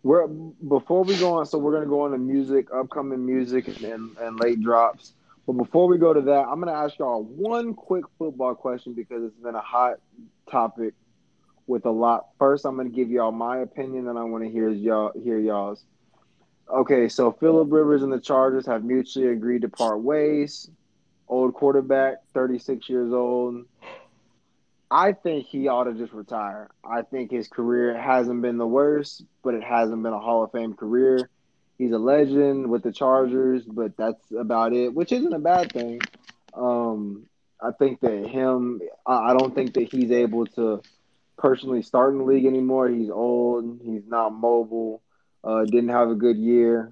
We're 0.01 0.27
before 0.27 1.03
we 1.03 1.17
go 1.17 1.35
on, 1.35 1.45
so 1.45 1.57
we're 1.57 1.73
gonna 1.73 1.85
go 1.85 2.01
on 2.01 2.11
to 2.11 2.17
music, 2.17 2.67
upcoming 2.73 3.25
music, 3.25 3.67
and, 3.67 3.83
and, 3.83 4.17
and 4.17 4.39
late 4.39 4.61
drops. 4.61 5.13
But 5.45 5.53
before 5.53 5.87
we 5.87 5.97
go 5.97 6.13
to 6.13 6.21
that, 6.21 6.47
I'm 6.47 6.59
gonna 6.59 6.73
ask 6.73 6.97
y'all 6.99 7.23
one 7.23 7.73
quick 7.73 8.05
football 8.17 8.55
question 8.55 8.93
because 8.93 9.23
it's 9.23 9.37
been 9.37 9.55
a 9.55 9.61
hot 9.61 9.99
topic 10.49 10.93
with 11.67 11.85
a 11.85 11.91
lot. 11.91 12.27
First, 12.37 12.65
I'm 12.65 12.77
gonna 12.77 12.89
give 12.89 13.09
y'all 13.09 13.31
my 13.31 13.59
opinion, 13.59 14.07
and 14.07 14.17
I 14.17 14.23
want 14.23 14.43
to 14.43 14.49
hear 14.49 14.69
y'all 14.69 15.11
hear 15.21 15.39
y'all's. 15.39 15.85
Okay, 16.69 17.09
so 17.09 17.31
Philip 17.31 17.67
Rivers 17.71 18.03
and 18.03 18.11
the 18.11 18.19
Chargers 18.19 18.65
have 18.65 18.83
mutually 18.83 19.27
agreed 19.27 19.61
to 19.63 19.69
part 19.69 20.01
ways. 20.01 20.69
Old 21.27 21.53
quarterback, 21.53 22.17
36 22.33 22.89
years 22.89 23.11
old. 23.11 23.65
I 24.89 25.13
think 25.13 25.47
he 25.47 25.67
ought 25.67 25.85
to 25.85 25.93
just 25.93 26.13
retire. 26.13 26.69
I 26.83 27.01
think 27.01 27.31
his 27.31 27.47
career 27.47 27.99
hasn't 27.99 28.41
been 28.41 28.57
the 28.57 28.67
worst, 28.67 29.25
but 29.43 29.55
it 29.55 29.63
hasn't 29.63 30.03
been 30.03 30.13
a 30.13 30.19
Hall 30.19 30.43
of 30.43 30.51
Fame 30.51 30.75
career. 30.75 31.29
He's 31.77 31.91
a 31.91 31.97
legend 31.97 32.69
with 32.69 32.83
the 32.83 32.91
Chargers, 32.91 33.63
but 33.65 33.97
that's 33.97 34.31
about 34.31 34.73
it, 34.73 34.93
which 34.93 35.11
isn't 35.11 35.33
a 35.33 35.39
bad 35.39 35.71
thing. 35.71 35.99
Um, 36.53 37.25
I 37.59 37.71
think 37.71 38.01
that 38.01 38.27
him, 38.27 38.81
I 39.07 39.33
don't 39.33 39.55
think 39.55 39.73
that 39.73 39.91
he's 39.91 40.11
able 40.11 40.45
to 40.47 40.81
personally 41.37 41.81
starting 41.81 42.19
the 42.19 42.25
league 42.25 42.45
anymore. 42.45 42.89
He's 42.89 43.09
old. 43.09 43.79
He's 43.83 44.05
not 44.05 44.33
mobile. 44.33 45.01
Uh, 45.43 45.65
didn't 45.65 45.89
have 45.89 46.09
a 46.09 46.15
good 46.15 46.37
year. 46.37 46.89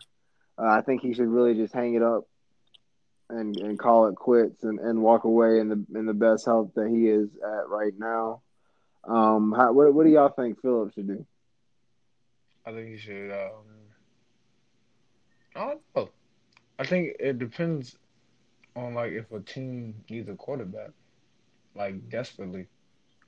Uh, 0.58 0.67
I 0.67 0.82
think 0.82 1.01
he 1.01 1.13
should 1.13 1.27
really 1.27 1.56
just 1.56 1.73
hang 1.73 1.95
it 1.95 2.04
up 2.04 2.27
and 3.30 3.56
and 3.58 3.80
call 3.80 4.08
it 4.08 4.15
quits 4.15 4.63
and, 4.63 4.80
and 4.80 5.01
walk 5.01 5.23
away 5.23 5.60
in 5.60 5.69
the 5.69 5.86
in 5.97 6.06
the 6.06 6.13
best 6.13 6.45
health 6.45 6.71
that 6.75 6.89
he 6.89 7.08
is 7.08 7.30
at 7.36 7.69
right 7.69 7.93
now. 7.97 8.41
Um, 9.04 9.54
how, 9.56 9.71
what 9.71 9.93
what 9.93 10.06
do 10.06 10.12
y'all 10.12 10.30
think 10.30 10.62
Phillips 10.62 10.93
should 10.93 11.08
do? 11.08 11.25
I 12.65 12.71
think 12.71 12.89
he 12.89 12.97
should 12.97 13.32
um, 13.32 13.63
I 15.56 15.60
don't 15.67 15.82
know. 15.95 16.10
I 16.77 16.86
think 16.86 17.15
it 17.19 17.39
depends 17.39 17.97
on 18.75 18.93
like 18.93 19.12
if 19.12 19.32
a 19.32 19.39
team 19.39 19.95
needs 20.10 20.30
a 20.30 20.36
quarterback, 20.36 20.91
like 21.75 22.10
desperately. 22.10 22.67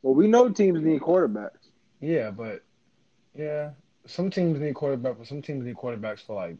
Well, 0.03 0.13
we 0.13 0.27
know 0.27 0.49
teams 0.49 0.81
need 0.81 1.01
quarterbacks. 1.01 1.69
Yeah, 2.01 2.29
but 2.29 2.63
yeah, 3.33 3.71
some 4.05 4.29
teams 4.29 4.59
need 4.59 4.75
quarterback, 4.75 5.17
but 5.17 5.27
some 5.27 5.41
teams 5.41 5.65
need 5.65 5.75
quarterbacks 5.75 6.19
for 6.19 6.35
like 6.35 6.57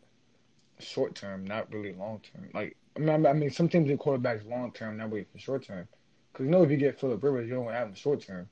short 0.79 1.13
term, 1.13 1.45
not 1.45 1.71
really 1.71 1.93
long 1.93 2.21
term. 2.21 2.49
Like 2.53 2.77
I 2.95 2.99
mean, 2.99 3.25
I 3.25 3.33
mean, 3.33 3.51
some 3.51 3.67
teams 3.67 3.89
need 3.89 3.99
quarterbacks 3.99 4.49
long 4.49 4.71
term, 4.71 4.97
not 4.97 5.09
wait 5.09 5.27
for 5.31 5.37
short 5.39 5.65
term. 5.65 5.87
Because 6.31 6.45
you 6.45 6.51
know, 6.51 6.63
if 6.63 6.71
you 6.71 6.77
get 6.77 6.99
Philip 6.99 7.21
Rivers, 7.21 7.47
you 7.47 7.55
don't 7.55 7.71
have 7.71 7.89
him 7.89 7.95
short 7.95 8.21
term. 8.21 8.49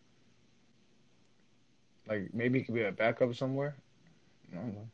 Like 2.07 2.33
maybe 2.33 2.59
he 2.59 2.65
could 2.65 2.75
be 2.75 2.83
a 2.83 2.91
backup 2.91 3.33
somewhere. 3.33 3.75
I 4.51 4.55
don't 4.57 4.73
know. 4.73 4.87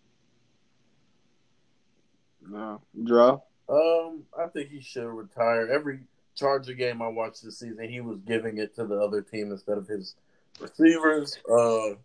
No, 2.50 2.82
draw. 3.04 3.40
Um, 3.68 4.24
I 4.38 4.48
think 4.54 4.70
he 4.70 4.80
should 4.80 5.08
retire. 5.08 5.68
Every 5.68 6.02
Charger 6.38 6.74
game 6.74 7.02
I 7.02 7.08
watched 7.08 7.44
this 7.44 7.60
season, 7.60 7.90
he 7.90 8.00
was 8.00 8.20
giving 8.20 8.58
it 8.60 8.76
to 8.76 8.86
the 8.86 9.00
other 9.00 9.22
team 9.22 9.52
instead 9.52 9.78
of 9.78 9.88
his 9.88 10.16
receivers. 10.60 11.38
Uh, 11.50 11.96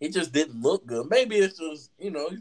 he 0.00 0.08
just 0.08 0.32
didn't 0.32 0.62
look 0.62 0.86
good. 0.86 1.08
Maybe 1.10 1.36
it's 1.36 1.58
just 1.58 1.90
you 1.98 2.10
know 2.10 2.28
he's 2.30 2.40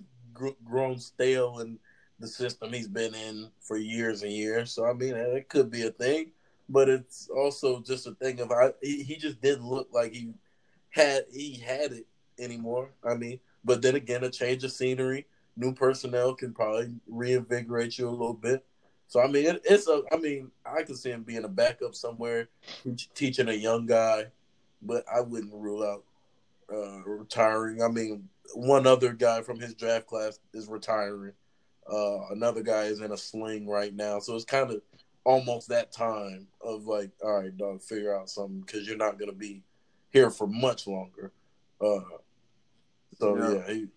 grown 0.63 0.99
stale 0.99 1.59
in 1.59 1.79
the 2.19 2.27
system 2.27 2.73
he's 2.73 2.87
been 2.87 3.15
in 3.15 3.49
for 3.59 3.77
years 3.77 4.23
and 4.23 4.31
years. 4.31 4.71
So 4.71 4.85
I 4.85 4.93
mean, 4.93 5.15
it 5.15 5.49
could 5.49 5.71
be 5.71 5.85
a 5.87 5.91
thing, 5.91 6.31
but 6.69 6.89
it's 6.89 7.29
also 7.29 7.81
just 7.81 8.07
a 8.07 8.11
thing 8.11 8.39
of 8.39 8.51
I. 8.51 8.71
He, 8.81 9.03
he 9.03 9.15
just 9.15 9.41
didn't 9.41 9.65
look 9.65 9.89
like 9.91 10.13
he 10.13 10.33
had 10.89 11.25
he 11.31 11.57
had 11.57 11.91
it 11.93 12.07
anymore. 12.39 12.89
I 13.03 13.15
mean, 13.15 13.39
but 13.65 13.81
then 13.81 13.95
again, 13.95 14.23
a 14.23 14.29
change 14.29 14.63
of 14.63 14.71
scenery, 14.71 15.25
new 15.55 15.73
personnel 15.73 16.35
can 16.35 16.53
probably 16.53 16.93
reinvigorate 17.07 17.97
you 17.97 18.07
a 18.07 18.11
little 18.11 18.33
bit. 18.33 18.65
So 19.07 19.21
I 19.21 19.27
mean, 19.27 19.45
it, 19.45 19.61
it's 19.65 19.87
a. 19.87 20.03
I 20.11 20.17
mean, 20.17 20.51
I 20.65 20.83
could 20.83 20.97
see 20.97 21.11
him 21.11 21.23
being 21.23 21.45
a 21.45 21.49
backup 21.49 21.95
somewhere, 21.95 22.49
teaching 23.15 23.49
a 23.49 23.53
young 23.53 23.85
guy, 23.85 24.25
but 24.81 25.05
I 25.13 25.21
wouldn't 25.21 25.53
rule 25.53 25.83
out 25.83 26.03
uh, 26.71 27.03
retiring. 27.05 27.81
I 27.81 27.87
mean, 27.87 28.27
one 28.53 28.85
other 28.85 29.13
guy 29.13 29.41
from 29.41 29.59
his 29.59 29.73
draft 29.73 30.07
class 30.07 30.39
is 30.53 30.67
retiring. 30.67 31.33
Uh, 31.91 32.27
another 32.31 32.61
guy 32.61 32.83
is 32.83 32.99
in 32.99 33.13
a 33.13 33.17
sling 33.17 33.67
right 33.67 33.93
now, 33.93 34.19
so 34.19 34.35
it's 34.35 34.43
kind 34.43 34.71
of 34.71 34.81
almost 35.23 35.69
that 35.69 35.91
time 35.91 36.47
of 36.61 36.85
like, 36.85 37.11
all 37.23 37.41
right, 37.41 37.55
dog, 37.57 37.81
figure 37.81 38.17
out 38.17 38.29
something 38.29 38.61
because 38.61 38.85
you're 38.87 38.97
not 38.97 39.17
gonna 39.17 39.31
be 39.31 39.63
here 40.09 40.29
for 40.29 40.47
much 40.47 40.87
longer. 40.87 41.31
Uh, 41.79 41.99
so 43.19 43.37
Yeah. 43.37 43.53
yeah, 43.53 43.73
he, 43.73 43.87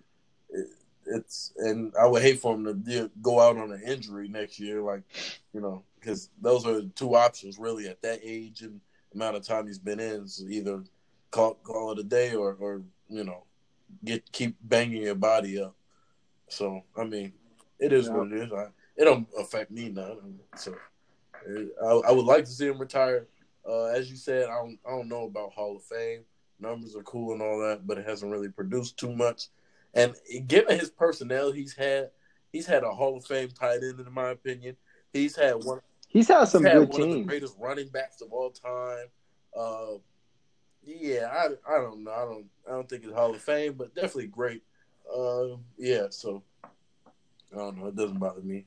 it's 1.10 1.52
and 1.56 1.92
I 2.00 2.06
would 2.06 2.22
hate 2.22 2.40
for 2.40 2.54
him 2.54 2.84
to 2.84 3.10
go 3.20 3.40
out 3.40 3.56
on 3.56 3.72
an 3.72 3.82
injury 3.86 4.28
next 4.28 4.58
year, 4.58 4.80
like 4.82 5.02
you 5.52 5.60
know, 5.60 5.82
because 5.98 6.30
those 6.40 6.66
are 6.66 6.82
two 6.94 7.14
options 7.16 7.58
really 7.58 7.88
at 7.88 8.00
that 8.02 8.20
age 8.22 8.62
and 8.62 8.80
amount 9.14 9.36
of 9.36 9.42
time 9.42 9.66
he's 9.66 9.78
been 9.78 10.00
in. 10.00 10.26
So 10.28 10.44
either 10.48 10.82
call 11.30 11.54
call 11.54 11.92
it 11.92 11.98
a 11.98 12.04
day 12.04 12.34
or 12.34 12.56
or 12.58 12.82
you 13.08 13.24
know, 13.24 13.44
get 14.04 14.30
keep 14.32 14.56
banging 14.62 15.02
your 15.02 15.14
body 15.14 15.60
up. 15.60 15.74
So 16.48 16.82
I 16.96 17.04
mean, 17.04 17.32
it 17.78 17.92
is 17.92 18.06
Yeah. 18.06 18.12
what 18.14 18.32
it 18.32 18.38
is. 18.42 18.52
I, 18.52 18.66
it 18.96 19.04
don't 19.04 19.26
affect 19.38 19.70
me 19.70 19.88
none. 19.88 20.38
So 20.56 20.74
uh, 21.48 21.86
I, 21.86 22.08
I 22.08 22.12
would 22.12 22.26
like 22.26 22.44
to 22.44 22.50
see 22.50 22.66
him 22.66 22.78
retire. 22.78 23.26
Uh, 23.68 23.86
as 23.86 24.10
you 24.10 24.16
said, 24.16 24.48
I 24.48 24.54
don't 24.54 24.78
I 24.86 24.90
don't 24.90 25.08
know 25.08 25.24
about 25.24 25.52
Hall 25.52 25.76
of 25.76 25.82
Fame. 25.82 26.22
Numbers 26.60 26.94
are 26.94 27.02
cool 27.02 27.32
and 27.32 27.40
all 27.42 27.58
that, 27.60 27.86
but 27.86 27.98
it 27.98 28.06
hasn't 28.06 28.30
really 28.30 28.48
produced 28.50 28.98
too 28.98 29.14
much. 29.14 29.48
And 29.94 30.14
given 30.46 30.78
his 30.78 30.90
personnel, 30.90 31.50
he's 31.52 31.74
had 31.74 32.10
he's 32.52 32.66
had 32.66 32.84
a 32.84 32.90
Hall 32.90 33.16
of 33.16 33.24
Fame 33.24 33.48
tight 33.50 33.80
end 33.82 34.00
in 34.00 34.12
my 34.12 34.30
opinion. 34.30 34.76
He's 35.12 35.36
had 35.36 35.64
one 35.64 35.80
He's 36.08 36.28
had 36.28 36.44
some 36.46 36.64
he's 36.64 36.72
had 36.72 36.78
good 36.80 36.88
one 36.88 37.02
of 37.02 37.08
the 37.08 37.14
teams. 37.16 37.26
greatest 37.28 37.56
running 37.58 37.88
backs 37.88 38.20
of 38.20 38.32
all 38.32 38.50
time. 38.50 39.06
Uh, 39.56 39.98
yeah, 40.84 41.28
I 41.32 41.46
I 41.72 41.78
don't 41.80 42.04
know. 42.04 42.10
I 42.10 42.24
don't 42.24 42.46
I 42.68 42.70
don't 42.72 42.88
think 42.88 43.04
it's 43.04 43.12
Hall 43.12 43.34
of 43.34 43.40
Fame, 43.42 43.74
but 43.74 43.94
definitely 43.94 44.26
great. 44.28 44.62
Uh, 45.12 45.56
yeah, 45.78 46.06
so 46.10 46.42
I 47.52 47.56
don't 47.56 47.78
know. 47.78 47.86
It 47.88 47.96
doesn't 47.96 48.18
bother 48.18 48.42
me. 48.42 48.66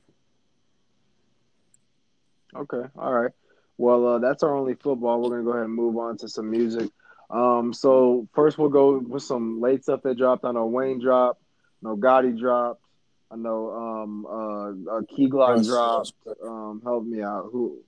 Okay, 2.54 2.82
all 2.96 3.12
right. 3.12 3.32
Well, 3.78 4.06
uh, 4.06 4.18
that's 4.20 4.42
our 4.42 4.54
only 4.54 4.74
football. 4.74 5.20
We're 5.20 5.30
gonna 5.30 5.42
go 5.42 5.50
ahead 5.50 5.64
and 5.64 5.74
move 5.74 5.96
on 5.96 6.16
to 6.18 6.28
some 6.28 6.50
music. 6.50 6.90
Um, 7.30 7.72
so 7.72 8.28
first 8.34 8.58
we'll 8.58 8.68
go 8.68 8.98
with 8.98 9.22
some 9.22 9.60
late 9.60 9.82
stuff 9.82 10.02
that 10.04 10.16
dropped. 10.18 10.44
I 10.44 10.52
know 10.52 10.66
Wayne 10.66 11.00
dropped. 11.00 11.40
I 11.84 11.88
know 11.88 11.96
Gotti 11.96 12.38
dropped. 12.38 12.82
I 13.30 13.36
know 13.36 13.70
um, 13.72 14.26
uh, 14.26 14.96
uh, 14.98 15.02
Key 15.08 15.28
Glock 15.28 15.56
Russ, 15.56 15.66
dropped. 15.66 16.12
Russ, 16.26 16.36
Um, 16.44 16.80
help 16.84 17.04
me 17.04 17.22
out. 17.22 17.48
Who? 17.50 17.78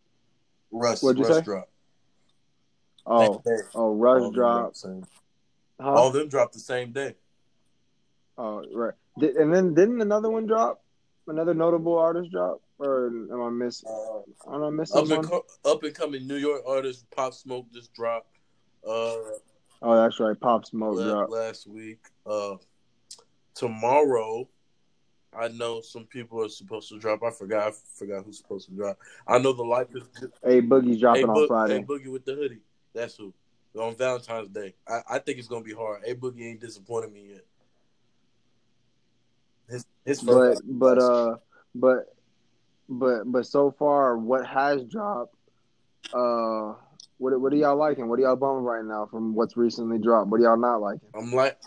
Russ, 0.73 1.03
What'd 1.03 1.19
you 1.19 1.25
Russ 1.25 1.37
say? 1.39 1.43
dropped. 1.43 1.71
Oh, 3.07 3.43
oh, 3.47 3.63
All 3.75 3.95
Rush 3.95 4.23
them 4.23 4.33
dropped. 4.33 4.85
Huh? 5.81 5.93
All 5.93 6.09
of 6.09 6.15
them 6.15 6.29
dropped 6.29 6.55
the 6.55 6.59
same 6.61 6.93
day. 6.93 7.15
Oh, 8.39 8.65
right. 8.75 8.95
Did, 9.19 9.37
and 9.37 9.55
then 9.55 9.75
didn't 9.75 10.01
another 10.01 10.29
one 10.31 10.47
drop? 10.47 10.83
Another 11.29 11.55
notable 11.55 11.97
artist 11.99 12.31
drop? 12.33 12.61
Or 12.79 13.07
am 13.07 13.41
I 13.43 13.49
missing? 13.51 13.89
Uh, 13.89 14.53
Am 14.55 14.63
I 14.63 14.71
missing 14.71 14.99
up 14.99 15.05
one? 15.09 15.13
and 15.19 15.27
co- 15.29 15.45
up 15.65 15.83
and 15.85 15.95
coming 15.95 16.27
New 16.27 16.37
York 16.37 16.63
artist 16.67 17.09
Pop 17.11 17.33
Smoke 17.33 17.67
just 17.73 17.93
dropped. 17.95 18.36
Uh, 18.87 19.39
Oh, 19.83 19.95
that's 19.97 20.19
right. 20.19 20.39
Pop 20.39 20.65
Smoke 20.65 20.97
la- 20.97 21.05
drop. 21.05 21.31
last 21.31 21.67
week. 21.67 21.99
Uh, 22.25 22.57
tomorrow, 23.55 24.49
I 25.39 25.49
know 25.49 25.81
some 25.81 26.05
people 26.05 26.43
are 26.43 26.49
supposed 26.49 26.89
to 26.89 26.99
drop. 26.99 27.23
I 27.23 27.31
forgot. 27.31 27.69
I 27.69 27.73
forgot 27.95 28.25
who's 28.25 28.39
supposed 28.39 28.69
to 28.69 28.75
drop. 28.75 28.99
I 29.29 29.39
know 29.39 29.53
the 29.53 29.63
life 29.63 29.89
is. 29.95 30.03
Hey, 30.43 30.63
Boogie's 30.63 31.01
dropping 31.01 31.27
hey, 31.27 31.29
on 31.29 31.49
Friday. 31.49 31.79
hey, 31.79 31.85
Boogie 31.85 32.11
with 32.11 32.25
the 32.25 32.35
hoodie. 32.35 32.63
That's 32.95 33.17
who. 33.17 33.33
On 33.79 33.95
Valentine's 33.95 34.49
Day. 34.49 34.75
I, 34.89 35.01
I 35.11 35.19
think 35.19 35.39
it's 35.39 35.49
gonna 35.49 35.63
be 35.63 35.75
hard. 35.75 36.01
Hey, 36.03 36.15
Boogie 36.15 36.49
ain't 36.51 36.61
disappointed 36.61 37.13
me 37.13 37.33
yet. 37.33 37.45
His 39.69 39.85
his 40.07 40.23
but 40.23 40.57
but 40.65 40.99
uh 40.99 41.37
but 41.75 42.15
but 42.89 43.31
but 43.31 43.45
so 43.45 43.71
far 43.71 44.17
what 44.17 44.47
has 44.47 44.85
dropped 44.85 45.35
uh 46.15 46.73
what 47.19 47.39
what 47.41 47.53
are 47.53 47.57
y'all 47.57 47.77
liking 47.77 48.09
what 48.09 48.19
are 48.19 48.23
y'all 48.23 48.37
bumming 48.37 48.65
right 48.65 48.85
now 48.85 49.07
from 49.07 49.35
what's 49.35 49.57
recently 49.57 49.99
dropped 49.99 50.29
what 50.29 50.41
are 50.41 50.45
y'all 50.45 50.57
not 50.57 50.81
liking 50.81 51.09
I'm 51.15 51.33
like 51.33 51.59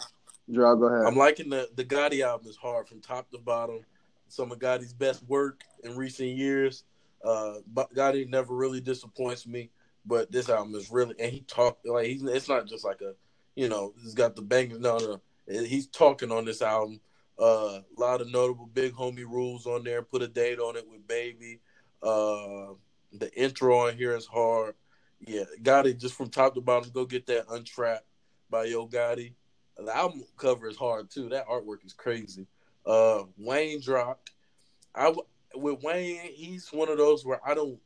Drew, 0.51 0.77
go 0.77 0.85
ahead 0.85 1.05
I'm 1.05 1.15
liking 1.15 1.49
the 1.49 1.69
the 1.75 1.85
Gotti 1.85 2.21
album 2.21 2.47
is 2.47 2.57
hard 2.57 2.88
from 2.88 3.01
top 3.01 3.29
to 3.31 3.38
bottom. 3.38 3.81
Some 4.27 4.51
of 4.51 4.59
Gotti's 4.59 4.93
best 4.93 5.23
work 5.27 5.62
in 5.83 5.95
recent 5.95 6.29
years. 6.29 6.83
Uh, 7.23 7.55
Gotti 7.95 8.27
never 8.27 8.55
really 8.55 8.79
disappoints 8.79 9.47
me, 9.47 9.69
but 10.05 10.31
this 10.31 10.49
album 10.49 10.75
is 10.75 10.91
really 10.91 11.15
and 11.19 11.31
he 11.31 11.41
talked 11.41 11.85
like 11.85 12.07
he's 12.07 12.23
it's 12.23 12.49
not 12.49 12.67
just 12.67 12.85
like 12.85 13.01
a 13.01 13.13
you 13.55 13.69
know 13.69 13.93
he's 14.01 14.13
got 14.13 14.35
the 14.35 14.41
bangers. 14.41 14.79
No, 14.79 14.97
no, 14.97 15.21
he's 15.65 15.88
talking 15.88 16.31
on 16.31 16.45
this 16.45 16.62
album. 16.62 16.99
Uh, 17.39 17.79
a 17.79 17.99
lot 17.99 18.21
of 18.21 18.31
notable 18.31 18.69
big 18.73 18.93
homie 18.93 19.19
rules 19.19 19.65
on 19.65 19.83
there. 19.83 20.01
Put 20.01 20.21
a 20.21 20.27
date 20.27 20.59
on 20.59 20.75
it 20.75 20.85
with 20.89 21.07
Baby. 21.07 21.59
Uh, 22.01 22.73
the 23.13 23.31
intro 23.35 23.88
on 23.88 23.97
here 23.97 24.15
is 24.15 24.25
hard. 24.25 24.75
Yeah, 25.25 25.43
Gotti 25.62 25.97
just 25.97 26.15
from 26.15 26.29
top 26.29 26.55
to 26.55 26.62
bottom. 26.62 26.91
Go 26.91 27.05
get 27.05 27.25
that 27.27 27.45
Untrapped 27.49 28.05
by 28.49 28.65
Yo 28.65 28.88
Gotti. 28.88 29.34
The 29.77 29.95
album 29.95 30.23
cover 30.38 30.67
is 30.67 30.77
hard 30.77 31.10
too. 31.10 31.29
That 31.29 31.47
artwork 31.47 31.86
is 31.86 31.93
crazy. 31.93 32.47
Uh, 32.86 33.23
Wayne 33.38 33.82
dropped. 33.82 34.32
I 34.95 35.13
with 35.55 35.82
Wayne, 35.82 36.19
he's 36.34 36.71
one 36.71 36.89
of 36.89 36.97
those 36.97 37.25
where 37.25 37.39
I 37.45 37.53
don't. 37.53 37.79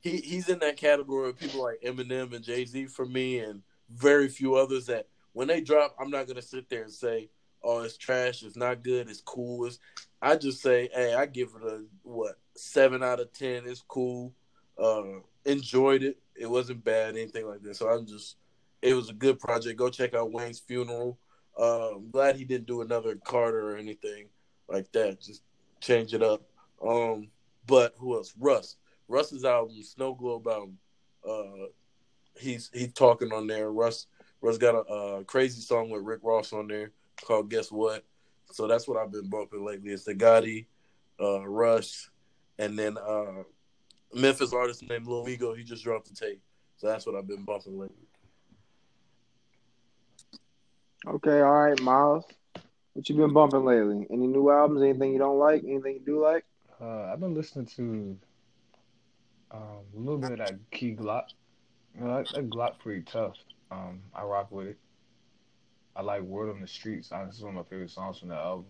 He 0.00 0.18
he's 0.18 0.48
in 0.48 0.58
that 0.60 0.76
category 0.76 1.28
of 1.28 1.38
people 1.38 1.62
like 1.62 1.80
Eminem 1.82 2.34
and 2.34 2.44
Jay 2.44 2.64
Z 2.64 2.86
for 2.86 3.06
me, 3.06 3.38
and 3.38 3.62
very 3.90 4.28
few 4.28 4.54
others 4.54 4.86
that 4.86 5.08
when 5.32 5.48
they 5.48 5.60
drop, 5.60 5.94
I'm 5.98 6.10
not 6.10 6.26
gonna 6.26 6.42
sit 6.42 6.68
there 6.68 6.82
and 6.82 6.92
say, 6.92 7.30
"Oh, 7.62 7.80
it's 7.82 7.96
trash. 7.96 8.42
It's 8.42 8.56
not 8.56 8.82
good. 8.82 9.08
It's 9.08 9.20
cool." 9.20 9.66
It's, 9.66 9.78
I 10.22 10.36
just 10.36 10.60
say, 10.62 10.88
"Hey, 10.92 11.14
I 11.14 11.26
give 11.26 11.50
it 11.56 11.66
a 11.66 11.84
what 12.02 12.38
seven 12.56 13.02
out 13.02 13.20
of 13.20 13.32
ten. 13.32 13.66
It's 13.66 13.82
cool. 13.86 14.32
Uh, 14.78 15.20
enjoyed 15.44 16.02
it. 16.02 16.18
It 16.40 16.50
wasn't 16.50 16.84
bad, 16.84 17.16
anything 17.16 17.46
like 17.46 17.62
that." 17.62 17.76
So 17.76 17.88
I'm 17.88 18.06
just 18.06 18.36
it 18.82 18.94
was 18.94 19.10
a 19.10 19.14
good 19.14 19.38
project. 19.38 19.78
Go 19.78 19.90
check 19.90 20.14
out 20.14 20.32
Wayne's 20.32 20.60
funeral. 20.60 21.18
Uh, 21.58 21.96
I'm 21.96 22.10
glad 22.10 22.36
he 22.36 22.44
didn't 22.44 22.66
do 22.66 22.80
another 22.80 23.16
Carter 23.16 23.70
or 23.70 23.76
anything 23.76 24.26
like 24.68 24.90
that. 24.92 25.20
Just 25.20 25.42
change 25.80 26.14
it 26.14 26.22
up. 26.22 26.42
Um, 26.84 27.28
but 27.66 27.94
who 27.98 28.14
else? 28.14 28.32
Russ. 28.38 28.76
Russ's 29.08 29.44
album, 29.44 29.82
Snow 29.82 30.14
Globe 30.14 30.46
album. 30.46 30.78
Uh, 31.28 31.66
he's 32.38 32.70
he's 32.72 32.92
talking 32.92 33.32
on 33.32 33.46
there. 33.46 33.70
Russ 33.70 34.06
Russ 34.40 34.56
got 34.56 34.74
a, 34.74 34.80
uh 34.80 35.22
crazy 35.24 35.60
song 35.60 35.90
with 35.90 36.02
Rick 36.02 36.20
Ross 36.22 36.52
on 36.52 36.68
there 36.68 36.92
called 37.22 37.50
Guess 37.50 37.70
What. 37.70 38.04
So 38.52 38.66
that's 38.66 38.88
what 38.88 38.96
I've 38.96 39.12
been 39.12 39.28
bumping 39.28 39.64
lately. 39.64 39.92
It's 39.92 40.04
the 40.04 40.14
Gotti, 40.14 40.66
uh, 41.20 41.46
Rush, 41.46 42.10
and 42.58 42.78
then 42.78 42.96
uh, 42.98 43.42
Memphis 44.14 44.52
artist 44.52 44.88
named 44.88 45.06
Lil 45.06 45.28
Ego. 45.28 45.54
He 45.54 45.64
just 45.64 45.84
dropped 45.84 46.08
the 46.08 46.14
tape. 46.14 46.40
So 46.76 46.86
that's 46.86 47.06
what 47.06 47.14
I've 47.14 47.28
been 47.28 47.44
bumping 47.44 47.78
lately. 47.78 47.96
okay 51.06 51.40
all 51.40 51.52
right 51.52 51.80
miles 51.80 52.24
What 52.92 53.08
you 53.08 53.16
been 53.16 53.32
bumping 53.32 53.64
lately? 53.64 54.06
Any 54.10 54.26
new 54.26 54.50
albums? 54.50 54.82
Anything 54.82 55.12
you 55.12 55.18
don't 55.18 55.38
like? 55.38 55.62
Anything 55.64 55.94
you 55.94 56.02
do 56.04 56.22
like? 56.22 56.44
Uh, 56.80 57.12
I've 57.12 57.20
been 57.20 57.34
listening 57.34 57.66
to 57.76 58.18
um, 59.50 59.80
a 59.94 59.98
little 59.98 60.18
bit 60.18 60.32
of 60.32 60.38
that 60.38 60.58
Key 60.70 60.94
Glock. 60.94 61.24
You 61.94 62.04
know, 62.04 62.16
that, 62.16 62.28
that 62.34 62.50
Glock 62.50 62.78
pretty 62.78 63.02
tough. 63.02 63.36
Um, 63.70 64.00
I 64.14 64.22
rock 64.22 64.50
with 64.50 64.68
it. 64.68 64.78
I 65.96 66.02
like 66.02 66.22
Word 66.22 66.50
on 66.50 66.60
the 66.60 66.66
Streets. 66.66 67.12
Honestly, 67.12 67.30
it's 67.30 67.42
one 67.42 67.56
of 67.56 67.64
my 67.64 67.68
favorite 67.68 67.90
songs 67.90 68.18
from 68.18 68.28
the 68.28 68.36
album. 68.36 68.66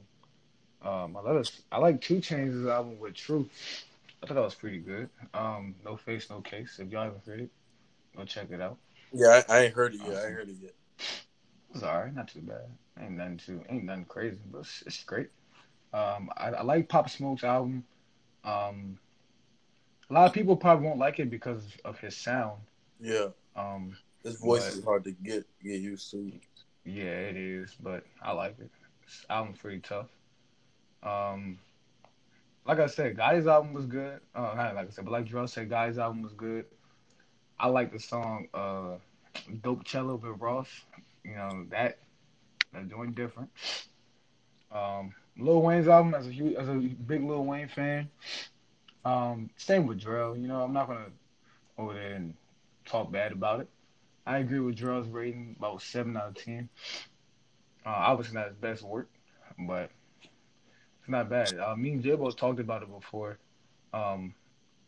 Um, 0.83 1.17
I, 1.17 1.21
let 1.21 1.51
I 1.71 1.79
like 1.79 2.01
2 2.01 2.17
Chainz' 2.17 2.69
album 2.69 2.99
with 2.99 3.15
Truth. 3.15 3.49
I 4.23 4.27
thought 4.27 4.35
that 4.35 4.41
was 4.41 4.55
pretty 4.55 4.79
good. 4.79 5.09
Um, 5.33 5.75
no 5.85 5.97
Face, 5.97 6.29
No 6.29 6.41
Case. 6.41 6.79
If 6.79 6.91
y'all 6.91 7.05
haven't 7.05 7.25
heard 7.27 7.41
it, 7.41 7.51
go 8.17 8.25
check 8.25 8.51
it 8.51 8.61
out. 8.61 8.77
Yeah, 9.13 9.43
I, 9.49 9.55
I 9.55 9.61
ain't 9.65 9.75
heard 9.75 9.95
it 9.95 10.01
yet. 10.07 10.17
I 10.17 10.29
heard 10.29 10.49
it 10.49 10.57
yet. 10.61 10.75
It's 11.75 11.83
alright, 11.83 12.15
not 12.15 12.29
too 12.29 12.41
bad. 12.41 12.67
Ain't 13.01 13.13
nothing 13.13 13.39
too, 13.39 13.63
ain't 13.69 13.85
nothing 13.85 14.05
crazy, 14.05 14.39
but 14.51 14.61
it's, 14.61 14.83
it's 14.87 15.05
great. 15.05 15.31
Um, 15.93 16.31
I, 16.37 16.51
I, 16.51 16.63
like 16.63 16.89
Pop 16.89 17.09
Smoke's 17.09 17.45
album. 17.45 17.85
Um, 18.45 18.99
a 20.09 20.13
lot 20.13 20.27
of 20.27 20.33
people 20.33 20.57
probably 20.57 20.87
won't 20.87 20.99
like 20.99 21.19
it 21.19 21.31
because 21.31 21.63
of 21.85 21.99
his 21.99 22.17
sound. 22.17 22.61
Yeah. 23.01 23.29
Um, 23.57 23.97
his 24.23 24.39
voice 24.39 24.65
but, 24.65 24.79
is 24.79 24.85
hard 24.85 25.05
to 25.05 25.13
get 25.13 25.45
get 25.63 25.81
used 25.81 26.11
to. 26.11 26.31
Yeah, 26.85 27.05
it 27.05 27.37
is, 27.37 27.75
but 27.81 28.05
I 28.23 28.33
like 28.33 28.59
it. 28.59 28.71
This 29.05 29.25
album's 29.29 29.59
pretty 29.59 29.81
tough. 29.81 30.09
Um, 31.03 31.59
like 32.71 32.79
I 32.79 32.87
said, 32.87 33.17
Guy's 33.17 33.49
album 33.49 33.73
was 33.73 33.87
good. 33.87 34.21
Uh, 34.33 34.53
not 34.55 34.77
like 34.77 34.87
I 34.87 34.91
said, 34.91 35.05
but 35.05 35.11
like 35.11 35.25
Joel 35.25 35.49
said, 35.49 35.69
Guy's 35.69 35.99
album 35.99 36.23
was 36.23 36.33
good. 36.35 36.67
I 37.59 37.67
like 37.67 37.93
the 37.93 37.99
song 37.99 38.47
uh, 38.55 38.99
"Dope 39.61 39.83
Cello" 39.85 40.15
with 40.15 40.41
Ross. 40.41 40.69
You 41.25 41.35
know 41.35 41.67
that 41.71 41.99
they're 42.73 42.85
doing 42.85 43.11
different. 43.11 43.51
Um, 44.71 45.13
Lil 45.37 45.63
Wayne's 45.63 45.89
album, 45.89 46.15
as 46.15 46.29
a 46.29 46.31
huge, 46.31 46.55
as 46.55 46.69
a 46.69 46.75
big 46.75 47.25
Lil 47.25 47.45
Wayne 47.45 47.67
fan, 47.67 48.09
um, 49.05 49.51
same 49.57 49.89
with 49.89 49.99
Drill. 49.99 50.37
You 50.37 50.47
know, 50.47 50.63
I'm 50.63 50.73
not 50.73 50.87
gonna 50.87 51.07
over 51.77 51.93
there 51.93 52.15
and 52.15 52.35
talk 52.85 53.11
bad 53.11 53.33
about 53.33 53.59
it. 53.59 53.69
I 54.25 54.39
agree 54.39 54.61
with 54.61 54.77
Drill's 54.77 55.09
rating, 55.09 55.57
about 55.59 55.83
seven 55.83 56.17
out 56.17 56.29
of 56.29 56.35
ten. 56.37 56.69
Uh, 57.85 57.89
obviously 57.89 58.37
not 58.37 58.47
his 58.47 58.57
best 58.57 58.85
work, 58.85 59.11
but 59.59 59.91
not 61.11 61.29
bad. 61.29 61.59
Uh, 61.59 61.75
me 61.77 61.93
and 61.93 62.05
Jabo 62.05 62.35
talked 62.37 62.61
about 62.61 62.83
it 62.83 62.93
before. 62.93 63.39
Um, 63.93 64.35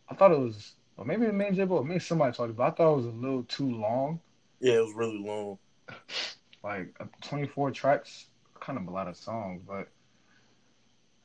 I 0.09 0.15
thought 0.15 0.33
it 0.33 0.39
was, 0.39 0.75
or 0.97 1.05
maybe 1.05 1.31
me 1.31 1.47
and 1.47 1.57
Jabo, 1.57 1.85
maybe 1.85 2.01
somebody 2.01 2.35
talked 2.35 2.51
about. 2.51 2.69
It, 2.69 2.73
I 2.73 2.77
thought 2.77 2.93
it 2.93 2.97
was 2.97 3.07
a 3.07 3.11
little 3.11 3.43
too 3.45 3.71
long. 3.71 4.21
Yeah, 4.61 4.75
it 4.75 4.85
was 4.85 4.95
really 4.95 5.19
long. 5.19 5.59
like 6.63 6.97
24 7.23 7.73
tracks, 7.73 8.27
kind 8.61 8.79
of 8.79 8.87
a 8.87 8.91
lot 8.91 9.09
of 9.09 9.17
songs, 9.17 9.63
but 9.67 9.89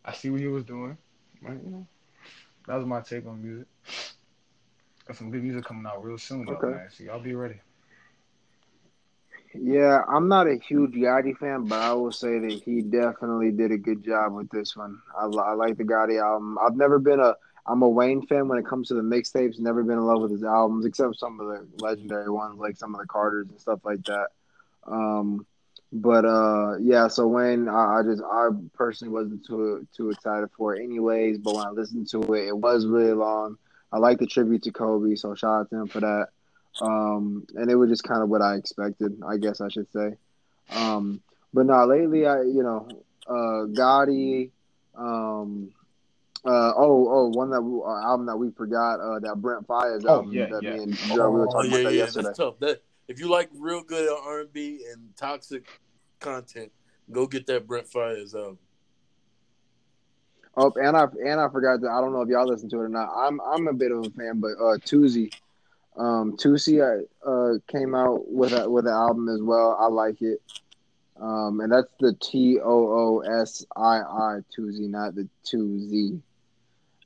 I 0.03 0.13
see 0.13 0.29
what 0.29 0.41
he 0.41 0.47
was 0.47 0.63
doing. 0.63 0.97
But, 1.41 1.51
you 1.63 1.69
know, 1.69 1.87
that 2.67 2.75
was 2.75 2.85
my 2.85 3.01
take 3.01 3.27
on 3.27 3.41
music. 3.41 3.67
Got 5.07 5.17
some 5.17 5.31
good 5.31 5.43
music 5.43 5.63
coming 5.63 5.85
out 5.85 6.03
real 6.03 6.17
soon, 6.17 6.45
though, 6.45 6.53
okay. 6.53 6.67
man. 6.67 6.89
So 6.91 7.03
y'all 7.03 7.19
be 7.19 7.35
ready. 7.35 7.61
Yeah, 9.53 10.03
I'm 10.07 10.27
not 10.27 10.47
a 10.47 10.57
huge 10.57 10.93
Gotti 10.93 11.37
fan, 11.37 11.65
but 11.65 11.79
I 11.79 11.93
will 11.93 12.11
say 12.11 12.39
that 12.39 12.61
he 12.63 12.81
definitely 12.81 13.51
did 13.51 13.71
a 13.71 13.77
good 13.77 14.03
job 14.03 14.33
with 14.33 14.49
this 14.49 14.75
one. 14.75 14.99
I, 15.17 15.25
I 15.25 15.53
like 15.53 15.77
the 15.77 15.83
Gotti 15.83 16.21
album. 16.21 16.57
I've 16.59 16.75
never 16.75 16.99
been 16.99 17.19
a 17.19 17.35
I'm 17.67 17.81
a 17.81 17.89
Wayne 17.89 18.25
fan 18.25 18.47
when 18.47 18.57
it 18.57 18.65
comes 18.65 18.87
to 18.87 18.93
the 18.93 19.01
mixtapes. 19.01 19.59
Never 19.59 19.83
been 19.83 19.97
in 19.97 20.05
love 20.05 20.21
with 20.21 20.31
his 20.31 20.43
albums, 20.43 20.85
except 20.85 21.17
some 21.17 21.39
of 21.39 21.47
the 21.47 21.67
legendary 21.83 22.29
ones, 22.29 22.59
like 22.59 22.77
some 22.77 22.95
of 22.95 23.01
the 23.01 23.07
Carters 23.07 23.49
and 23.49 23.59
stuff 23.59 23.79
like 23.83 24.03
that. 24.05 24.27
Um, 24.85 25.45
but 25.91 26.25
uh, 26.25 26.77
yeah, 26.79 27.07
so 27.07 27.27
Wayne, 27.27 27.67
I, 27.67 27.99
I, 27.99 28.03
just 28.03 28.23
I 28.23 28.49
personally 28.73 29.13
wasn't 29.13 29.45
too 29.45 29.85
too 29.95 30.09
excited 30.11 30.49
for 30.57 30.75
it, 30.75 30.83
anyways. 30.83 31.39
But 31.39 31.55
when 31.55 31.65
I 31.65 31.71
listened 31.71 32.09
to 32.11 32.33
it, 32.33 32.47
it 32.47 32.57
was 32.57 32.85
really 32.85 33.13
long. 33.13 33.57
I 33.91 33.99
like 33.99 34.19
the 34.19 34.27
tribute 34.27 34.63
to 34.63 34.71
Kobe, 34.71 35.15
so 35.15 35.35
shout 35.35 35.61
out 35.61 35.69
to 35.69 35.75
him 35.77 35.87
for 35.87 36.01
that. 36.01 36.27
Um, 36.81 37.45
and 37.55 37.71
it 37.71 37.75
was 37.75 37.89
just 37.89 38.03
kind 38.03 38.21
of 38.21 38.29
what 38.29 38.41
I 38.41 38.55
expected, 38.55 39.21
I 39.27 39.37
guess 39.37 39.61
I 39.61 39.69
should 39.69 39.91
say. 39.91 40.17
Um, 40.71 41.21
but 41.53 41.65
now 41.65 41.85
lately, 41.85 42.25
I 42.25 42.41
you 42.41 42.63
know, 42.63 42.87
uh, 43.27 43.65
Gotti, 43.73 44.51
um, 44.95 45.71
uh, 46.45 46.73
oh, 46.75 47.07
oh, 47.09 47.27
one 47.29 47.49
that 47.49 47.61
uh, 47.61 48.07
album 48.07 48.27
that 48.27 48.37
we 48.37 48.51
forgot, 48.51 48.99
uh, 48.99 49.19
that 49.19 49.35
Brent 49.37 49.67
Faiyaz 49.67 50.03
oh, 50.05 50.15
album 50.15 50.33
yeah, 50.33 50.47
that 50.47 50.63
yeah. 50.63 50.73
me 50.75 50.83
and 50.83 50.93
Joe, 50.95 51.29
we 51.29 51.39
were 51.39 51.47
talking 51.47 51.73
oh, 51.73 51.75
yeah, 51.75 51.81
about 51.81 51.89
that 51.89 51.95
yeah, 51.95 52.03
yesterday. 52.03 52.25
That's 52.27 52.37
tough. 52.37 52.59
That 52.59 52.83
if 53.07 53.19
you 53.19 53.29
like 53.29 53.49
real 53.57 53.81
good 53.81 54.09
R 54.09 54.41
and 54.41 54.53
B 54.53 54.85
and 54.91 55.15
toxic 55.15 55.67
content, 56.19 56.71
go 57.11 57.27
get 57.27 57.47
that 57.47 57.67
Brent 57.67 57.89
Faiyaz 57.89 58.35
album. 58.35 58.59
Oh, 60.55 60.71
and 60.75 60.97
I 60.97 61.05
and 61.23 61.39
I 61.39 61.49
forgot 61.49 61.81
that 61.81 61.91
I 61.91 62.01
don't 62.01 62.13
know 62.13 62.21
if 62.21 62.29
y'all 62.29 62.47
listen 62.47 62.69
to 62.69 62.77
it 62.77 62.83
or 62.83 62.89
not. 62.89 63.09
I'm 63.15 63.39
I'm 63.41 63.67
a 63.67 63.73
bit 63.73 63.91
of 63.91 63.99
a 63.99 64.09
fan, 64.09 64.39
but 64.39 64.51
uh, 64.59 64.77
Toosii, 64.77 65.31
um, 65.97 66.37
Toosii 66.37 67.03
uh, 67.25 67.53
came 67.67 67.95
out 67.95 68.29
with 68.29 68.53
a, 68.53 68.69
with 68.69 68.85
an 68.85 68.93
album 68.93 69.29
as 69.29 69.41
well. 69.41 69.77
I 69.79 69.87
like 69.87 70.21
it, 70.21 70.41
um, 71.19 71.59
and 71.61 71.71
that's 71.71 71.91
the 71.99 72.13
T 72.13 72.59
O 72.59 72.65
O 72.65 73.19
S 73.19 73.65
I 73.75 73.99
I 73.99 74.39
Toosii, 74.55 74.89
not 74.89 75.15
the 75.15 75.27
two 75.43 75.79
Z, 75.79 76.19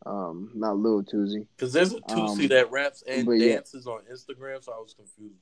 um, 0.05 0.51
not 0.53 0.77
Lil 0.77 1.03
Toosii. 1.03 1.47
Because 1.55 1.73
there's 1.73 1.93
a 1.93 2.01
Toosii 2.01 2.41
Um, 2.41 2.47
that 2.47 2.71
raps 2.71 3.03
and 3.07 3.25
but 3.25 3.33
yeah. 3.33 3.55
dances 3.55 3.87
on 3.87 4.01
Instagram, 4.11 4.63
so 4.63 4.73
I 4.73 4.79
was 4.79 4.93
confused 4.93 5.35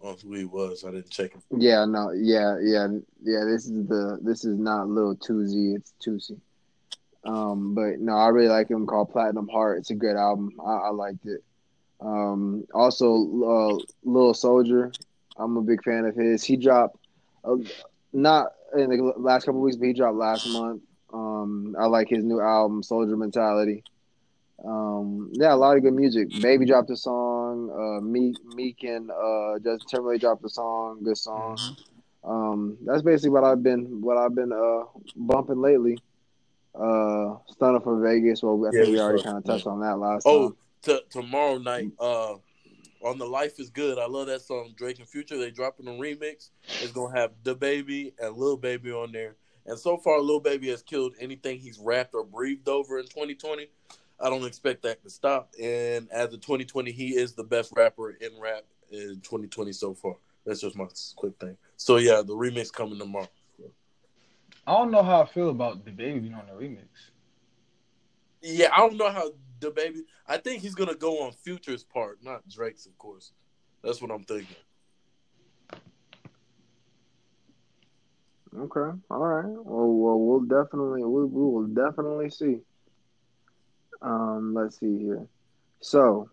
on 0.00 0.16
who 0.22 0.34
he 0.34 0.44
was. 0.44 0.84
I 0.84 0.92
didn't 0.92 1.10
check 1.10 1.32
him. 1.32 1.42
Yeah, 1.56 1.84
no, 1.84 2.12
yeah, 2.12 2.56
yeah, 2.60 2.86
yeah. 3.22 3.44
This 3.44 3.66
is 3.66 3.86
the 3.86 4.18
this 4.22 4.44
is 4.44 4.58
not 4.58 4.88
Lil 4.88 5.16
Toosii, 5.16 5.76
it's 5.76 5.92
Toosii. 6.04 6.40
Um, 7.24 7.74
but 7.74 7.98
no, 7.98 8.14
I 8.16 8.28
really 8.28 8.48
like 8.48 8.70
him. 8.70 8.86
Called 8.86 9.10
Platinum 9.10 9.48
Heart. 9.48 9.78
It's 9.78 9.90
a 9.90 9.94
good 9.94 10.16
album. 10.16 10.52
I, 10.64 10.72
I 10.72 10.90
liked 10.90 11.26
it. 11.26 11.42
Um, 12.00 12.64
also, 12.74 13.06
uh, 13.14 13.78
Little 14.04 14.34
Soldier. 14.34 14.92
I'm 15.36 15.56
a 15.56 15.62
big 15.62 15.82
fan 15.82 16.04
of 16.04 16.14
his. 16.14 16.42
He 16.44 16.56
dropped, 16.56 16.96
uh, 17.44 17.56
not 18.12 18.52
in 18.76 18.90
the 18.90 19.12
last 19.16 19.44
couple 19.44 19.60
weeks, 19.60 19.76
but 19.76 19.86
he 19.86 19.92
dropped 19.92 20.16
last 20.16 20.46
month. 20.48 20.82
Um, 21.12 21.74
I 21.78 21.86
like 21.86 22.08
his 22.08 22.24
new 22.24 22.40
album, 22.40 22.82
Soldier 22.82 23.16
Mentality. 23.16 23.82
Um, 24.64 25.30
yeah, 25.34 25.54
a 25.54 25.56
lot 25.56 25.76
of 25.76 25.82
good 25.84 25.94
music. 25.94 26.28
Baby 26.42 26.66
dropped 26.66 26.90
a 26.90 26.96
song. 26.96 27.70
Uh, 27.70 28.00
Meek, 28.00 28.36
Meek 28.56 28.82
and 28.82 29.10
uh, 29.10 29.58
Justin 29.58 29.88
Timberlake 29.88 30.20
dropped 30.20 30.44
a 30.44 30.48
song. 30.48 31.00
Good 31.04 31.16
song. 31.18 31.58
Um, 32.24 32.76
that's 32.84 33.02
basically 33.02 33.30
what 33.30 33.44
I've 33.44 33.62
been 33.62 34.00
what 34.02 34.16
I've 34.18 34.34
been 34.34 34.52
uh 34.52 34.82
bumping 35.16 35.60
lately. 35.62 35.98
Uh, 36.74 37.36
Stunner 37.52 37.80
for 37.80 38.00
Vegas. 38.00 38.42
Well, 38.42 38.60
I 38.66 38.70
think 38.72 38.86
we 38.86 38.92
we 38.94 39.00
already 39.00 39.18
saw- 39.18 39.24
kind 39.26 39.38
of 39.38 39.44
touched 39.44 39.66
on 39.68 39.80
that 39.80 39.96
last 39.98 40.24
Oh, 40.26 40.48
time. 40.48 40.56
T- 40.82 41.00
tomorrow 41.10 41.58
night, 41.58 41.90
uh, 41.98 42.34
on 43.02 43.18
the 43.18 43.26
Life 43.26 43.60
is 43.60 43.70
Good. 43.70 43.98
I 43.98 44.06
love 44.06 44.26
that 44.26 44.42
song. 44.42 44.74
Drake 44.76 44.98
and 44.98 45.08
Future. 45.08 45.38
They 45.38 45.50
dropping 45.50 45.88
a 45.88 45.92
remix. 45.92 46.50
It's 46.80 46.92
gonna 46.92 47.16
have 47.18 47.32
DaBaby 47.44 48.14
and 48.18 48.36
Lil 48.36 48.56
Baby 48.56 48.92
on 48.92 49.12
there. 49.12 49.36
And 49.66 49.78
so 49.78 49.98
far, 49.98 50.20
Lil 50.20 50.40
Baby 50.40 50.68
has 50.70 50.82
killed 50.82 51.14
anything 51.20 51.58
he's 51.58 51.78
rapped 51.78 52.14
or 52.14 52.24
breathed 52.24 52.68
over 52.68 52.98
in 52.98 53.04
2020. 53.04 53.68
I 54.20 54.30
don't 54.30 54.44
expect 54.44 54.82
that 54.82 55.02
to 55.04 55.10
stop. 55.10 55.52
And 55.60 56.08
as 56.10 56.32
of 56.32 56.40
2020, 56.40 56.90
he 56.90 57.16
is 57.16 57.34
the 57.34 57.44
best 57.44 57.72
rapper 57.76 58.10
in 58.10 58.30
rap 58.40 58.64
in 58.90 59.20
2020 59.22 59.72
so 59.72 59.94
far. 59.94 60.14
That's 60.44 60.60
just 60.60 60.76
my 60.76 60.86
quick 61.16 61.38
thing. 61.38 61.56
So 61.76 61.98
yeah, 61.98 62.22
the 62.22 62.34
remix 62.34 62.72
coming 62.72 62.98
tomorrow. 62.98 63.28
I 64.66 64.72
don't 64.72 64.90
know 64.90 65.02
how 65.02 65.22
I 65.22 65.26
feel 65.26 65.50
about 65.50 65.84
DaBaby 65.84 66.22
being 66.22 66.34
on 66.34 66.46
the 66.46 66.52
remix. 66.52 66.88
Yeah, 68.42 68.68
I 68.72 68.78
don't 68.78 68.96
know 68.96 69.10
how 69.10 69.32
DaBaby. 69.60 70.00
I 70.26 70.38
think 70.38 70.62
he's 70.62 70.74
gonna 70.74 70.94
go 70.94 71.22
on 71.22 71.32
Future's 71.32 71.84
part, 71.84 72.22
not 72.22 72.48
Drake's, 72.48 72.86
of 72.86 72.96
course. 72.98 73.32
That's 73.82 74.00
what 74.02 74.10
I'm 74.10 74.24
thinking. 74.24 74.56
Okay, 78.56 78.98
all 79.10 79.18
right. 79.18 79.44
Well, 79.46 79.86
well, 79.86 80.18
we'll 80.18 80.40
definitely 80.40 81.04
we, 81.04 81.24
we 81.24 81.42
will 81.42 81.66
definitely 81.66 82.30
see. 82.30 82.58
Um, 84.00 84.54
let's 84.54 84.78
see 84.78 84.98
here. 84.98 85.26
So, 85.80 86.30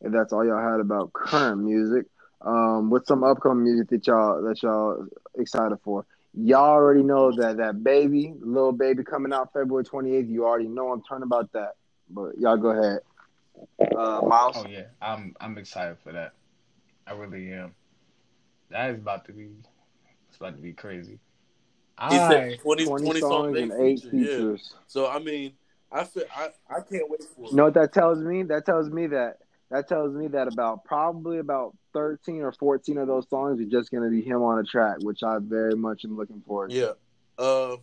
if 0.00 0.12
that's 0.12 0.32
all 0.32 0.44
y'all 0.46 0.62
had 0.62 0.80
about 0.80 1.12
current 1.12 1.62
music, 1.62 2.06
um, 2.40 2.88
what's 2.90 3.08
some 3.08 3.24
upcoming 3.24 3.64
music 3.64 3.88
that 3.90 4.06
y'all 4.06 4.42
that 4.42 4.62
y'all 4.62 5.06
excited 5.38 5.78
for? 5.82 6.06
Y'all 6.34 6.70
already 6.70 7.02
know 7.02 7.30
that 7.32 7.58
that 7.58 7.84
baby, 7.84 8.32
Lil 8.40 8.72
Baby, 8.72 9.04
coming 9.04 9.32
out 9.32 9.52
February 9.52 9.84
twenty 9.84 10.14
eighth. 10.16 10.28
You 10.28 10.46
already 10.46 10.68
know 10.68 10.92
I'm 10.92 11.02
turning 11.02 11.24
about 11.24 11.52
that. 11.52 11.74
But 12.12 12.38
y'all 12.38 12.56
go 12.56 12.70
ahead. 12.70 13.00
Uh, 13.96 14.20
Miles. 14.26 14.56
Oh 14.58 14.66
yeah, 14.68 14.84
I'm 15.00 15.34
I'm 15.40 15.58
excited 15.58 15.98
for 16.02 16.12
that. 16.12 16.34
I 17.06 17.12
really 17.12 17.52
am. 17.52 17.74
That 18.70 18.90
is 18.90 18.98
about 18.98 19.26
to 19.26 19.32
be 19.32 19.50
it's 20.28 20.36
about 20.38 20.56
to 20.56 20.62
be 20.62 20.72
crazy. 20.72 21.18
He 22.10 22.16
said 22.16 22.58
20, 22.60 22.86
20 22.86 23.04
20 23.04 23.20
songs 23.20 23.58
and 23.58 23.72
eight 23.72 24.02
feature, 24.02 24.16
yeah. 24.16 24.26
features. 24.26 24.74
So 24.86 25.08
I 25.08 25.18
mean, 25.18 25.52
I 25.90 26.04
feel 26.04 26.24
I, 26.34 26.48
I 26.68 26.80
can't 26.80 27.08
wait 27.08 27.22
for 27.36 27.44
it. 27.44 27.50
You 27.50 27.56
know 27.56 27.64
what 27.64 27.74
that 27.74 27.92
tells 27.92 28.18
me? 28.18 28.42
That 28.44 28.64
tells 28.64 28.88
me 28.88 29.08
that 29.08 29.38
that 29.70 29.88
tells 29.88 30.14
me 30.14 30.28
that 30.28 30.48
about 30.48 30.84
probably 30.84 31.38
about 31.38 31.76
thirteen 31.92 32.40
or 32.42 32.52
fourteen 32.52 32.98
of 32.98 33.08
those 33.08 33.28
songs 33.28 33.60
are 33.60 33.64
just 33.64 33.90
gonna 33.90 34.10
be 34.10 34.22
him 34.22 34.42
on 34.42 34.58
a 34.58 34.64
track, 34.64 34.98
which 35.00 35.22
I 35.22 35.38
very 35.40 35.74
much 35.74 36.04
am 36.04 36.16
looking 36.16 36.42
forward 36.46 36.70
to. 36.70 36.76
Yeah, 36.76 36.92
Uh, 37.38 37.76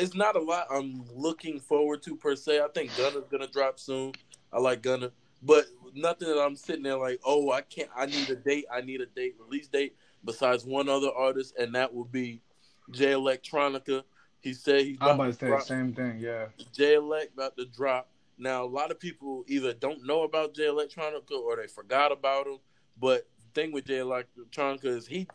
it's 0.00 0.14
not 0.14 0.36
a 0.36 0.40
lot 0.40 0.66
I'm 0.70 1.04
looking 1.14 1.60
forward 1.60 2.02
to 2.04 2.16
per 2.16 2.34
se. 2.34 2.60
I 2.60 2.68
think 2.68 2.96
Gunna's 2.96 3.28
gonna 3.30 3.46
drop 3.46 3.78
soon. 3.78 4.12
I 4.52 4.58
like 4.58 4.82
Gunna, 4.82 5.12
but 5.42 5.66
nothing 5.94 6.28
that 6.28 6.40
I'm 6.40 6.56
sitting 6.56 6.82
there 6.82 6.96
like, 6.96 7.20
oh, 7.24 7.52
I 7.52 7.60
can't. 7.62 7.90
I 7.96 8.06
need 8.06 8.28
a 8.30 8.36
date. 8.36 8.64
I 8.72 8.80
need 8.80 9.00
a 9.00 9.06
date 9.06 9.36
release 9.38 9.68
date. 9.68 9.94
Besides 10.24 10.64
one 10.64 10.88
other 10.88 11.10
artist, 11.16 11.54
and 11.58 11.74
that 11.74 11.94
will 11.94 12.04
be 12.04 12.42
Jay 12.90 13.12
Electronica. 13.12 14.02
He 14.40 14.54
said 14.54 14.84
he's 14.84 14.96
I'm 15.00 15.08
about 15.08 15.14
about 15.14 15.26
to 15.26 15.32
say 15.32 15.50
the 15.50 15.60
same 15.60 15.94
thing. 15.94 16.18
Yeah. 16.18 16.46
Jay 16.72 16.94
Elect 16.94 17.34
about 17.34 17.56
to 17.56 17.66
drop. 17.66 18.10
Now 18.38 18.64
a 18.64 18.66
lot 18.66 18.90
of 18.90 18.98
people 18.98 19.44
either 19.46 19.72
don't 19.72 20.06
know 20.06 20.22
about 20.22 20.54
Jay 20.54 20.64
Electronica 20.64 21.32
or 21.32 21.56
they 21.56 21.66
forgot 21.66 22.12
about 22.12 22.46
him. 22.46 22.58
But 22.98 23.28
the 23.38 23.60
thing 23.60 23.72
with 23.72 23.86
Jay 23.86 23.98
Electronica 23.98 24.86
is 24.86 25.06
he 25.06 25.28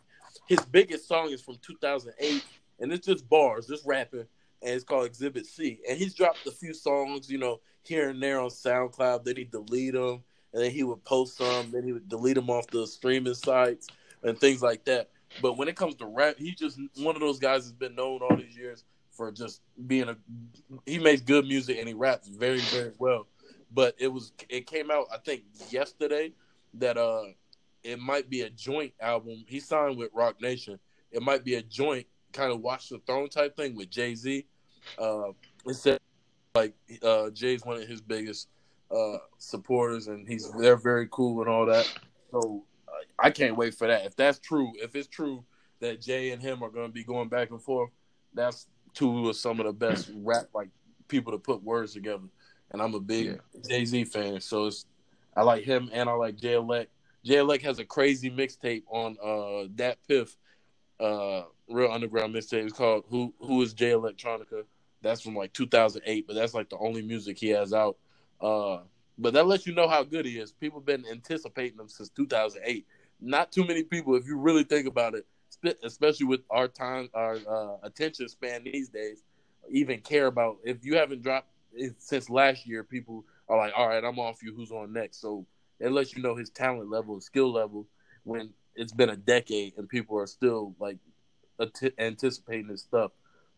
his 0.46 0.60
biggest 0.60 1.08
song 1.08 1.30
is 1.30 1.40
from 1.40 1.56
2008, 1.62 2.44
and 2.80 2.92
it's 2.92 3.06
just 3.06 3.28
bars, 3.28 3.66
just 3.66 3.86
rapping, 3.86 4.26
and 4.62 4.72
it's 4.72 4.84
called 4.84 5.06
Exhibit 5.06 5.46
C. 5.46 5.80
And 5.88 5.98
he's 5.98 6.14
dropped 6.14 6.46
a 6.46 6.50
few 6.50 6.74
songs, 6.74 7.30
you 7.30 7.38
know, 7.38 7.60
here 7.82 8.10
and 8.10 8.22
there 8.22 8.40
on 8.40 8.48
SoundCloud. 8.48 9.24
Then 9.24 9.36
he 9.36 9.44
delete 9.44 9.94
them, 9.94 10.22
and 10.52 10.62
then 10.62 10.70
he 10.70 10.82
would 10.82 11.04
post 11.04 11.36
some, 11.36 11.70
then 11.70 11.84
he 11.84 11.92
would 11.92 12.08
delete 12.08 12.36
them 12.36 12.50
off 12.50 12.66
the 12.68 12.86
streaming 12.86 13.34
sites 13.34 13.88
and 14.22 14.38
things 14.38 14.62
like 14.62 14.84
that. 14.84 15.10
But 15.42 15.56
when 15.56 15.68
it 15.68 15.76
comes 15.76 15.94
to 15.96 16.06
rap, 16.06 16.36
he's 16.38 16.56
just 16.56 16.78
one 16.96 17.14
of 17.14 17.20
those 17.20 17.38
guys 17.38 17.64
that's 17.64 17.72
been 17.72 17.94
known 17.94 18.20
all 18.22 18.36
these 18.36 18.56
years 18.56 18.84
for 19.10 19.30
just 19.32 19.60
being 19.86 20.08
a. 20.08 20.16
He 20.84 20.98
makes 20.98 21.22
good 21.22 21.46
music 21.46 21.78
and 21.78 21.88
he 21.88 21.94
raps 21.94 22.28
very, 22.28 22.60
very 22.60 22.92
well. 22.98 23.26
But 23.72 23.94
it 23.98 24.08
was 24.08 24.32
it 24.48 24.66
came 24.66 24.90
out 24.90 25.06
I 25.12 25.18
think 25.18 25.42
yesterday 25.70 26.32
that 26.74 26.96
uh 26.96 27.24
it 27.82 27.98
might 27.98 28.30
be 28.30 28.42
a 28.42 28.50
joint 28.50 28.94
album. 29.00 29.44
He 29.46 29.60
signed 29.60 29.96
with 29.96 30.10
Roc 30.14 30.40
Nation. 30.40 30.78
It 31.10 31.22
might 31.22 31.44
be 31.44 31.54
a 31.54 31.62
joint 31.62 32.06
kind 32.36 32.52
of 32.52 32.60
Watch 32.60 32.88
the 32.88 32.98
Throne 33.06 33.28
type 33.28 33.56
thing 33.56 33.74
with 33.74 33.90
Jay 33.90 34.14
Z. 34.14 34.46
Uh, 34.98 35.32
said 35.72 35.98
like 36.54 36.74
uh, 37.02 37.30
Jay's 37.30 37.64
one 37.64 37.80
of 37.80 37.88
his 37.88 38.00
biggest 38.00 38.48
uh, 38.90 39.18
supporters, 39.38 40.06
and 40.08 40.28
he's 40.28 40.50
they're 40.52 40.76
very 40.76 41.08
cool 41.10 41.40
and 41.40 41.50
all 41.50 41.66
that. 41.66 41.90
So 42.30 42.64
uh, 42.88 42.92
I 43.18 43.30
can't 43.30 43.56
wait 43.56 43.74
for 43.74 43.86
that. 43.86 44.06
If 44.06 44.16
that's 44.16 44.38
true, 44.38 44.72
if 44.76 44.94
it's 44.94 45.08
true 45.08 45.44
that 45.80 46.00
Jay 46.00 46.30
and 46.30 46.40
him 46.40 46.62
are 46.62 46.70
going 46.70 46.86
to 46.86 46.92
be 46.92 47.04
going 47.04 47.28
back 47.28 47.50
and 47.50 47.62
forth, 47.62 47.90
that's 48.32 48.66
two 48.94 49.28
of 49.28 49.36
some 49.36 49.60
of 49.60 49.66
the 49.66 49.72
best 49.72 50.10
rap 50.16 50.46
like 50.54 50.68
people 51.08 51.32
to 51.32 51.38
put 51.38 51.62
words 51.62 51.92
together. 51.92 52.24
And 52.72 52.82
I'm 52.82 52.94
a 52.94 53.00
big 53.00 53.26
Yeah. 53.26 53.60
Jay 53.68 53.84
Z 53.84 54.04
fan, 54.04 54.40
so 54.40 54.66
it's 54.66 54.86
I 55.36 55.42
like 55.42 55.64
him 55.64 55.90
and 55.92 56.08
I 56.08 56.12
like 56.12 56.36
Jay 56.36 56.54
Elect. 56.54 56.90
Jay 57.24 57.38
Elect 57.38 57.64
has 57.64 57.78
a 57.78 57.84
crazy 57.84 58.30
mixtape 58.30 58.84
on 58.88 59.16
uh 59.22 59.68
that 59.76 59.98
Piff, 60.08 60.36
uh 61.00 61.42
real 61.68 61.90
underground 61.90 62.34
mixtape. 62.34 62.64
It's 62.64 62.72
called 62.72 63.04
Who 63.08 63.34
Who 63.40 63.62
is 63.62 63.74
Jay 63.74 63.90
Electronica. 63.90 64.64
That's 65.02 65.20
from 65.20 65.36
like 65.36 65.52
2008, 65.52 66.26
but 66.26 66.34
that's 66.34 66.54
like 66.54 66.70
the 66.70 66.78
only 66.78 67.02
music 67.02 67.38
he 67.38 67.50
has 67.50 67.72
out. 67.72 67.96
Uh, 68.40 68.78
but 69.18 69.34
that 69.34 69.46
lets 69.46 69.66
you 69.66 69.74
know 69.74 69.88
how 69.88 70.02
good 70.02 70.26
he 70.26 70.38
is. 70.38 70.52
People 70.52 70.80
been 70.80 71.04
anticipating 71.10 71.78
him 71.78 71.88
since 71.88 72.08
2008. 72.10 72.86
Not 73.20 73.52
too 73.52 73.66
many 73.66 73.82
people, 73.82 74.14
if 74.14 74.26
you 74.26 74.36
really 74.36 74.64
think 74.64 74.86
about 74.86 75.14
it, 75.14 75.26
especially 75.82 76.26
with 76.26 76.40
our 76.50 76.68
time, 76.68 77.08
our 77.14 77.36
uh, 77.48 77.76
attention 77.82 78.28
span 78.28 78.64
these 78.64 78.88
days, 78.88 79.22
even 79.70 80.00
care 80.00 80.26
about. 80.26 80.58
If 80.64 80.84
you 80.84 80.96
haven't 80.96 81.22
dropped 81.22 81.48
since 81.98 82.28
last 82.28 82.66
year, 82.66 82.84
people 82.84 83.24
are 83.48 83.56
like, 83.56 83.72
"All 83.76 83.88
right, 83.88 84.04
I'm 84.04 84.18
off 84.18 84.42
you. 84.42 84.54
Who's 84.54 84.70
on 84.70 84.92
next?" 84.92 85.20
So 85.20 85.46
it 85.80 85.92
lets 85.92 86.14
you 86.14 86.22
know 86.22 86.34
his 86.34 86.50
talent 86.50 86.90
level, 86.90 87.20
skill 87.20 87.52
level, 87.52 87.86
when 88.24 88.50
it's 88.76 88.92
been 88.92 89.10
a 89.10 89.16
decade 89.16 89.74
and 89.76 89.88
people 89.88 90.18
are 90.18 90.26
still 90.26 90.74
like 90.78 90.98
ati- 91.58 91.92
anticipating 91.98 92.68
his 92.68 92.82
stuff, 92.82 93.12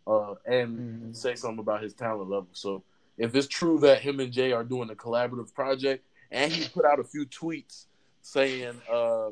uh, 0.07 0.35
and 0.47 0.79
Mhm. 1.13 1.17
say 1.17 1.35
something 1.35 1.59
about 1.61 1.83
his 1.83 1.95
talent 1.95 2.31
level. 2.31 2.49
So 2.53 2.83
if 3.17 3.35
it's 3.35 3.49
true 3.49 3.79
that 3.81 4.01
him 4.01 4.21
and 4.21 4.33
Jay 4.33 4.53
are 4.53 4.65
doing 4.65 4.91
a 4.91 4.95
collaborative 4.95 5.53
project, 5.55 6.05
and 6.31 6.53
he 6.53 6.69
put 6.69 6.85
out 6.85 7.01
a 7.01 7.05
few 7.05 7.27
tweets 7.27 7.87
saying 8.23 8.81
uh, 8.91 9.31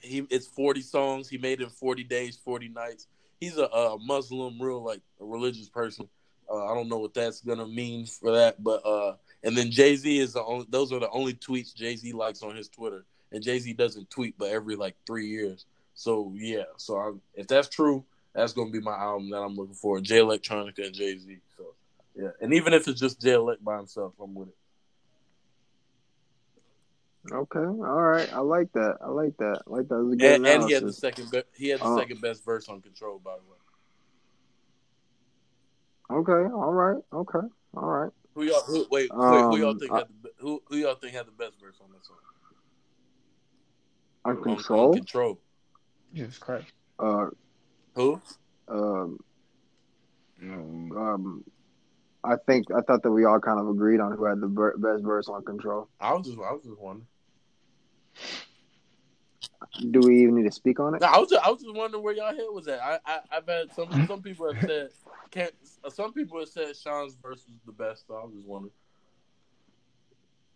he 0.00 0.26
it's 0.30 0.46
40 0.46 0.82
songs, 0.82 1.28
he 1.28 1.38
made 1.38 1.60
in 1.60 1.68
40 1.68 2.04
days, 2.04 2.36
40 2.36 2.68
nights. 2.68 3.06
He's 3.40 3.56
a, 3.56 3.64
a 3.66 3.98
Muslim, 3.98 4.60
real 4.60 4.82
like 4.82 5.00
a 5.20 5.24
religious 5.24 5.68
person. 5.68 6.08
Uh, 6.50 6.66
I 6.70 6.74
don't 6.74 6.88
know 6.88 6.98
what 6.98 7.14
that's 7.14 7.40
gonna 7.40 7.66
mean 7.66 8.04
for 8.06 8.32
that, 8.32 8.62
but 8.62 8.84
uh, 8.84 9.16
and 9.42 9.56
then 9.56 9.70
Jay 9.70 9.96
Z 9.96 10.18
is 10.18 10.34
the 10.34 10.42
only. 10.44 10.66
Those 10.68 10.92
are 10.92 11.00
the 11.00 11.08
only 11.10 11.34
tweets 11.34 11.74
Jay 11.74 11.96
Z 11.96 12.12
likes 12.12 12.42
on 12.42 12.56
his 12.56 12.68
Twitter, 12.68 13.06
and 13.32 13.42
Jay 13.42 13.58
Z 13.58 13.72
doesn't 13.74 14.10
tweet 14.10 14.36
but 14.38 14.50
every 14.50 14.76
like 14.76 14.96
three 15.06 15.26
years. 15.28 15.66
So 15.94 16.32
yeah, 16.36 16.64
so 16.76 16.96
I, 16.96 17.12
if 17.34 17.46
that's 17.46 17.68
true, 17.68 18.04
that's 18.34 18.52
gonna 18.52 18.70
be 18.70 18.80
my 18.80 18.96
album 18.96 19.30
that 19.30 19.38
I'm 19.42 19.54
looking 19.56 19.74
for. 19.74 20.00
Jay 20.00 20.18
Electronica 20.18 20.86
and 20.86 20.94
Jay 20.94 21.16
Z. 21.18 21.38
So 21.56 21.74
yeah, 22.14 22.30
and 22.40 22.54
even 22.54 22.72
if 22.72 22.88
it's 22.88 23.00
just 23.00 23.20
Jay 23.20 23.32
Elect 23.32 23.62
by 23.64 23.76
himself, 23.76 24.14
I'm 24.22 24.34
with 24.34 24.48
it. 24.48 24.54
Okay, 27.30 27.60
all 27.60 28.02
right. 28.02 28.28
I 28.32 28.40
like 28.40 28.72
that. 28.72 28.96
I 29.00 29.08
like 29.08 29.36
that. 29.36 29.62
I 29.66 29.70
like 29.70 29.88
that. 29.88 29.94
Was 29.94 30.12
a 30.12 30.16
good 30.16 30.24
And, 30.34 30.46
and 30.46 30.64
he 30.64 30.72
had 30.72 30.82
the 30.82 30.92
second. 30.92 31.30
Be- 31.30 31.44
he 31.56 31.68
had 31.68 31.78
the 31.80 31.84
Uh, 31.84 31.96
second 31.98 32.20
best 32.20 32.44
verse 32.44 32.68
on 32.68 32.80
Control, 32.80 33.20
by 33.22 33.36
the 33.36 33.42
way. 33.42 33.58
Okay, 36.18 36.52
all 36.52 36.72
right. 36.72 37.00
Okay, 37.12 37.46
all 37.76 37.88
right. 37.88 38.10
Who 38.34 38.42
y'all? 38.42 38.62
Who, 38.62 38.86
wait, 38.90 39.08
wait. 39.10 39.10
Who 39.12 39.56
y'all 39.56 39.70
Um, 39.70 39.78
think 39.78 39.92
I- 39.92 39.98
had 39.98 40.08
the 40.22 40.30
who? 40.38 40.62
Who 40.66 40.76
y'all 40.78 40.96
think 40.96 41.14
had 41.14 41.26
the 41.26 41.32
best 41.32 41.60
verse 41.60 41.76
on 41.80 41.92
this 41.92 42.06
song? 42.08 42.16
On 44.24 44.36
On- 44.36 44.42
control. 44.42 44.88
On 44.88 44.94
control. 44.94 45.40
Jesus 46.14 46.38
Christ. 46.38 46.66
Uh, 46.98 47.26
Who? 47.94 48.20
um, 48.68 49.18
Um, 50.40 51.44
I 52.24 52.36
think 52.46 52.66
I 52.70 52.80
thought 52.82 53.02
that 53.02 53.10
we 53.10 53.24
all 53.24 53.40
kind 53.40 53.58
of 53.60 53.68
agreed 53.68 54.00
on 54.00 54.12
who 54.16 54.24
had 54.24 54.40
the 54.40 54.46
ver- 54.46 54.76
best 54.76 55.02
verse 55.04 55.28
on 55.28 55.44
control. 55.44 55.88
I 56.00 56.12
was 56.14 56.26
just. 56.26 56.38
I 56.38 56.52
was 56.52 56.62
just 56.64 56.78
wondering. 56.80 57.06
Do 59.90 60.00
we 60.00 60.22
even 60.22 60.34
need 60.36 60.44
to 60.44 60.52
speak 60.52 60.78
on 60.80 60.94
it? 60.94 61.00
No, 61.00 61.06
I 61.08 61.18
was. 61.18 61.30
Just, 61.30 61.44
I 61.44 61.50
was 61.50 61.62
just 61.62 61.74
wondering 61.74 62.02
where 62.02 62.14
y'all 62.14 62.34
head 62.34 62.46
was 62.52 62.68
at. 62.68 62.80
I, 62.80 62.98
I 63.06 63.20
I've 63.32 63.46
had 63.48 63.72
some 63.74 64.06
some 64.06 64.22
people 64.22 64.52
have 64.52 64.62
said 64.64 64.90
can't. 65.30 65.52
Some 65.88 66.12
people 66.12 66.38
have 66.38 66.48
said 66.48 66.76
Sean's 66.76 67.14
verse 67.20 67.44
was 67.48 67.58
the 67.66 67.72
best. 67.72 68.06
So 68.06 68.14
I 68.14 68.24
was 68.24 68.34
just 68.34 68.46
wondering. 68.46 68.72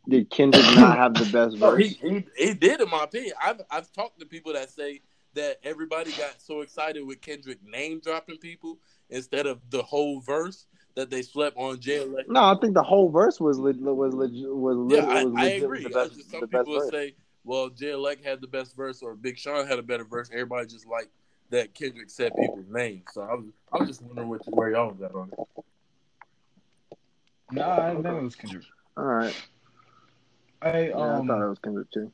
Did 0.09 0.31
Kendrick 0.31 0.65
not 0.77 0.97
have 0.97 1.15
the 1.15 1.25
best 1.33 1.57
No, 1.61 1.71
verse? 1.71 1.83
he, 1.83 1.89
he 1.89 2.25
he 2.37 2.55
did, 2.55 2.81
in 2.81 2.89
my 2.91 3.05
opinion. 3.05 3.35
I've 3.43 3.61
I've 3.71 3.93
talked 3.93 4.21
to 4.21 4.27
people 4.27 4.53
that 4.53 4.71
say 4.71 5.01
that 5.35 5.59
everybody 5.65 6.13
got 6.13 6.41
so 6.41 6.61
excited 6.63 7.05
with 7.07 7.21
Kendrick 7.21 7.59
name 7.65 8.01
dropping 8.01 8.39
people 8.39 8.79
instead 9.11 9.47
of 9.47 9.61
the 9.71 9.83
whole 9.83 10.21
verse 10.21 10.67
that 10.95 11.11
they 11.11 11.21
slept 11.23 11.57
on 11.59 11.79
jail. 11.79 12.07
Like, 12.07 12.27
No, 12.29 12.43
I 12.43 12.57
think 12.59 12.73
the 12.75 12.83
whole 12.83 13.11
verse 13.11 13.39
was 13.39 13.59
leg- 13.59 13.77
was 13.81 14.15
legit 14.15 14.49
was, 14.55 14.77
lit- 14.79 15.05
yeah, 15.05 15.11
I, 15.11 15.25
was 15.25 15.35
I 15.37 15.43
legit 15.45 15.63
agree. 15.65 15.83
the 15.83 15.91
best, 15.91 16.15
just, 16.15 16.31
some 16.31 16.41
the 16.41 16.47
people 16.47 16.73
will 16.73 16.81
verse. 16.81 16.91
say, 16.91 17.15
well, 17.45 17.69
Jay 17.69 17.91
Elect 17.91 18.25
had 18.25 18.41
the 18.41 18.47
best 18.47 18.75
verse 18.75 19.03
or 19.03 19.15
Big 19.15 19.37
Sean 19.37 19.67
had 19.67 19.79
a 19.79 19.83
better 19.83 20.05
verse. 20.05 20.31
Everybody 20.33 20.69
just 20.69 20.87
like 20.87 21.11
that 21.51 21.75
Kendrick 21.75 22.09
said 22.09 22.33
people's 22.35 22.67
names. 22.71 23.03
So 23.13 23.21
I 23.23 23.35
was 23.35 23.45
I 23.73 23.79
was 23.79 23.89
just 23.89 24.03
wondering 24.03 24.29
what, 24.31 24.41
where 24.49 24.71
y'all 24.71 24.91
was 24.91 25.03
at 25.03 25.15
on 25.15 25.31
it. 25.33 25.39
nah, 27.53 27.79
I 27.79 27.91
didn't 27.91 28.03
think 28.05 28.17
it 28.17 28.23
was 28.23 28.35
Kendrick. 28.37 28.65
All 28.97 29.05
right, 29.05 29.37
Yeah, 30.75 30.95
um, 30.95 31.31
I 31.31 31.35
thought 31.35 31.43
it 31.43 31.49
was 31.49 31.59
Kendrick 31.59 31.91
too. 31.91 32.13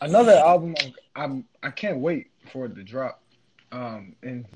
another 0.00 0.32
album 0.32 0.74
I'm 1.14 1.44
I 1.62 1.70
can't 1.70 1.98
wait 1.98 2.30
for 2.50 2.66
it 2.66 2.74
to 2.74 2.82
drop. 2.82 3.22
Um, 3.70 4.14
and 4.22 4.46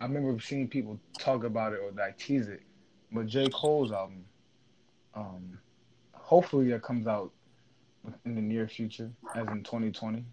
I 0.00 0.04
remember 0.04 0.40
seeing 0.40 0.68
people 0.68 0.98
talk 1.18 1.44
about 1.44 1.72
it 1.72 1.80
or 1.80 1.92
like 1.92 2.18
tease 2.18 2.48
it. 2.48 2.62
But 3.12 3.26
J. 3.26 3.48
Cole's 3.48 3.92
album, 3.92 4.24
um, 5.14 5.58
hopefully 6.12 6.72
it 6.72 6.82
comes 6.82 7.06
out 7.06 7.30
in 8.24 8.34
the 8.34 8.40
near 8.40 8.66
future, 8.66 9.10
as 9.36 9.46
in 9.48 9.62
2020. 9.62 10.24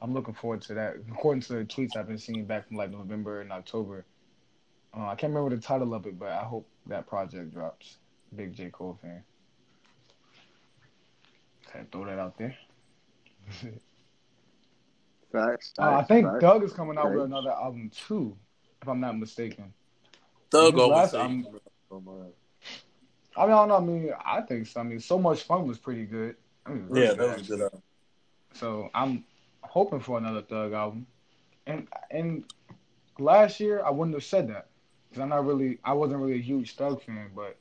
I'm 0.00 0.12
looking 0.12 0.34
forward 0.34 0.60
to 0.62 0.74
that. 0.74 0.96
According 1.10 1.42
to 1.42 1.54
the 1.54 1.64
tweets 1.64 1.96
I've 1.96 2.08
been 2.08 2.18
seeing 2.18 2.44
back 2.44 2.68
from 2.68 2.76
like 2.76 2.90
November 2.90 3.40
and 3.40 3.52
October, 3.52 4.04
uh, 4.94 5.06
I 5.06 5.14
can't 5.14 5.32
remember 5.32 5.56
the 5.56 5.62
title 5.62 5.94
of 5.94 6.06
it, 6.06 6.18
but 6.18 6.28
I 6.28 6.44
hope 6.44 6.68
that 6.86 7.06
project 7.06 7.52
drops. 7.52 7.98
Big 8.34 8.54
J. 8.54 8.70
Cole 8.70 8.98
fan. 9.00 9.22
Okay, 11.74 11.84
throw 11.90 12.04
that 12.04 12.18
out 12.18 12.36
there. 12.36 12.54
Facts. 15.32 15.72
Uh, 15.78 15.82
I 15.94 16.02
think 16.02 16.26
facts. 16.26 16.40
Thug 16.42 16.62
is 16.62 16.72
coming 16.72 16.98
out 16.98 17.12
with 17.12 17.24
another 17.24 17.50
album 17.50 17.90
too, 17.90 18.36
if 18.82 18.88
I'm 18.88 19.00
not 19.00 19.18
mistaken. 19.18 19.72
Thug 20.50 20.74
last 20.90 21.14
album- 21.14 21.46
I 23.36 23.46
mean, 23.46 23.54
I 23.54 23.56
don't 23.56 23.68
know. 23.68 23.76
I 23.76 23.80
mean, 23.80 24.12
I 24.24 24.40
think 24.42 24.66
so. 24.66 24.80
I 24.80 24.82
mean, 24.82 25.00
so 25.00 25.18
much 25.18 25.44
fun 25.44 25.66
was 25.66 25.78
pretty 25.78 26.04
good. 26.04 26.36
I 26.66 26.70
mean, 26.70 26.86
really 26.88 27.06
yeah, 27.06 27.14
that 27.14 27.38
was 27.38 27.48
good 27.48 27.60
album. 27.62 27.82
So 28.54 28.90
I'm 28.94 29.24
hoping 29.62 30.00
for 30.00 30.18
another 30.18 30.42
Thug 30.42 30.72
album. 30.74 31.06
And 31.66 31.88
and 32.10 32.44
last 33.18 33.58
year 33.60 33.82
I 33.84 33.90
wouldn't 33.90 34.14
have 34.14 34.24
said 34.24 34.48
that 34.48 34.68
because 35.08 35.22
I'm 35.22 35.30
not 35.30 35.46
really 35.46 35.78
I 35.84 35.94
wasn't 35.94 36.20
really 36.20 36.34
a 36.38 36.42
huge 36.42 36.76
Thug 36.76 37.02
fan, 37.02 37.30
but 37.34 37.56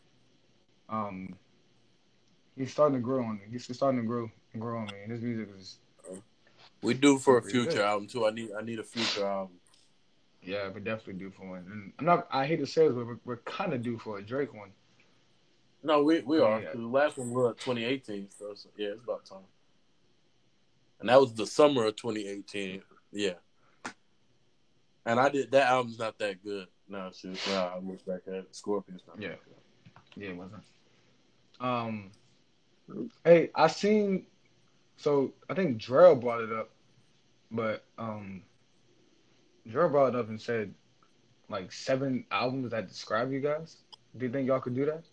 um 0.90 1.36
he's 2.62 2.72
starting 2.72 2.96
to 2.96 3.02
grow 3.02 3.24
on 3.24 3.36
me. 3.36 3.42
He's 3.52 3.76
starting 3.76 4.00
to 4.02 4.06
grow 4.08 4.30
and 4.54 4.62
grow 4.62 4.80
on 4.80 4.86
me. 4.86 4.94
And 5.04 5.12
his 5.12 5.22
music 5.22 5.50
is 5.58 5.80
We 6.82 6.94
do 6.94 7.18
for 7.18 7.38
a 7.38 7.42
future 7.44 7.70
good. 7.72 7.82
album 7.82 8.08
too. 8.08 8.26
I 8.26 8.32
need 8.32 8.50
I 8.58 8.62
need 8.62 8.80
a 8.80 8.84
future 8.84 9.26
album. 9.26 9.56
Yeah, 10.44 10.70
we're 10.70 10.80
definitely 10.80 11.14
do 11.14 11.32
for 11.32 11.48
one. 11.48 11.66
And 11.72 11.94
I'm 12.00 12.06
not. 12.06 12.28
I 12.32 12.46
hate 12.46 12.58
to 12.58 12.66
say 12.66 12.88
this, 12.88 12.96
but 12.96 13.06
we're, 13.06 13.20
we're 13.26 13.38
kind 13.38 13.74
of 13.74 13.82
due 13.84 14.00
for 14.00 14.18
a 14.18 14.22
Drake 14.22 14.54
one. 14.54 14.70
No, 15.84 16.04
we 16.04 16.22
we 16.22 16.40
are. 16.40 16.62
Yeah. 16.62 16.70
The 16.74 16.82
last 16.82 17.18
one 17.18 17.32
was 17.32 17.56
2018, 17.60 18.28
so, 18.38 18.54
so 18.56 18.70
yeah, 18.78 18.90
it's 18.90 19.04
about 19.04 19.26
time. 19.26 19.40
And 21.00 21.10
that 21.10 21.20
was 21.20 21.34
the 21.34 21.48
summer 21.48 21.86
of 21.86 21.96
2018. 21.96 22.82
Yeah. 23.12 23.34
And 25.06 25.20
I 25.20 25.30
did 25.30 25.52
that 25.52 25.68
album's 25.68 25.98
not 25.98 26.18
that 26.20 26.44
good. 26.44 26.68
No, 26.88 27.10
shoot. 27.16 27.40
No, 27.48 27.72
I 27.76 27.80
look 27.80 28.06
back 28.06 28.22
at 28.28 28.34
it. 28.34 28.56
Scorpion's 28.56 29.02
not. 29.08 29.20
Yeah. 29.20 29.30
that 29.30 29.40
good. 29.46 30.24
Yeah, 30.24 30.30
it 30.30 30.38
wasn't. 30.38 30.64
Um, 31.60 32.12
hey, 33.26 33.50
I 33.56 33.68
seen. 33.68 34.26
So 34.98 35.34
I 35.50 35.54
think 35.54 35.82
Drell 35.82 36.20
brought 36.20 36.42
it 36.42 36.52
up, 36.52 36.70
but 37.52 37.84
um, 37.98 38.44
Drell 39.68 39.92
brought 39.92 40.10
it 40.14 40.16
up 40.16 40.30
and 40.30 40.40
said 40.40 40.74
like 41.50 41.72
seven 41.72 42.26
albums 42.32 42.72
that 42.72 42.88
describe 42.88 43.32
you 43.32 43.40
guys. 43.40 43.78
Do 44.18 44.26
you 44.26 44.32
think 44.32 44.48
y'all 44.48 44.60
could 44.60 44.76
do 44.76 44.86
that? 44.86 45.04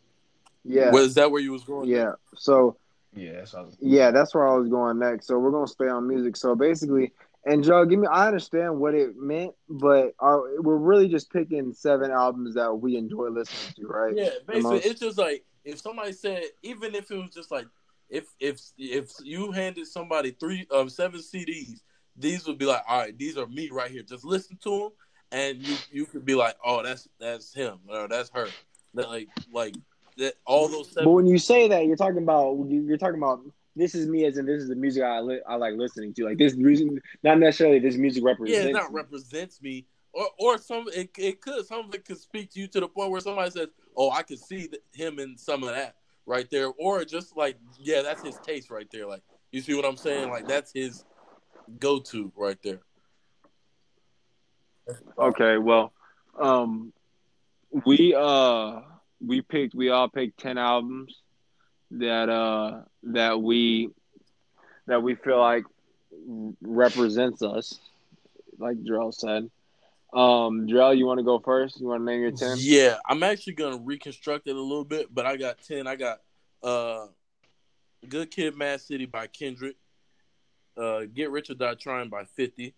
Yeah, 0.64 0.90
Was 0.90 1.14
that 1.14 1.30
where 1.30 1.40
you 1.40 1.52
was 1.52 1.64
going? 1.64 1.88
yeah. 1.88 2.12
So 2.36 2.76
Yeah, 3.14 3.32
that's 3.32 3.52
what 3.54 3.60
I 3.60 3.64
was. 3.64 3.76
Yeah, 3.80 4.10
that's 4.10 4.34
where 4.34 4.46
I 4.46 4.54
was 4.56 4.68
going 4.68 4.98
next. 4.98 5.26
So 5.26 5.38
we're 5.38 5.50
gonna 5.50 5.66
stay 5.66 5.88
on 5.88 6.06
music. 6.06 6.36
So 6.36 6.54
basically, 6.54 7.12
and 7.46 7.64
Joe, 7.64 7.84
give 7.86 7.98
me. 7.98 8.06
I 8.08 8.26
understand 8.26 8.78
what 8.78 8.94
it 8.94 9.16
meant, 9.16 9.54
but 9.68 10.12
are, 10.18 10.60
we're 10.60 10.76
really 10.76 11.08
just 11.08 11.32
picking 11.32 11.72
seven 11.72 12.10
albums 12.10 12.54
that 12.56 12.74
we 12.74 12.96
enjoy 12.96 13.28
listening 13.28 13.72
to, 13.76 13.86
right? 13.86 14.14
Yeah, 14.14 14.30
basically, 14.46 14.62
most- 14.62 14.86
it's 14.86 15.00
just 15.00 15.16
like 15.16 15.44
if 15.68 15.78
somebody 15.80 16.12
said, 16.12 16.42
even 16.62 16.94
if 16.94 17.10
it 17.10 17.16
was 17.16 17.30
just 17.30 17.50
like, 17.50 17.66
if 18.08 18.24
if 18.40 18.60
if 18.78 19.10
you 19.22 19.52
handed 19.52 19.86
somebody 19.86 20.30
three 20.30 20.66
um 20.70 20.88
seven 20.88 21.20
CDs, 21.20 21.80
these 22.16 22.46
would 22.46 22.58
be 22.58 22.64
like, 22.64 22.82
all 22.88 23.00
right, 23.00 23.16
these 23.18 23.36
are 23.36 23.46
me 23.46 23.68
right 23.70 23.90
here. 23.90 24.02
Just 24.02 24.24
listen 24.24 24.58
to 24.64 24.70
them, 24.70 24.90
and 25.30 25.58
you 25.62 25.76
you 25.90 26.06
could 26.06 26.24
be 26.24 26.34
like, 26.34 26.56
oh, 26.64 26.82
that's 26.82 27.06
that's 27.20 27.52
him 27.52 27.78
or 27.88 28.08
that's 28.08 28.30
her. 28.30 28.48
That 28.94 29.08
like 29.10 29.28
like 29.52 29.74
that 30.16 30.34
all 30.46 30.68
those 30.68 30.92
But 30.94 31.10
when 31.10 31.26
you 31.26 31.38
say 31.38 31.68
that, 31.68 31.86
you're 31.86 31.96
talking 31.96 32.22
about 32.22 32.54
you- 32.68 32.82
you're 32.82 32.96
talking 32.96 33.18
about 33.18 33.40
this 33.76 33.94
is 33.94 34.08
me, 34.08 34.24
as 34.24 34.38
in 34.38 34.46
this 34.46 34.62
is 34.62 34.68
the 34.68 34.74
music 34.74 35.02
I 35.04 35.20
li- 35.20 35.42
I 35.46 35.56
like 35.56 35.74
listening 35.76 36.14
to. 36.14 36.24
Like 36.24 36.38
this 36.38 36.56
music, 36.56 36.88
not 37.22 37.38
necessarily 37.38 37.78
this 37.78 37.96
music 37.96 38.22
Yeah, 38.24 38.30
represents. 38.30 38.68
it 38.70 38.72
not 38.72 38.92
represents 38.92 39.60
me. 39.60 39.86
Or, 40.12 40.26
or 40.38 40.58
some 40.58 40.86
it, 40.94 41.10
it 41.18 41.40
could 41.40 41.66
some 41.66 41.86
of 41.86 41.94
it 41.94 42.04
could 42.04 42.18
speak 42.18 42.50
to 42.52 42.60
you 42.60 42.66
to 42.68 42.80
the 42.80 42.88
point 42.88 43.10
where 43.10 43.20
somebody 43.20 43.50
says, 43.50 43.68
"Oh, 43.96 44.10
I 44.10 44.22
can 44.22 44.36
see 44.36 44.68
him 44.94 45.18
in 45.18 45.36
some 45.36 45.62
of 45.62 45.70
that 45.70 45.96
right 46.26 46.48
there," 46.50 46.68
or 46.78 47.04
just 47.04 47.36
like, 47.36 47.58
"Yeah, 47.78 48.02
that's 48.02 48.22
his 48.22 48.38
taste 48.38 48.70
right 48.70 48.88
there." 48.90 49.06
Like, 49.06 49.22
you 49.52 49.60
see 49.60 49.74
what 49.74 49.84
I'm 49.84 49.96
saying? 49.96 50.30
Like, 50.30 50.46
that's 50.46 50.72
his 50.72 51.04
go-to 51.78 52.32
right 52.36 52.58
there. 52.62 52.80
Okay, 55.18 55.58
well, 55.58 55.92
um, 56.40 56.92
we 57.84 58.14
uh 58.16 58.80
we 59.24 59.42
picked 59.42 59.74
we 59.74 59.90
all 59.90 60.08
picked 60.08 60.40
ten 60.40 60.58
albums 60.58 61.20
that 61.90 62.28
uh 62.28 62.82
that 63.02 63.40
we 63.40 63.90
that 64.86 65.02
we 65.02 65.14
feel 65.14 65.38
like 65.38 65.64
represents 66.62 67.42
us, 67.42 67.78
like 68.58 68.78
Drell 68.78 69.12
said. 69.12 69.50
Um, 70.12 70.66
Drell, 70.66 70.96
you 70.96 71.04
want 71.04 71.18
to 71.18 71.24
go 71.24 71.38
first? 71.38 71.80
You 71.80 71.88
want 71.88 72.00
to 72.00 72.04
name 72.06 72.22
your 72.22 72.30
ten? 72.30 72.56
Yeah, 72.58 72.96
I'm 73.06 73.22
actually 73.22 73.54
gonna 73.54 73.76
reconstruct 73.76 74.46
it 74.48 74.56
a 74.56 74.60
little 74.60 74.84
bit, 74.84 75.14
but 75.14 75.26
I 75.26 75.36
got 75.36 75.58
ten. 75.62 75.86
I 75.86 75.96
got 75.96 76.20
uh, 76.62 77.08
"Good 78.08 78.30
Kid, 78.30 78.56
Mad 78.56 78.80
City" 78.80 79.04
by 79.04 79.26
Kendrick, 79.26 79.76
uh, 80.78 81.02
"Get 81.12 81.30
Rich 81.30 81.50
or 81.50 81.54
Die 81.54 81.74
Trying" 81.74 82.08
by 82.08 82.24
Fifty, 82.24 82.74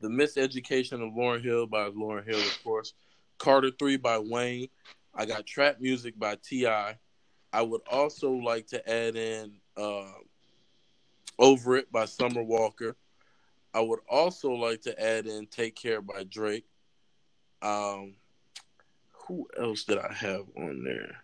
"The 0.00 0.08
Miseducation 0.08 1.06
of 1.06 1.14
Lauryn 1.14 1.42
Hill" 1.44 1.66
by 1.66 1.88
Lauryn 1.90 2.26
Hill, 2.26 2.40
of 2.40 2.64
course, 2.64 2.94
"Carter 3.38 3.70
Three" 3.70 3.96
by 3.96 4.18
Wayne. 4.18 4.68
I 5.14 5.24
got 5.24 5.46
"Trap 5.46 5.80
Music" 5.80 6.18
by 6.18 6.36
Ti. 6.42 6.66
I 6.66 7.60
would 7.60 7.82
also 7.88 8.32
like 8.32 8.66
to 8.68 8.90
add 8.90 9.14
in 9.14 9.52
uh, 9.76 10.10
"Over 11.38 11.76
It" 11.76 11.92
by 11.92 12.06
Summer 12.06 12.42
Walker. 12.42 12.96
I 13.72 13.80
would 13.80 14.00
also 14.08 14.50
like 14.50 14.82
to 14.82 15.00
add 15.00 15.26
in 15.26 15.46
"Take 15.46 15.76
Care" 15.76 16.02
by 16.02 16.24
Drake. 16.24 16.64
Um, 17.62 18.14
who 19.26 19.46
else 19.58 19.84
did 19.84 19.98
I 19.98 20.12
have 20.12 20.44
on 20.56 20.84
there? 20.84 21.22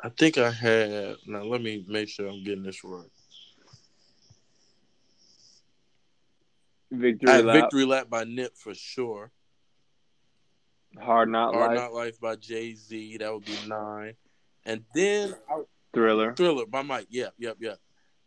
I 0.00 0.08
think 0.10 0.38
I 0.38 0.50
had. 0.50 1.16
Now 1.26 1.42
let 1.42 1.62
me 1.62 1.84
make 1.88 2.08
sure 2.08 2.28
I'm 2.28 2.44
getting 2.44 2.62
this 2.62 2.84
right. 2.84 3.10
Victory 6.90 7.32
I 7.32 7.40
Lap, 7.40 7.56
Victory 7.56 7.84
Lap 7.84 8.08
by 8.08 8.24
Nip 8.24 8.56
for 8.56 8.74
sure. 8.74 9.30
Hard 10.98 11.30
Knock 11.30 11.54
Hard 11.54 11.70
Life, 11.70 11.80
Knock 11.80 11.92
Life 11.92 12.20
by 12.20 12.36
Jay 12.36 12.74
Z. 12.74 13.16
That 13.18 13.32
would 13.32 13.44
be 13.44 13.56
nine. 13.66 14.14
And 14.64 14.84
then 14.94 15.34
Thriller. 15.92 16.34
Thriller 16.34 16.66
by 16.66 16.82
Mike. 16.82 17.06
Yeah, 17.10 17.28
yep, 17.38 17.56
yep. 17.60 17.78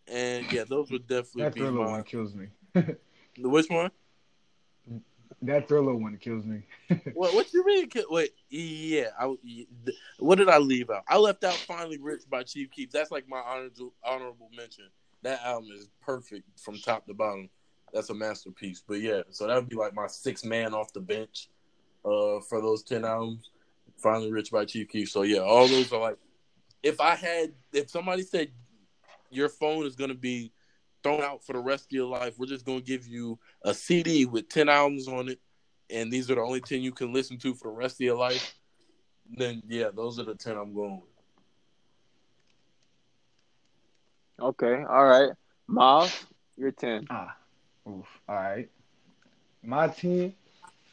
And 0.08 0.52
yeah, 0.52 0.64
those 0.68 0.90
would 0.92 1.08
definitely 1.08 1.44
That 1.44 1.54
be 1.54 1.62
thriller 1.62 1.84
my. 1.86 1.92
one 1.92 2.04
kills 2.04 2.34
me. 2.34 2.48
Which 3.40 3.70
one? 3.70 3.92
That 5.44 5.68
thriller 5.68 5.94
one 5.94 6.18
kills 6.18 6.46
me. 6.46 6.64
What? 7.14 7.34
What 7.34 7.54
you 7.54 7.64
mean? 7.66 7.90
Wait, 8.10 8.32
yeah. 8.50 9.10
I, 9.20 9.36
what 10.20 10.38
did 10.38 10.50
I 10.50 10.58
leave 10.58 10.90
out? 10.90 11.04
I 11.08 11.18
left 11.18 11.44
out 11.44 11.54
"Finally 11.54 12.00
Rich" 12.00 12.24
by 12.30 12.44
Chief 12.44 12.72
Keef. 12.72 12.92
That's 12.92 13.12
like 13.12 13.28
my 13.28 13.40
honorable 13.40 13.94
honorable 14.04 14.50
mention. 14.56 14.86
That 15.22 15.42
album 15.44 15.70
is 15.76 15.90
perfect 16.02 16.60
from 16.60 16.78
top 16.80 17.06
to 17.08 17.14
bottom. 17.14 17.50
That's 17.94 18.10
a 18.10 18.14
masterpiece. 18.16 18.84
But 18.88 19.02
yeah, 19.02 19.22
so 19.30 19.48
that 19.48 19.56
would 19.56 19.70
be 19.70 19.76
like 19.76 19.94
my 19.94 20.08
sixth 20.08 20.44
man 20.44 20.74
off 20.74 20.92
the 20.94 21.02
bench, 21.02 21.50
uh, 22.04 22.40
for 22.50 22.62
those 22.62 22.82
ten 22.84 23.06
albums. 23.06 23.52
"Finally 23.98 24.32
Rich" 24.32 24.52
by 24.52 24.66
Chief 24.66 24.90
Keef. 24.90 25.10
So 25.10 25.22
yeah, 25.22 25.40
all 25.40 25.68
those 25.68 25.92
are 25.94 26.00
like. 26.00 26.18
If 26.84 27.02
I 27.02 27.16
had, 27.16 27.54
if 27.74 27.90
somebody 27.90 28.24
said 28.24 28.50
your 29.30 29.50
phone 29.50 29.86
is 29.86 29.96
gonna 29.96 30.14
be 30.14 30.52
thrown 31.08 31.24
out 31.24 31.44
for 31.44 31.54
the 31.54 31.60
rest 31.60 31.86
of 31.86 31.92
your 31.92 32.08
life, 32.08 32.38
we're 32.38 32.48
just 32.48 32.66
gonna 32.66 32.82
give 32.82 33.08
you 33.08 33.40
a 33.64 33.74
CD 33.74 34.26
with 34.26 34.50
ten 34.50 34.70
albums 34.70 35.08
on 35.08 35.30
it 35.30 35.40
and 35.90 36.12
these 36.12 36.30
are 36.30 36.36
the 36.36 36.42
only 36.42 36.62
10 36.62 36.82
you 36.82 36.92
can 36.92 37.14
listen 37.14 37.38
to 37.38 37.54
for 37.54 37.70
the 37.70 37.74
rest 37.78 37.96
of 37.96 38.02
your 38.02 38.18
life, 38.18 38.56
then 39.38 39.62
yeah, 39.68 39.90
those 39.94 40.20
are 40.20 40.24
the 40.24 40.36
10 40.36 40.58
I'm 40.58 40.74
going 40.74 40.96
with. 40.96 41.04
Okay, 44.40 44.84
all 44.88 45.06
right. 45.06 45.32
Miles, 45.66 46.26
you're 46.58 46.72
ten. 46.72 47.08
Ah, 47.10 47.36
oof. 47.90 48.06
All 48.30 48.36
right. 48.36 48.70
My 49.64 49.88
team, 49.88 50.36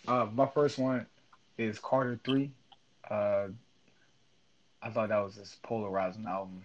uh, 0.09 0.27
my 0.33 0.47
first 0.47 0.79
one 0.79 1.07
is 1.59 1.79
Carter 1.79 2.19
Three. 2.25 2.51
Uh, 3.09 3.49
I 4.83 4.89
thought 4.89 5.11
that 5.11 5.23
was 5.23 5.37
this 5.37 5.59
polarizing 5.63 6.25
album 6.27 6.65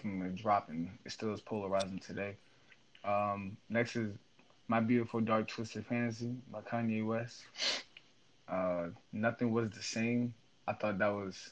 from 0.00 0.20
the 0.20 0.30
drop, 0.30 0.70
and 0.70 0.88
it 1.04 1.12
still 1.12 1.34
is 1.34 1.42
polarizing 1.42 1.98
today. 1.98 2.36
Um, 3.04 3.56
next 3.68 3.96
is 3.96 4.12
My 4.68 4.80
Beautiful 4.80 5.20
Dark 5.20 5.48
Twisted 5.48 5.86
Fantasy 5.86 6.34
by 6.50 6.60
Kanye 6.60 7.06
West. 7.06 7.44
Uh, 8.48 8.86
Nothing 9.12 9.52
was 9.52 9.70
the 9.70 9.82
same. 9.82 10.34
I 10.66 10.72
thought 10.72 10.98
that 10.98 11.08
was 11.12 11.50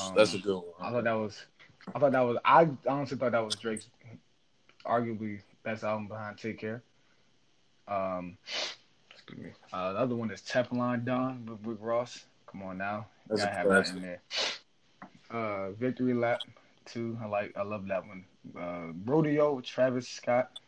Um, 0.00 0.14
That's 0.16 0.34
a 0.34 0.38
good 0.38 0.56
one. 0.56 0.64
I 0.80 0.90
thought 0.90 1.04
that 1.04 1.12
was, 1.12 1.44
I 1.94 1.98
thought 1.98 2.12
that 2.12 2.20
was, 2.20 2.36
I 2.44 2.68
honestly 2.86 3.18
thought 3.18 3.32
that 3.32 3.44
was 3.44 3.54
Drake's 3.56 3.86
arguably 4.86 5.40
best 5.62 5.84
album 5.84 6.08
behind 6.08 6.38
Take 6.38 6.58
Care. 6.58 6.82
Um, 7.86 8.36
excuse 9.10 9.38
me. 9.38 9.50
Uh, 9.72 9.92
the 9.92 9.98
other 10.00 10.14
one 10.14 10.30
is 10.30 10.40
Teflon 10.40 11.04
Don 11.04 11.46
with 11.46 11.58
Rick 11.64 11.78
Ross. 11.80 12.24
Come 12.46 12.62
on 12.62 12.78
now, 12.78 13.06
That's 13.28 13.44
gotta 13.44 13.54
have 13.54 13.68
that 13.68 13.88
in 13.90 14.02
there. 14.02 14.20
Uh, 15.30 15.70
Victory 15.72 16.14
Lap 16.14 16.40
too. 16.86 17.18
I 17.22 17.26
like, 17.26 17.52
I 17.56 17.62
love 17.62 17.86
that 17.88 18.06
one. 18.06 18.24
Uh, 18.58 18.92
Rodeo 19.04 19.54
with 19.54 19.64
Travis 19.64 20.08
Scott. 20.08 20.58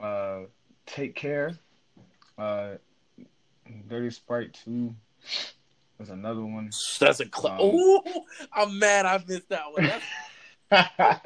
Uh, 0.00 0.42
Take 0.86 1.14
Care. 1.14 1.58
Uh, 2.36 2.74
Dirty 3.88 4.10
Sprite 4.10 4.54
two. 4.64 4.94
There's 5.98 6.10
another 6.10 6.42
one. 6.44 6.70
That's 7.00 7.20
a 7.20 7.24
cl- 7.24 7.60
Um, 7.60 7.74
Ooh, 7.74 8.02
I'm 8.52 8.78
mad 8.78 9.04
I 9.04 9.22
missed 9.26 9.48
that 9.48 9.64
one. 9.72 9.90
I 10.70 11.20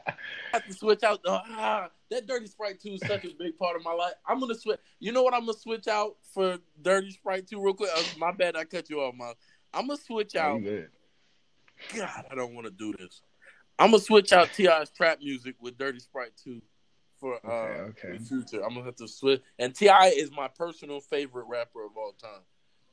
have 0.53 0.67
to 0.67 0.73
switch 0.73 1.03
out. 1.03 1.23
The, 1.23 1.31
ah, 1.33 1.91
that 2.11 2.27
Dirty 2.27 2.47
Sprite 2.47 2.81
2 2.81 2.91
is 2.95 3.01
such 3.07 3.25
a 3.25 3.35
big 3.39 3.59
part 3.59 3.77
of 3.77 3.83
my 3.85 3.93
life. 3.93 4.15
I'm 4.27 4.39
going 4.39 4.55
to 4.55 4.59
switch. 4.61 4.79
You 5.01 5.13
know 5.13 5.23
what 5.23 5.35
I'm 5.35 5.41
going 5.45 5.55
to 5.55 5.61
switch 5.61 5.89
out 5.89 6.17
for 6.33 6.59
Dirty 6.81 7.11
Sprite 7.11 7.49
2 7.49 7.61
real 7.61 7.75
quick? 7.75 7.91
Uh, 7.95 8.03
my 8.19 8.31
bad, 8.33 8.57
I 8.57 8.65
cut 8.65 8.89
you 8.89 9.01
off, 9.01 9.15
man. 9.15 9.35
I'm 9.75 9.87
going 9.89 9.99
to 9.99 10.05
switch 10.05 10.37
Oh, 10.37 10.41
out. 10.41 10.63
God, 11.95 12.25
I 12.31 12.35
don't 12.35 12.55
want 12.55 12.67
to 12.67 12.71
do 12.73 12.95
this. 12.99 13.21
I'm 13.83 13.91
gonna 13.91 14.01
switch 14.01 14.33
out 14.33 14.53
T.I.'s 14.55 14.91
trap 14.91 15.19
music 15.21 15.57
with 15.61 15.77
Dirty 15.77 15.99
Sprite 15.99 16.31
2 16.45 16.63
for 17.19 17.35
uh 17.45 17.89
Okay, 17.91 18.17
future. 18.19 18.65
I'm 18.65 18.75
gonna 18.75 18.85
have 18.85 18.95
to 18.97 19.09
switch. 19.09 19.43
And 19.59 19.75
T.I. 19.75 20.13
is 20.17 20.31
my 20.31 20.47
personal 20.47 21.01
favorite 21.01 21.47
rapper 21.49 21.85
of 21.85 21.97
all 21.97 22.13
time. 22.13 22.43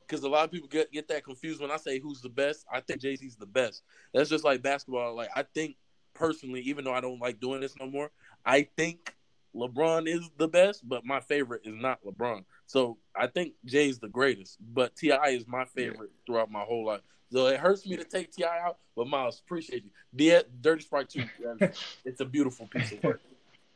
Because 0.00 0.24
a 0.24 0.28
lot 0.28 0.44
of 0.44 0.50
people 0.50 0.66
get 0.66 0.90
get 0.90 1.06
that 1.06 1.22
confused 1.22 1.60
when 1.60 1.70
I 1.70 1.76
say 1.76 2.00
who's 2.00 2.20
the 2.20 2.28
best. 2.28 2.66
I 2.72 2.80
think 2.80 3.00
Jay 3.00 3.14
Z's 3.14 3.36
the 3.36 3.46
best. 3.46 3.84
That's 4.12 4.28
just 4.28 4.42
like 4.42 4.62
basketball. 4.62 5.14
Like 5.14 5.30
I 5.36 5.44
think 5.54 5.76
personally, 6.12 6.60
even 6.62 6.84
though 6.84 6.94
I 6.94 7.00
don't 7.00 7.20
like 7.20 7.38
doing 7.38 7.60
this 7.60 7.76
no 7.78 7.86
more, 7.86 8.10
I 8.44 8.66
think 8.76 9.14
LeBron 9.54 10.08
is 10.08 10.28
the 10.38 10.48
best, 10.48 10.88
but 10.88 11.04
my 11.04 11.20
favorite 11.20 11.62
is 11.64 11.76
not 11.76 12.04
LeBron. 12.04 12.44
So 12.66 12.98
I 13.14 13.28
think 13.28 13.54
Jay's 13.64 14.00
the 14.00 14.08
greatest, 14.08 14.58
but 14.60 14.96
T.I. 14.96 15.28
is 15.28 15.46
my 15.46 15.66
favorite 15.66 16.10
throughout 16.26 16.50
my 16.50 16.62
whole 16.62 16.84
life. 16.84 17.02
So 17.32 17.46
it 17.46 17.60
hurts 17.60 17.86
me 17.86 17.96
to 17.96 18.04
take 18.04 18.32
T.I. 18.32 18.60
out, 18.60 18.78
but 18.96 19.06
Miles, 19.06 19.40
appreciate 19.40 19.84
you. 19.84 19.90
The 20.12 20.44
Dirty 20.60 20.82
Sprite 20.82 21.08
too. 21.08 21.24
It's 22.04 22.20
a 22.20 22.24
beautiful 22.24 22.66
piece 22.66 22.92
of 22.92 23.02
work. 23.04 23.20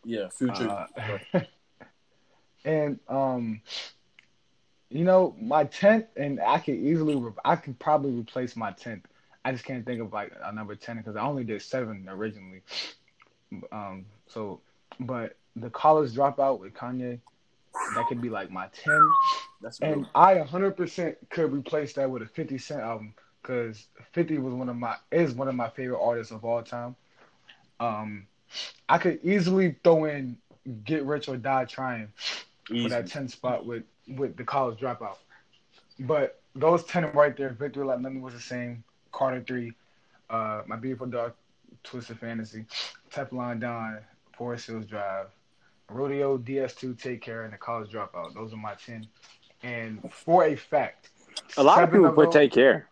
Yeah, 0.05 0.29
future. 0.29 0.69
Uh, 0.69 1.41
and 2.65 2.99
um, 3.09 3.61
you 4.91 5.05
know, 5.05 5.35
my 5.41 5.65
tenth, 5.65 6.07
and 6.17 6.41
I 6.41 6.59
could 6.59 6.75
easily, 6.75 7.17
re- 7.17 7.33
I 7.45 7.57
could 7.57 7.79
probably 7.79 8.13
replace 8.13 8.57
my 8.57 8.73
tenth. 8.73 9.07
I 9.45 9.53
just 9.53 9.65
can't 9.65 9.85
think 9.85 10.01
of 10.01 10.13
like 10.13 10.33
a 10.43 10.53
number 10.53 10.75
ten 10.75 10.97
because 10.97 11.17
I 11.17 11.23
only 11.23 11.45
did 11.45 11.63
seven 11.63 12.07
originally. 12.09 12.63
Um, 13.71 14.07
so, 14.27 14.61
but 14.99 15.37
the 15.55 15.71
college 15.71 16.13
dropout 16.13 16.59
with 16.59 16.75
Kanye, 16.75 17.21
that 17.95 18.07
could 18.09 18.21
be 18.21 18.31
like 18.31 18.51
my 18.51 18.67
ten. 18.73 19.11
That's 19.63 19.79
And. 19.81 20.07
I 20.15 20.35
100% 20.35 21.17
could 21.31 21.53
replace 21.53 21.93
that 21.95 22.11
with 22.11 22.23
a 22.23 22.27
50 22.27 22.59
Cent 22.59 22.81
album 22.81 23.15
because 23.45 23.87
50 24.13 24.39
was 24.39 24.55
one 24.55 24.69
of 24.69 24.77
my 24.77 24.97
is 25.13 25.35
one 25.35 25.49
of 25.49 25.55
my 25.55 25.69
favorite 25.69 26.01
artists 26.03 26.33
of 26.33 26.45
all 26.45 26.63
time. 26.63 26.97
Um, 27.79 28.27
I 28.89 28.99
could 28.99 29.21
easily 29.23 29.77
throw 29.85 30.07
in 30.07 30.39
Get 30.85 31.05
Rich 31.05 31.29
or 31.29 31.37
Die 31.37 31.65
Trying 31.67 32.09
for 32.67 32.89
that 32.89 33.07
10 33.07 33.29
spot 33.29 33.67
with 33.67 33.85
with 34.09 34.37
the 34.37 34.45
college 34.45 34.79
dropout. 34.81 35.17
But 36.01 36.41
those 36.55 36.85
10 36.85 37.13
right 37.13 37.37
there, 37.37 37.51
Victory 37.51 37.85
Like 37.85 38.01
Nothing 38.01 38.23
Was 38.23 38.35
the 38.35 38.41
Same, 38.41 38.83
Carter 39.13 39.43
3, 39.47 39.73
uh, 40.31 40.63
My 40.67 40.77
Beautiful 40.77 41.07
Dark 41.07 41.37
Twisted 41.85 42.19
Fantasy, 42.19 42.65
Teflon 43.13 43.61
Don, 43.61 43.99
Forest 44.37 44.67
Hills 44.69 44.87
Drive, 44.87 45.27
Rodeo, 45.91 46.39
DS2, 46.39 46.99
Take 47.01 47.23
Care, 47.23 47.45
and 47.45 47.53
the 47.53 47.59
college 47.59 47.91
dropout. 47.93 48.35
Those 48.35 48.53
are 48.53 48.57
my 48.57 48.75
10. 48.75 49.07
And 49.63 50.13
for 50.13 50.45
a 50.45 50.57
fact, 50.57 51.11
A 51.57 51.63
lot 51.63 51.83
of 51.83 51.91
people 51.93 52.13
put 52.13 52.33
take 52.33 52.53
care. 52.53 52.89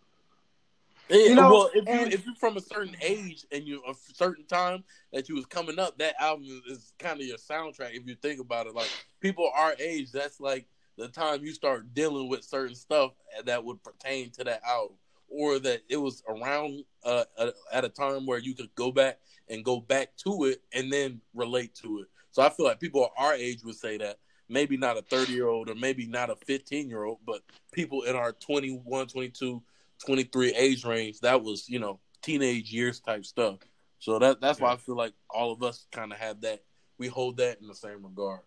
Yeah, 1.12 1.28
You 1.28 1.34
know, 1.34 1.50
well, 1.50 1.70
if 1.74 1.84
you 1.86 1.90
and- 2.04 2.12
if 2.12 2.24
you're 2.24 2.34
from 2.36 2.56
a 2.56 2.60
certain 2.60 2.96
age 3.02 3.44
and 3.52 3.66
you 3.66 3.82
a 3.86 3.94
certain 4.14 4.46
time 4.46 4.82
that 5.12 5.28
you 5.28 5.34
was 5.34 5.44
coming 5.46 5.78
up, 5.78 5.98
that 5.98 6.14
album 6.20 6.46
is, 6.46 6.78
is 6.78 6.92
kind 6.98 7.20
of 7.20 7.26
your 7.26 7.36
soundtrack. 7.36 7.94
If 7.94 8.06
you 8.06 8.14
think 8.14 8.40
about 8.40 8.66
it, 8.66 8.74
like 8.74 8.88
people 9.20 9.50
our 9.54 9.74
age, 9.78 10.10
that's 10.10 10.40
like 10.40 10.66
the 10.96 11.08
time 11.08 11.42
you 11.44 11.52
start 11.52 11.92
dealing 11.94 12.28
with 12.28 12.44
certain 12.44 12.74
stuff 12.74 13.12
that 13.44 13.62
would 13.62 13.82
pertain 13.82 14.30
to 14.30 14.44
that 14.44 14.62
album, 14.64 14.96
or 15.28 15.58
that 15.58 15.82
it 15.88 15.96
was 15.98 16.22
around 16.28 16.84
uh, 17.04 17.24
at- 17.38 17.54
at 17.72 17.84
a 17.84 17.88
time 17.88 18.24
where 18.26 18.38
you 18.38 18.54
could 18.54 18.74
go 18.74 18.90
back 18.92 19.18
and 19.48 19.64
go 19.64 19.80
back 19.80 20.16
to 20.16 20.44
it 20.44 20.62
and 20.72 20.90
then 20.92 21.20
relate 21.34 21.74
to 21.74 22.00
it. 22.00 22.06
So 22.30 22.40
I 22.42 22.48
feel 22.48 22.64
like 22.64 22.80
people 22.80 23.10
our 23.18 23.34
age 23.34 23.62
would 23.64 23.76
say 23.76 23.98
that. 23.98 24.18
Maybe 24.48 24.76
not 24.76 24.98
a 24.98 25.02
30 25.02 25.32
year 25.32 25.48
old 25.48 25.70
or 25.70 25.74
maybe 25.74 26.06
not 26.06 26.28
a 26.28 26.36
15 26.36 26.88
year 26.88 27.04
old, 27.04 27.18
but 27.24 27.42
people 27.72 28.02
in 28.02 28.14
our 28.16 28.32
21, 28.32 29.06
22, 29.06 29.62
23 30.06 30.54
age 30.54 30.84
range, 30.84 31.20
that 31.20 31.42
was, 31.42 31.68
you 31.68 31.78
know, 31.78 32.00
teenage 32.22 32.72
years 32.72 33.00
type 33.00 33.24
stuff. 33.24 33.58
So 33.98 34.18
that 34.18 34.40
that's 34.40 34.60
why 34.60 34.72
I 34.72 34.76
feel 34.76 34.96
like 34.96 35.12
all 35.30 35.52
of 35.52 35.62
us 35.62 35.86
kind 35.92 36.12
of 36.12 36.18
have 36.18 36.40
that. 36.42 36.62
We 36.98 37.08
hold 37.08 37.36
that 37.38 37.60
in 37.60 37.68
the 37.68 37.74
same 37.74 38.04
regard. 38.04 38.40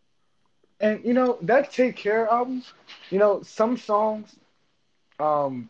And 0.80 1.03
you 1.06 1.14
know 1.14 1.38
that 1.43 1.72
Take 1.72 1.95
Care 1.95 2.28
album, 2.28 2.64
you 3.10 3.20
know 3.20 3.41
some 3.41 3.78
songs, 3.78 4.36
um, 5.20 5.70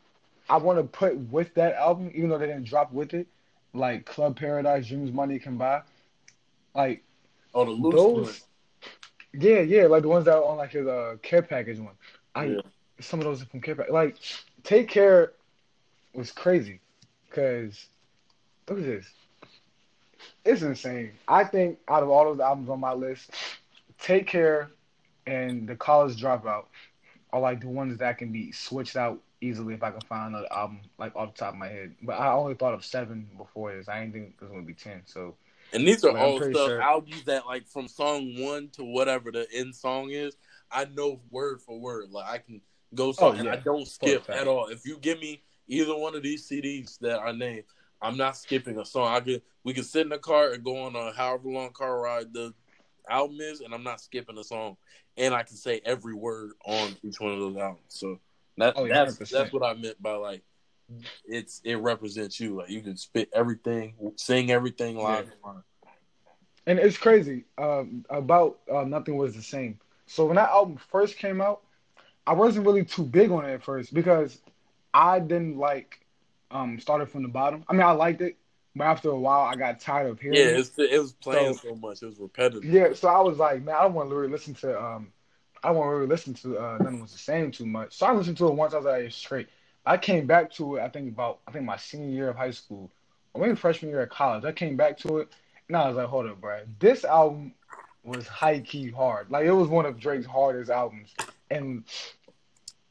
I 0.50 0.58
want 0.58 0.80
to 0.80 0.84
put 0.84 1.16
with 1.18 1.54
that 1.56 1.76
album, 1.76 2.12
even 2.16 2.30
though 2.30 2.38
they 2.38 2.48
didn't 2.48 2.66
drop 2.66 2.92
with 2.92 3.14
it, 3.14 3.28
like 3.74 4.06
Club 4.06 4.38
Paradise, 4.38 4.88
Dreams 4.88 5.12
Money 5.12 5.38
Can 5.40 5.58
Buy, 5.58 5.82
like 6.74 7.04
Oh, 7.54 7.64
the 7.66 7.72
loose 7.72 7.94
those. 7.94 8.48
Yeah, 9.34 9.62
yeah, 9.62 9.86
like 9.86 10.02
the 10.02 10.10
ones 10.10 10.26
that 10.26 10.36
are 10.36 10.44
on 10.44 10.58
like 10.58 10.72
his 10.72 10.88
uh, 10.88 11.16
care 11.22 11.42
package 11.42 11.80
one. 11.80 11.96
I 12.34 12.46
Yeah. 12.46 12.62
some 13.00 13.20
of 13.20 13.26
those 13.26 13.42
are 13.42 13.46
from 13.46 13.62
care 13.62 13.76
package. 13.76 13.94
Like 13.94 14.18
Take 14.64 14.90
Care 14.90 15.34
was 16.16 16.32
crazy, 16.32 16.80
cause 17.32 17.88
look 18.70 18.80
at 18.80 18.86
this. 18.86 19.06
It's 20.44 20.62
insane. 20.62 21.12
I 21.28 21.44
think 21.44 21.80
out 21.88 22.04
of 22.04 22.10
all 22.10 22.26
those 22.26 22.40
albums 22.40 22.70
on 22.70 22.80
my 22.80 22.94
list, 22.94 23.32
Take 24.00 24.28
Care 24.28 24.72
and 25.28 25.68
The 25.68 25.76
College 25.76 26.22
Dropout 26.22 26.66
are 27.34 27.40
like 27.40 27.62
the 27.62 27.68
ones 27.68 27.98
that 28.00 28.18
can 28.18 28.32
be 28.32 28.52
switched 28.52 28.96
out 28.96 29.20
easily 29.42 29.74
if 29.74 29.84
I 29.84 29.92
can 29.92 30.02
find 30.02 30.30
another 30.34 30.52
album 30.52 30.80
like 30.98 31.16
off 31.16 31.34
the 31.34 31.40
top 31.40 31.54
of 31.54 31.60
my 31.60 31.68
head. 31.68 31.96
But 32.02 32.14
I 32.20 32.32
only 32.32 32.54
thought 32.56 32.74
of 32.74 32.86
seven 32.86 33.28
before 33.38 33.76
this. 33.76 33.90
I 33.90 34.00
didn't 34.00 34.14
think 34.14 34.40
this 34.40 34.42
was 34.42 34.52
gonna 34.52 34.64
be 34.64 34.74
ten. 34.74 35.02
So 35.06 35.36
And 35.74 35.88
these 35.88 36.04
are 36.06 36.14
But 36.14 36.22
all 36.22 36.38
stuff 36.40 36.54
sure- 36.68 36.82
albums 36.82 37.24
that 37.26 37.46
like 37.46 37.68
from 37.68 37.88
song 37.88 38.40
one 38.42 38.70
to 38.70 38.84
whatever 38.84 39.32
the 39.32 39.48
end 39.54 39.76
song 39.76 40.12
is, 40.12 40.38
I 40.72 40.86
know 40.86 41.20
word 41.32 41.62
for 41.62 41.80
word. 41.80 42.12
Like 42.12 42.30
I 42.30 42.38
can 42.38 42.62
go 42.94 43.12
song 43.12 43.34
Oh, 43.34 43.36
and 43.36 43.46
yeah. 43.46 43.54
I 43.54 43.58
don't 43.58 43.88
skip 43.88 44.30
at 44.30 44.48
all. 44.48 44.68
If 44.68 44.86
you 44.86 44.98
give 44.98 45.20
me 45.20 45.42
either 45.68 45.96
one 45.98 46.16
of 46.16 46.24
these 46.24 46.48
CDs 46.48 46.98
that 47.00 47.20
I 47.20 47.32
named, 47.32 47.64
I'm 48.02 48.18
not 48.18 48.38
skipping 48.38 48.80
a 48.80 48.86
song. 48.86 49.14
I 49.14 49.20
could 49.20 49.42
we 49.64 49.74
could 49.74 49.86
sit 49.86 50.04
in 50.04 50.10
the 50.10 50.18
car 50.18 50.52
and 50.52 50.64
go 50.64 50.84
on 50.84 50.96
a 50.96 51.12
however 51.12 51.50
long 51.50 51.72
car 51.72 52.02
ride 52.02 52.34
the 52.34 52.54
album 53.10 53.38
is, 53.40 53.62
and 53.62 53.74
I'm 53.74 53.84
not 53.84 54.02
skipping 54.02 54.38
a 54.38 54.44
song. 54.44 54.78
And 55.18 55.34
I 55.34 55.44
can 55.44 55.56
say 55.56 55.82
every 55.86 56.14
word 56.14 56.52
on 56.66 56.96
each 57.04 57.20
one 57.20 57.32
of 57.32 57.40
those 57.40 57.58
albums. 57.58 57.84
So 57.88 58.20
that 58.58 58.74
Oh, 58.78 58.86
yeah, 58.86 59.06
that's 59.06 59.18
100%. 59.18 59.30
that's 59.32 59.54
what 59.54 59.64
I 59.64 59.74
meant 59.74 60.02
by 60.02 60.14
like 60.14 60.44
it's 61.26 61.62
it 61.64 61.76
represents 61.76 62.40
you. 62.40 62.58
Like 62.58 62.70
you 62.70 62.82
can 62.82 62.98
spit 62.98 63.30
everything, 63.34 63.96
sing 64.18 64.52
everything 64.52 64.98
live. 64.98 65.32
And 66.68 66.80
it's 66.80 66.98
crazy 66.98 67.46
um, 67.58 68.06
about 68.10 68.60
uh, 68.72 68.84
Nothing 68.84 69.18
Was 69.18 69.36
the 69.36 69.42
Same. 69.42 69.80
So 70.08 70.26
when 70.26 70.36
that 70.36 70.50
album 70.50 70.78
first 70.78 71.18
came 71.18 71.40
out, 71.42 71.62
I 72.28 72.34
wasn't 72.34 72.66
really 72.66 72.84
too 72.84 73.04
big 73.04 73.32
on 73.32 73.46
it 73.46 73.54
at 73.54 73.64
first 73.64 73.94
because 73.94 74.42
I 74.96 75.20
didn't 75.20 75.58
like 75.58 76.00
um, 76.52 76.80
started 76.80 77.10
from 77.10 77.24
the 77.24 77.28
bottom. 77.30 77.66
I 77.68 77.74
mean, 77.74 77.82
I 77.82 77.92
liked 77.92 78.22
it, 78.22 78.38
but 78.76 78.86
after 78.86 79.10
a 79.10 79.20
while, 79.20 79.42
I 79.42 79.56
got 79.56 79.80
tired 79.82 80.10
of 80.10 80.20
hearing 80.20 80.38
Yeah, 80.38 80.58
it. 80.58 80.70
it 80.78 81.00
was 81.00 81.12
playing 81.12 81.54
So- 81.56 81.70
so, 81.70 81.76
much. 81.76 82.02
It 82.02 82.06
was 82.06 82.18
repetitive. 82.20 82.64
Yeah, 82.64 82.94
so 82.94 83.10
I 83.10 83.20
was 83.20 83.38
like, 83.38 83.62
man, 83.64 83.76
I 83.76 83.82
don't 83.84 83.94
want 83.94 84.10
to 84.10 84.16
really 84.16 84.32
listen 84.32 84.54
to 84.56 84.82
um, 84.82 85.12
I 85.64 85.70
don't 85.70 85.78
want 85.78 85.88
to 85.90 85.96
really 85.96 86.08
listen 86.08 86.34
to 86.36 86.58
uh, 86.60 86.78
Nothing 86.80 87.02
Was 87.02 87.12
the 87.12 87.18
Same 87.18 87.52
too 87.52 87.66
much. 87.66 87.94
So 87.98 88.06
I 88.06 88.14
listened 88.14 88.38
to 88.38 88.48
it 88.48 88.54
once. 88.54 88.74
I 88.74 88.78
was 88.78 88.86
like, 88.86 89.04
it's 89.04 89.16
straight. 89.16 89.50
I 89.86 89.98
came 89.98 90.28
back 90.28 90.52
to 90.54 90.76
it. 90.78 90.82
I 90.82 90.90
think 90.90 91.10
about 91.12 91.40
I 91.48 91.52
think 91.52 91.66
my 91.66 91.78
senior 91.78 92.10
year 92.10 92.30
of 92.30 92.38
high 92.38 92.52
school, 92.52 92.90
or 93.34 93.42
maybe 93.42 93.56
freshman 93.56 93.90
year 93.92 94.04
of 94.04 94.10
college. 94.10 94.46
I 94.46 94.52
came 94.52 94.78
back 94.78 94.98
to 95.00 95.18
it, 95.20 95.30
and 95.68 95.76
I 95.76 95.88
was 95.88 95.98
like, 95.98 96.08
hold 96.08 96.28
up, 96.28 96.40
bro. 96.40 96.62
This 96.80 97.04
album 97.04 97.54
was 98.04 98.28
high 98.28 98.60
key 98.60 98.92
hard. 98.92 99.30
Like 99.32 99.46
it 99.46 99.52
was 99.52 99.68
one 99.68 99.86
of 99.86 100.00
Drake's 100.00 100.26
hardest 100.26 100.70
albums, 100.72 101.14
and 101.50 101.84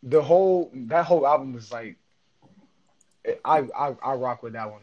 the 0.07 0.23
whole 0.23 0.71
that 0.75 1.05
whole 1.07 1.27
album 1.27 1.53
was 1.55 1.73
like, 1.73 1.97
I 3.45 3.67
I, 3.77 3.97
I 4.03 4.15
rock 4.15 4.43
with 4.43 4.53
that 4.53 4.71
one. 4.71 4.83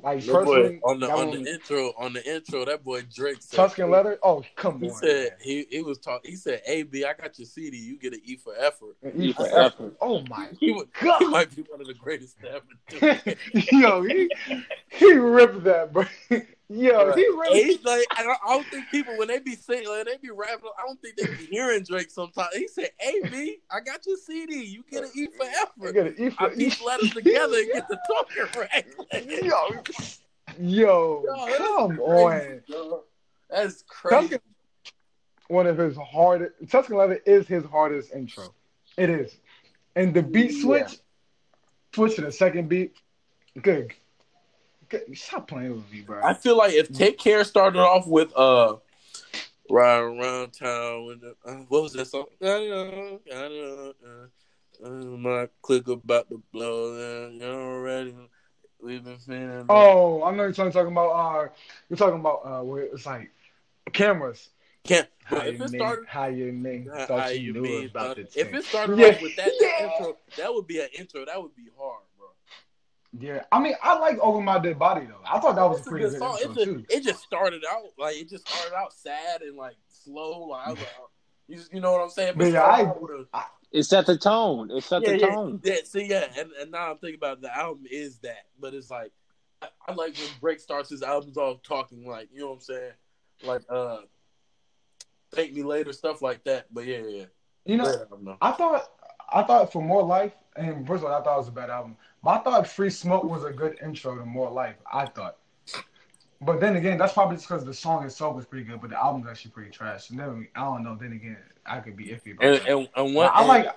Like 0.00 0.20
That 0.20 0.32
boy, 0.32 0.44
personally, 0.44 0.80
on 0.84 1.00
the 1.00 1.10
on 1.10 1.28
one- 1.30 1.42
the 1.42 1.52
intro, 1.52 1.92
on 1.98 2.12
the 2.12 2.24
intro, 2.32 2.64
that 2.66 2.84
boy 2.84 3.02
Drake 3.12 3.38
said, 3.40 3.56
Tuscan 3.56 3.90
leather. 3.90 4.16
Oh, 4.22 4.44
come 4.54 4.78
He 4.78 4.86
on. 4.86 4.92
He 4.92 5.06
said 5.06 5.30
he 5.40 5.66
he 5.70 5.82
was 5.82 5.98
talking. 5.98 6.30
He 6.30 6.36
said, 6.36 6.62
"A 6.66 6.84
B, 6.84 7.04
I 7.04 7.14
got 7.14 7.36
your 7.38 7.46
CD. 7.46 7.78
You 7.78 7.98
get 7.98 8.12
an 8.12 8.20
E 8.24 8.36
for 8.36 8.54
effort." 8.56 8.96
E 9.16 9.32
for 9.32 9.44
for 9.44 9.58
effort. 9.58 9.96
Oh 10.00 10.20
my 10.20 10.46
He, 10.60 10.70
would, 10.70 10.88
he 11.00 11.06
God. 11.06 11.30
might 11.30 11.56
be 11.56 11.62
one 11.62 11.80
of 11.80 11.88
the 11.88 11.94
greatest 11.94 12.38
to 12.42 12.48
ever 12.52 12.64
do 12.88 12.98
it. 13.02 13.38
Yo, 13.72 14.02
he 14.04 14.30
he 14.90 15.12
ripped 15.14 15.64
that, 15.64 15.92
bro. 15.92 16.04
Yo, 16.70 17.12
he 17.14 17.22
really. 17.22 17.62
He's 17.64 17.82
like, 17.82 18.04
I 18.16 18.22
don't, 18.22 18.38
I 18.46 18.52
don't 18.52 18.70
think 18.70 18.90
people 18.90 19.16
when 19.16 19.28
they 19.28 19.38
be 19.38 19.54
singing, 19.54 19.88
when 19.88 20.04
they 20.04 20.18
be 20.18 20.28
rapping, 20.30 20.68
I 20.78 20.86
don't 20.86 21.00
think 21.00 21.16
they 21.16 21.26
be 21.34 21.46
hearing 21.50 21.82
Drake 21.82 22.10
sometimes. 22.10 22.54
He 22.54 22.68
said, 22.68 22.90
"A 23.00 23.26
B, 23.30 23.58
I 23.70 23.80
got 23.80 24.06
your 24.06 24.18
CD. 24.18 24.64
You 24.64 24.84
get 24.90 25.04
an 25.04 25.10
E 25.14 25.28
for 25.36 25.44
You 25.46 25.50
effort." 25.62 25.94
gotta 25.94 26.22
eat 26.22 26.34
I 26.38 26.48
for 26.50 26.54
piece 26.56 26.80
letters 26.82 27.10
together 27.14 27.56
and 27.56 27.72
get 27.72 27.88
the 27.88 27.98
talking 28.06 28.44
right. 28.54 28.84
Yo, 29.26 29.82
yo, 30.58 31.22
Yo, 31.24 31.56
come 31.56 31.96
crazy, 31.96 32.02
on. 32.04 32.62
dog. 32.70 33.00
That's 33.48 33.82
crazy. 33.88 34.20
Tuscan, 34.28 34.40
one 35.48 35.66
of 35.66 35.78
his 35.78 35.96
hardest. 35.96 36.52
Tuscan 36.68 36.96
Leather 36.96 37.20
is 37.24 37.48
his 37.48 37.64
hardest 37.64 38.12
intro. 38.12 38.52
It 38.98 39.08
is, 39.08 39.38
and 39.96 40.12
the 40.12 40.22
beat 40.22 40.50
switch, 40.60 40.98
switch 41.94 42.16
to 42.16 42.20
the 42.20 42.32
second 42.32 42.68
beat. 42.68 42.94
Good. 43.62 43.94
Stop 45.14 45.48
playing 45.48 45.74
with 45.74 45.90
me, 45.92 46.00
bro. 46.00 46.22
I 46.22 46.34
feel 46.34 46.56
like 46.56 46.72
if 46.72 46.92
Take 46.92 47.18
Care 47.18 47.44
started 47.44 47.78
off 47.80 48.06
with 48.06 48.32
uh 48.36 48.76
Ride 49.70 49.98
Around 50.00 50.52
Town 50.52 51.06
with 51.06 51.20
the, 51.20 51.34
uh, 51.44 51.56
what 51.68 51.82
was 51.82 51.92
that 51.92 52.06
song? 52.06 52.26
I 52.40 52.46
know, 52.46 53.20
I 53.30 53.48
know, 53.48 53.92
uh, 54.06 54.86
uh, 54.86 54.88
my 54.88 55.48
click 55.60 55.88
about 55.88 56.28
to 56.30 56.42
blow 56.52 57.28
you 57.30 57.42
already 57.44 58.14
we've 58.80 59.04
been 59.04 59.18
feeling 59.18 59.66
oh, 59.68 60.22
I 60.22 60.30
know 60.34 60.44
you're 60.44 60.52
talking 60.52 60.92
about. 60.92 61.10
Uh, 61.10 61.48
you're 61.88 61.96
talking 61.96 62.20
about 62.20 62.40
uh, 62.44 62.62
where 62.62 62.84
it's 62.84 63.06
like 63.06 63.30
cameras. 63.92 64.48
How 65.24 65.40
if 65.40 65.60
it 65.60 65.68
started 65.68 66.06
How 66.08 66.26
you 66.26 66.52
mean? 66.52 66.90
Thought 67.06 67.34
you 67.34 67.40
you 67.40 67.52
knew 67.52 67.86
about 67.86 68.16
the 68.16 68.22
if 68.22 68.54
it 68.54 68.64
started 68.64 68.98
Yeah. 68.98 69.08
off 69.08 69.22
with 69.22 69.36
that 69.36 69.52
Yeah. 69.60 69.84
intro 69.84 70.16
that 70.36 70.54
would 70.54 70.66
be 70.66 70.80
an 70.80 70.88
intro 70.98 71.24
that 71.26 71.42
would 71.42 71.54
be 71.54 71.68
hard 71.78 72.02
Yeah, 73.18 73.44
I 73.50 73.60
mean, 73.60 73.74
I 73.82 73.98
like 73.98 74.18
Over 74.18 74.40
My 74.40 74.58
Dead 74.58 74.78
Body 74.78 75.06
though. 75.06 75.20
I 75.24 75.38
thought 75.40 75.56
that 75.56 75.64
was 75.68 75.78
It's 75.78 75.86
a 75.86 75.90
a 75.90 75.92
pretty 75.92 76.04
good 76.06 76.10
good 76.12 76.18
song. 76.18 76.38
intro 76.42 76.62
It's 76.62 76.92
a, 76.94 76.96
it 76.98 77.02
just 77.04 77.22
started 77.22 77.62
out 77.70 77.82
like 77.98 78.16
it 78.16 78.28
just 78.28 78.46
started 78.48 78.74
out 78.76 78.92
sad 78.92 79.40
and 79.42 79.56
like 79.56 79.76
slow. 79.88 80.40
Like, 80.48 80.66
I 80.66 80.70
was 80.70 80.78
like, 80.80 80.88
you, 81.48 81.60
you 81.72 81.80
know 81.80 81.92
what 81.92 82.02
I'm 82.02 82.10
saying? 82.10 82.34
But 82.36 82.48
it 82.48 82.52
yeah, 82.52 82.60
started 82.62 82.84
I- 82.84 82.88
out 82.90 83.02
with 83.02 83.10
a- 83.32 83.44
It 83.72 83.82
set 83.84 84.06
the 84.06 84.18
tone. 84.18 84.70
It 84.70 84.84
set 84.84 85.02
yeah, 85.02 85.10
the 85.12 85.18
yeah, 85.20 85.26
tone. 85.30 85.60
yeah. 85.64 85.74
See, 85.84 86.04
yeah, 86.06 86.26
and, 86.38 86.50
and 86.60 86.70
now 86.70 86.90
I'm 86.90 86.98
thinking 86.98 87.16
about 87.18 87.38
it, 87.38 87.42
the 87.42 87.56
album 87.56 87.84
is 87.90 88.18
that, 88.18 88.44
but 88.60 88.74
it's 88.74 88.90
like 88.90 89.10
I, 89.62 89.68
I 89.88 89.92
like 89.94 90.14
when 90.16 90.28
Drake 90.40 90.60
starts 90.60 90.90
his 90.90 91.02
albums 91.02 91.38
off 91.38 91.62
talking 91.62 92.06
like 92.06 92.28
you 92.32 92.40
know 92.40 92.48
what 92.48 92.54
I'm 92.56 92.60
saying, 92.60 92.92
like 93.42 93.62
uh, 93.70 93.98
thank 95.32 95.54
me 95.54 95.62
later 95.62 95.92
stuff 95.92 96.20
like 96.22 96.44
that. 96.44 96.66
But 96.72 96.84
yeah, 96.86 96.98
yeah, 97.08 97.24
You 97.64 97.78
know, 97.78 97.84
yeah. 97.84 97.96
I 98.12 98.22
know. 98.22 98.36
I 98.40 98.52
thought 98.52 98.84
I 99.32 99.42
thought 99.42 99.72
for 99.72 99.82
More 99.82 100.02
Life, 100.02 100.32
and 100.56 100.86
first 100.86 101.02
of 101.04 101.10
all, 101.10 101.18
I 101.18 101.22
thought 101.24 101.34
it 101.36 101.38
was 101.38 101.48
a 101.48 101.52
bad 101.52 101.70
album. 101.70 101.96
I 102.26 102.38
thought 102.38 102.66
Free 102.66 102.90
Smoke 102.90 103.24
was 103.24 103.44
a 103.44 103.50
good 103.50 103.78
intro 103.82 104.16
to 104.16 104.24
More 104.24 104.50
Life. 104.50 104.76
I 104.92 105.06
thought. 105.06 105.36
But 106.40 106.60
then 106.60 106.76
again, 106.76 106.98
that's 106.98 107.12
probably 107.12 107.36
just 107.36 107.48
because 107.48 107.64
the 107.64 107.74
song 107.74 108.04
itself 108.04 108.36
was 108.36 108.44
pretty 108.44 108.64
good, 108.64 108.80
but 108.80 108.90
the 108.90 108.96
album's 108.96 109.26
actually 109.26 109.50
pretty 109.50 109.70
trash. 109.70 110.10
And 110.10 110.18
then 110.18 110.48
I 110.54 110.64
don't 110.64 110.84
know. 110.84 110.96
Then 110.98 111.12
again, 111.12 111.38
I 111.66 111.80
could 111.80 111.96
be 111.96 112.06
iffy 112.06 112.32
about 112.32 112.44
And 112.44 112.68
and, 112.68 112.88
and 112.96 113.14
one, 113.14 113.30
I 113.32 113.44
like. 113.44 113.68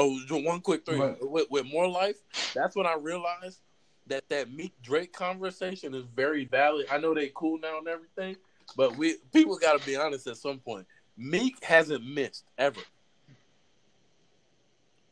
Oh, 0.00 0.16
one 0.30 0.60
quick 0.60 0.86
thing 0.86 1.16
with, 1.20 1.50
with 1.50 1.66
more 1.66 1.88
life. 1.88 2.16
That's 2.54 2.76
when 2.76 2.86
I 2.86 2.94
realized 2.94 3.58
that 4.06 4.28
that 4.28 4.50
Meek 4.50 4.72
Drake 4.80 5.12
conversation 5.12 5.92
is 5.92 6.04
very 6.14 6.44
valid. 6.44 6.86
I 6.90 6.98
know 6.98 7.14
they 7.14 7.32
cool 7.34 7.58
now 7.58 7.78
and 7.78 7.88
everything, 7.88 8.36
but 8.76 8.96
we 8.96 9.16
people 9.32 9.56
got 9.58 9.80
to 9.80 9.84
be 9.84 9.96
honest 9.96 10.26
at 10.28 10.36
some 10.36 10.58
point. 10.58 10.86
Meek 11.16 11.62
hasn't 11.64 12.06
missed 12.06 12.44
ever. 12.58 12.80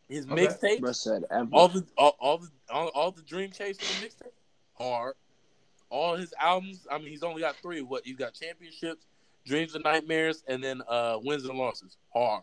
His 0.09 0.27
Okay. 0.27 0.47
mixtape, 0.47 0.81
Bro 0.81 0.93
said 0.93 1.25
ever. 1.31 1.49
all 1.53 1.69
the 1.69 1.85
all, 1.97 2.17
all 2.21 2.39
the 2.39 2.49
all, 2.71 2.89
all 2.89 3.11
the 3.11 3.23
Dream 3.23 3.51
Chaser 3.51 3.87
mixtape, 4.01 4.31
hard. 4.75 5.15
All 5.91 6.17
his 6.17 6.33
albums. 6.41 6.87
I 6.91 6.99
mean, 6.99 7.09
he's 7.09 7.23
only 7.23 7.41
got 7.41 7.57
three. 7.63 7.81
What 7.83 8.07
you 8.07 8.17
got? 8.17 8.35
Championships, 8.35 9.07
Dreams 9.45 9.75
and 9.75 9.85
Nightmares, 9.85 10.43
and 10.49 10.63
then 10.63 10.83
uh 10.89 11.19
Wins 11.23 11.45
and 11.45 11.59
Losses. 11.59 11.97
Hard. 12.13 12.43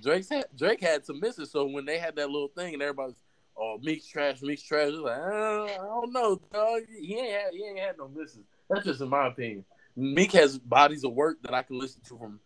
Drake's 0.00 0.28
had 0.28 0.46
Drake 0.56 0.80
had 0.80 1.04
some 1.04 1.20
misses, 1.20 1.50
so 1.50 1.66
when 1.66 1.84
they 1.84 1.98
had 1.98 2.16
that 2.16 2.30
little 2.30 2.48
thing 2.48 2.74
and 2.74 2.82
everybody's 2.82 3.22
oh 3.56 3.78
Meek's 3.82 4.06
trash, 4.06 4.42
Meek's 4.42 4.62
trash, 4.62 4.92
like 4.92 5.18
I 5.18 5.28
don't, 5.30 5.70
I 5.70 5.76
don't 5.76 6.12
know, 6.12 6.40
dog. 6.52 6.82
He 7.00 7.16
ain't 7.18 7.32
had 7.32 7.52
he 7.54 7.64
ain't 7.64 7.78
had 7.80 7.98
no 7.98 8.08
misses. 8.08 8.44
That's 8.68 8.84
just 8.84 9.00
in 9.00 9.08
my 9.08 9.26
opinion. 9.28 9.64
Meek 9.96 10.32
has 10.32 10.58
bodies 10.58 11.02
of 11.04 11.12
work 11.12 11.38
that 11.42 11.54
I 11.54 11.62
can 11.62 11.78
listen 11.78 12.00
to 12.08 12.18
from 12.18 12.40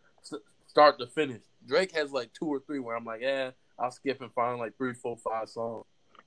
start 0.66 0.98
to 0.98 1.06
finish. 1.06 1.40
Drake 1.66 1.92
has 1.94 2.10
like 2.10 2.32
two 2.32 2.46
or 2.46 2.60
three 2.60 2.78
where 2.78 2.96
I'm 2.96 3.04
like, 3.04 3.20
yeah, 3.20 3.50
I'll 3.78 3.90
skip 3.90 4.20
and 4.20 4.32
find 4.32 4.58
like 4.58 4.76
three, 4.76 4.94
four, 4.94 5.16
five 5.16 5.48
songs. 5.48 5.84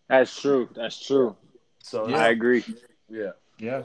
That's 0.08 0.40
true. 0.40 0.70
That's 0.76 1.00
true. 1.06 1.36
So 1.84 2.08
I 2.08 2.30
agree. 2.30 2.64
yeah. 3.10 3.32
Yeah. 3.60 3.84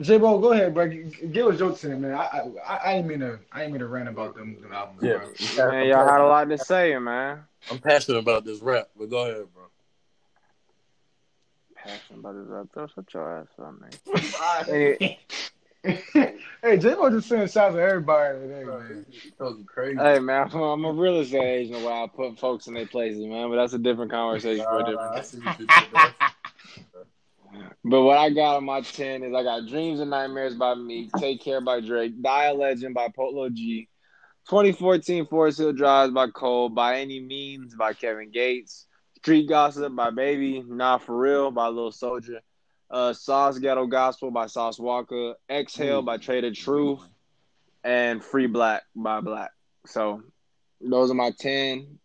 J 0.00 0.18
Bo, 0.18 0.38
go 0.38 0.52
ahead, 0.52 0.72
bro. 0.74 0.88
G- 0.88 1.10
Give 1.32 1.46
us 1.48 1.58
jokes 1.58 1.84
in 1.84 1.92
it, 1.92 1.98
man. 1.98 2.14
I 2.14 2.42
I 2.66 2.76
I 2.76 2.92
ain't 2.94 3.06
mean 3.06 3.20
to 3.20 3.38
I 3.52 3.62
ain't 3.64 3.72
mean 3.72 3.80
to 3.80 3.86
rant 3.88 4.08
about 4.08 4.34
them, 4.34 4.56
them 4.60 4.72
albums, 4.72 5.02
Yeah. 5.02 5.18
bro. 5.56 5.70
Man, 5.70 5.86
y'all 5.88 6.06
had 6.06 6.20
a 6.20 6.26
lot 6.26 6.48
to 6.48 6.58
say, 6.58 6.96
man. 6.98 7.40
I'm 7.70 7.78
passionate 7.78 8.18
about 8.18 8.44
this 8.44 8.60
rap, 8.60 8.88
but 8.96 9.10
go 9.10 9.18
ahead, 9.28 9.46
bro. 9.54 9.64
Passion 11.76 12.18
about 12.18 12.34
this 12.34 12.46
rap. 12.46 12.66
Throw 12.72 12.86
shut 12.86 13.12
your 13.12 13.40
ass 13.40 13.46
up, 13.58 13.74
man. 13.80 15.16
Anyway, 15.84 16.02
hey, 16.62 16.76
J 16.76 16.94
Bo 16.94 17.10
just 17.10 17.28
sending 17.28 17.48
shots 17.48 17.74
at 17.74 17.80
everybody 17.80 18.38
today, 18.38 18.64
man. 18.64 19.06
Talking 19.38 19.64
crazy. 19.64 19.98
hey, 19.98 20.18
man, 20.18 20.48
I'm 20.52 20.60
I'm 20.60 20.84
a 20.84 20.92
real 20.92 21.20
estate 21.20 21.42
agent 21.42 21.82
where 21.82 21.92
I 21.92 22.06
put 22.06 22.38
folks 22.38 22.66
in 22.66 22.74
their 22.74 22.86
places, 22.86 23.24
man. 23.24 23.48
But 23.48 23.56
that's 23.56 23.72
a 23.72 23.78
different 23.78 24.10
conversation 24.10 24.64
for 24.64 24.80
a 24.80 24.84
different 24.84 25.16
day. 25.16 25.22
see 25.22 25.38
what 25.38 25.58
you 25.58 25.66
did 25.68 25.86
there. 25.92 26.14
But 27.82 28.02
what 28.02 28.18
I 28.18 28.30
got 28.30 28.58
on 28.58 28.64
my 28.64 28.80
10 28.82 29.24
is 29.24 29.34
I 29.34 29.42
got 29.42 29.66
Dreams 29.66 30.00
and 30.00 30.10
Nightmares 30.10 30.54
by 30.54 30.74
Meek, 30.74 31.10
Take 31.18 31.42
Care 31.42 31.60
by 31.60 31.80
Drake, 31.80 32.20
Die 32.22 32.44
a 32.44 32.54
Legend 32.54 32.94
by 32.94 33.08
Polo 33.08 33.48
G, 33.48 33.88
2014 34.48 35.26
Forest 35.26 35.58
Hill 35.58 35.72
Drives 35.72 36.12
by 36.12 36.28
Cole, 36.28 36.68
By 36.68 37.00
Any 37.00 37.20
Means 37.20 37.74
by 37.74 37.92
Kevin 37.94 38.30
Gates, 38.30 38.86
Street 39.16 39.48
Gossip 39.48 39.94
by 39.96 40.10
Baby, 40.10 40.62
Nah 40.66 40.98
For 40.98 41.18
Real 41.18 41.50
by 41.50 41.68
Lil 41.68 41.90
Soldier, 41.90 42.40
uh, 42.90 43.12
Sauce 43.12 43.58
Ghetto 43.58 43.86
Gospel 43.86 44.30
by 44.30 44.46
Sauce 44.46 44.78
Walka, 44.78 45.34
Exhale 45.48 46.02
by 46.02 46.18
Trae 46.18 46.40
tha 46.40 46.50
Truth, 46.50 47.00
and 47.84 48.22
Free 48.22 48.46
Black 48.46 48.82
by 48.94 49.20
Black. 49.20 49.50
So 49.86 50.22
those 50.80 51.10
are 51.10 51.14
my 51.14 51.32
10. 51.38 51.98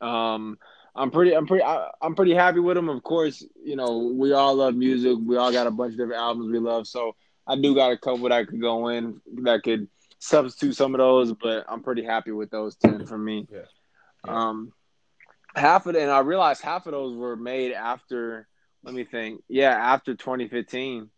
Um, 0.00 0.58
I'm 0.94 1.10
pretty, 1.10 1.34
I'm 1.34 1.46
pretty, 1.46 1.62
I, 1.62 1.88
I'm 2.02 2.14
pretty 2.14 2.34
happy 2.34 2.60
with 2.60 2.76
them. 2.76 2.88
Of 2.88 3.02
course, 3.02 3.44
you 3.62 3.76
know 3.76 4.12
we 4.14 4.32
all 4.32 4.56
love 4.56 4.74
music. 4.74 5.16
We 5.24 5.36
all 5.36 5.52
got 5.52 5.66
a 5.66 5.70
bunch 5.70 5.92
of 5.92 5.98
different 5.98 6.20
albums 6.20 6.50
we 6.50 6.58
love. 6.58 6.86
So 6.86 7.14
I 7.46 7.56
do 7.56 7.74
got 7.74 7.92
a 7.92 7.96
couple 7.96 8.28
that 8.28 8.48
could 8.48 8.60
go 8.60 8.88
in 8.88 9.20
that 9.42 9.62
could 9.62 9.88
substitute 10.18 10.74
some 10.74 10.94
of 10.94 10.98
those. 10.98 11.32
But 11.32 11.64
I'm 11.68 11.82
pretty 11.82 12.04
happy 12.04 12.32
with 12.32 12.50
those 12.50 12.76
ten 12.76 13.06
for 13.06 13.16
me. 13.16 13.46
Yeah. 13.50 13.60
Yeah. 14.26 14.48
Um, 14.48 14.72
half 15.54 15.86
of 15.86 15.94
it, 15.94 16.02
and 16.02 16.10
I 16.10 16.20
realized 16.20 16.62
half 16.62 16.86
of 16.86 16.92
those 16.92 17.16
were 17.16 17.36
made 17.36 17.72
after. 17.72 18.48
Let 18.82 18.94
me 18.94 19.04
think. 19.04 19.42
Yeah, 19.48 19.72
after 19.72 20.14
2015. 20.14 21.10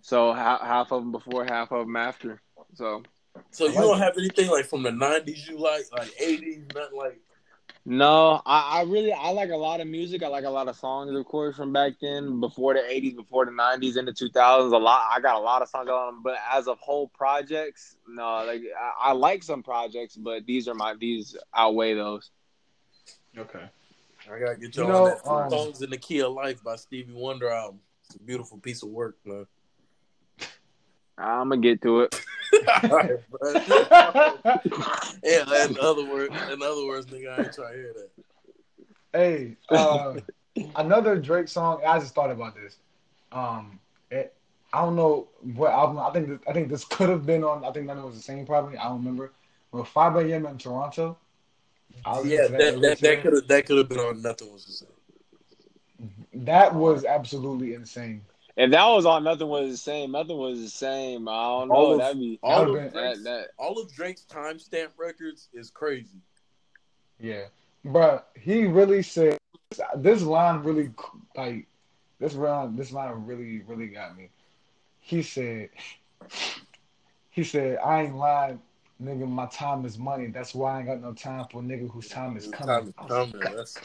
So 0.00 0.32
half, 0.32 0.60
half 0.60 0.92
of 0.92 1.02
them 1.02 1.12
before, 1.12 1.44
half 1.44 1.72
of 1.72 1.86
them 1.86 1.96
after. 1.96 2.42
So 2.74 3.02
So 3.50 3.66
you 3.66 3.74
don't 3.74 3.98
have 3.98 4.16
anything 4.18 4.50
like 4.50 4.66
from 4.66 4.82
the 4.82 4.90
'90s 4.90 5.48
you 5.48 5.58
like, 5.58 5.84
like 5.92 6.10
'80s, 6.20 6.74
nothing 6.74 6.98
like. 6.98 7.20
No, 7.86 8.40
I, 8.46 8.80
I 8.80 8.82
really 8.84 9.12
I 9.12 9.30
like 9.30 9.50
a 9.50 9.56
lot 9.56 9.80
of 9.80 9.86
music. 9.86 10.22
I 10.22 10.28
like 10.28 10.44
a 10.44 10.50
lot 10.50 10.68
of 10.68 10.76
songs, 10.76 11.14
of 11.14 11.24
course, 11.26 11.56
from 11.56 11.72
back 11.72 11.94
then, 12.00 12.40
before 12.40 12.74
the 12.74 12.80
'80s, 12.80 13.16
before 13.16 13.44
the 13.44 13.52
'90s, 13.52 13.96
into 13.96 14.12
2000s. 14.12 14.72
A 14.72 14.76
lot. 14.76 15.06
I 15.10 15.20
got 15.20 15.36
a 15.36 15.40
lot 15.40 15.62
of 15.62 15.68
songs 15.68 15.88
on 15.90 16.14
them, 16.14 16.22
but 16.22 16.36
as 16.50 16.66
of 16.66 16.78
whole 16.80 17.08
projects, 17.08 17.96
no. 18.08 18.44
Like 18.46 18.62
I, 18.78 19.10
I 19.10 19.12
like 19.12 19.42
some 19.42 19.62
projects, 19.62 20.16
but 20.16 20.46
these 20.46 20.66
are 20.68 20.74
my 20.74 20.94
these 20.98 21.36
outweigh 21.54 21.94
those. 21.94 22.30
Okay. 23.36 23.64
I 24.32 24.38
gotta 24.38 24.56
get 24.56 24.76
You 24.76 24.82
y'all 24.84 24.92
know, 24.92 25.04
that. 25.06 25.30
um, 25.30 25.50
Songs 25.50 25.82
in 25.82 25.90
the 25.90 25.96
Key 25.96 26.20
of 26.20 26.32
Life 26.32 26.62
by 26.62 26.76
Stevie 26.76 27.12
Wonder 27.12 27.50
album. 27.50 27.80
It's 28.06 28.16
a 28.16 28.20
beautiful 28.20 28.58
piece 28.58 28.82
of 28.82 28.88
work, 28.88 29.16
man. 29.24 29.46
I'm 31.16 31.50
gonna 31.50 31.58
get 31.58 31.82
to 31.82 32.02
it. 32.02 32.20
All 32.84 32.90
right, 32.90 33.30
bro. 33.30 33.52
yeah, 35.22 35.64
in 35.66 35.78
other 35.80 36.04
words, 36.04 36.34
in 36.50 36.62
other 36.62 36.86
words, 36.86 37.06
nigga, 37.06 37.30
I 37.30 37.44
ain't 37.44 37.54
trying 37.54 37.72
to 37.72 37.78
hear 37.78 37.94
that. 37.94 38.10
Hey, 39.12 39.56
uh, 39.68 40.14
another 40.76 41.16
Drake 41.16 41.48
song. 41.48 41.82
I 41.86 41.98
just 41.98 42.14
thought 42.14 42.30
about 42.30 42.54
this. 42.54 42.76
Um, 43.30 43.78
it, 44.10 44.34
I 44.72 44.80
don't 44.80 44.96
know 44.96 45.28
what 45.54 45.70
album. 45.70 45.98
I 45.98 46.10
think 46.10 46.28
this, 46.28 46.40
I 46.48 46.52
think 46.52 46.68
this 46.68 46.84
could 46.84 47.08
have 47.08 47.24
been 47.24 47.44
on. 47.44 47.64
I 47.64 47.70
think 47.70 47.86
that 47.86 48.02
was 48.02 48.16
the 48.16 48.22
same 48.22 48.44
probably. 48.44 48.76
I 48.76 48.84
don't 48.84 48.98
remember. 48.98 49.32
But 49.72 49.86
5 49.88 50.16
a.m. 50.16 50.46
in 50.46 50.58
Toronto. 50.58 51.16
I 52.04 52.18
was 52.18 52.26
Yeah, 52.28 52.42
listening 52.42 52.58
that 52.58 52.80
that, 52.80 53.00
that 53.00 53.22
could 53.22 53.32
have 53.34 53.48
that 53.48 53.66
could 53.66 53.78
have 53.78 53.88
been 53.88 54.00
on 54.00 54.22
nothing 54.22 54.52
was 54.52 54.66
the 54.66 54.72
same. 54.72 56.44
That 56.44 56.74
was 56.74 57.04
absolutely 57.04 57.74
insane. 57.74 58.22
If 58.56 58.70
that 58.70 58.86
was 58.86 59.04
on, 59.04 59.24
nothing 59.24 59.48
was 59.48 59.70
the 59.70 59.76
same. 59.76 60.12
Nothing 60.12 60.36
was 60.36 60.60
the 60.60 60.68
same. 60.68 61.28
I 61.28 61.32
don't 61.48 61.68
know. 61.68 61.74
All 61.74 61.92
of- 61.94 61.98
That'd 61.98 62.18
be 62.20 62.38
All 62.42 62.62
of 62.62 62.72
Drake's, 62.72 62.92
that 62.94 63.24
that. 63.24 63.46
all 63.58 63.80
of 63.80 63.92
Drake's 63.92 64.24
timestamp 64.30 64.88
records 64.96 65.48
is 65.52 65.70
crazy. 65.70 66.20
Yeah, 67.20 67.44
but 67.84 68.28
he 68.38 68.66
really 68.66 69.02
said 69.02 69.38
this 69.96 70.22
line 70.22 70.62
really 70.62 70.90
like 71.36 71.66
this 72.20 72.34
line. 72.34 72.76
This 72.76 72.92
line 72.92 73.24
really 73.26 73.62
really 73.66 73.88
got 73.88 74.16
me. 74.16 74.28
He 75.00 75.22
said, 75.22 75.70
he 77.30 77.44
said, 77.44 77.78
I 77.84 78.02
ain't 78.02 78.16
lying, 78.16 78.60
nigga. 79.02 79.28
My 79.28 79.46
time 79.46 79.84
is 79.84 79.98
money. 79.98 80.28
That's 80.28 80.54
why 80.54 80.76
I 80.76 80.78
ain't 80.78 80.88
got 80.88 81.00
no 81.00 81.12
time 81.12 81.46
for 81.50 81.60
a 81.60 81.64
nigga 81.64 81.90
whose 81.90 82.08
time 82.08 82.36
is 82.36 82.46
coming. 82.46 82.74
Time 82.74 82.86
is 82.88 82.94
coming. 83.08 83.56
That's 83.56 83.80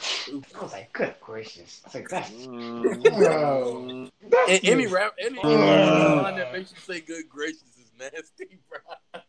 I 0.58 0.62
was 0.62 0.72
like, 0.72 0.92
good 0.92 1.14
gracious. 1.20 1.80
I 1.84 1.88
was 1.88 1.94
like, 1.94 2.08
that's 2.08 2.30
Mm. 2.30 4.10
that's 4.30 4.50
And 4.50 4.60
any 4.64 4.86
rap, 4.86 5.14
any, 5.18 5.38
any 5.40 5.42
line 5.42 6.36
that 6.36 6.52
makes 6.52 6.72
you 6.72 6.78
say 6.78 7.00
"good 7.00 7.28
gracious" 7.28 7.62
is 7.78 7.90
nasty, 7.98 8.58
bro. 8.68 8.78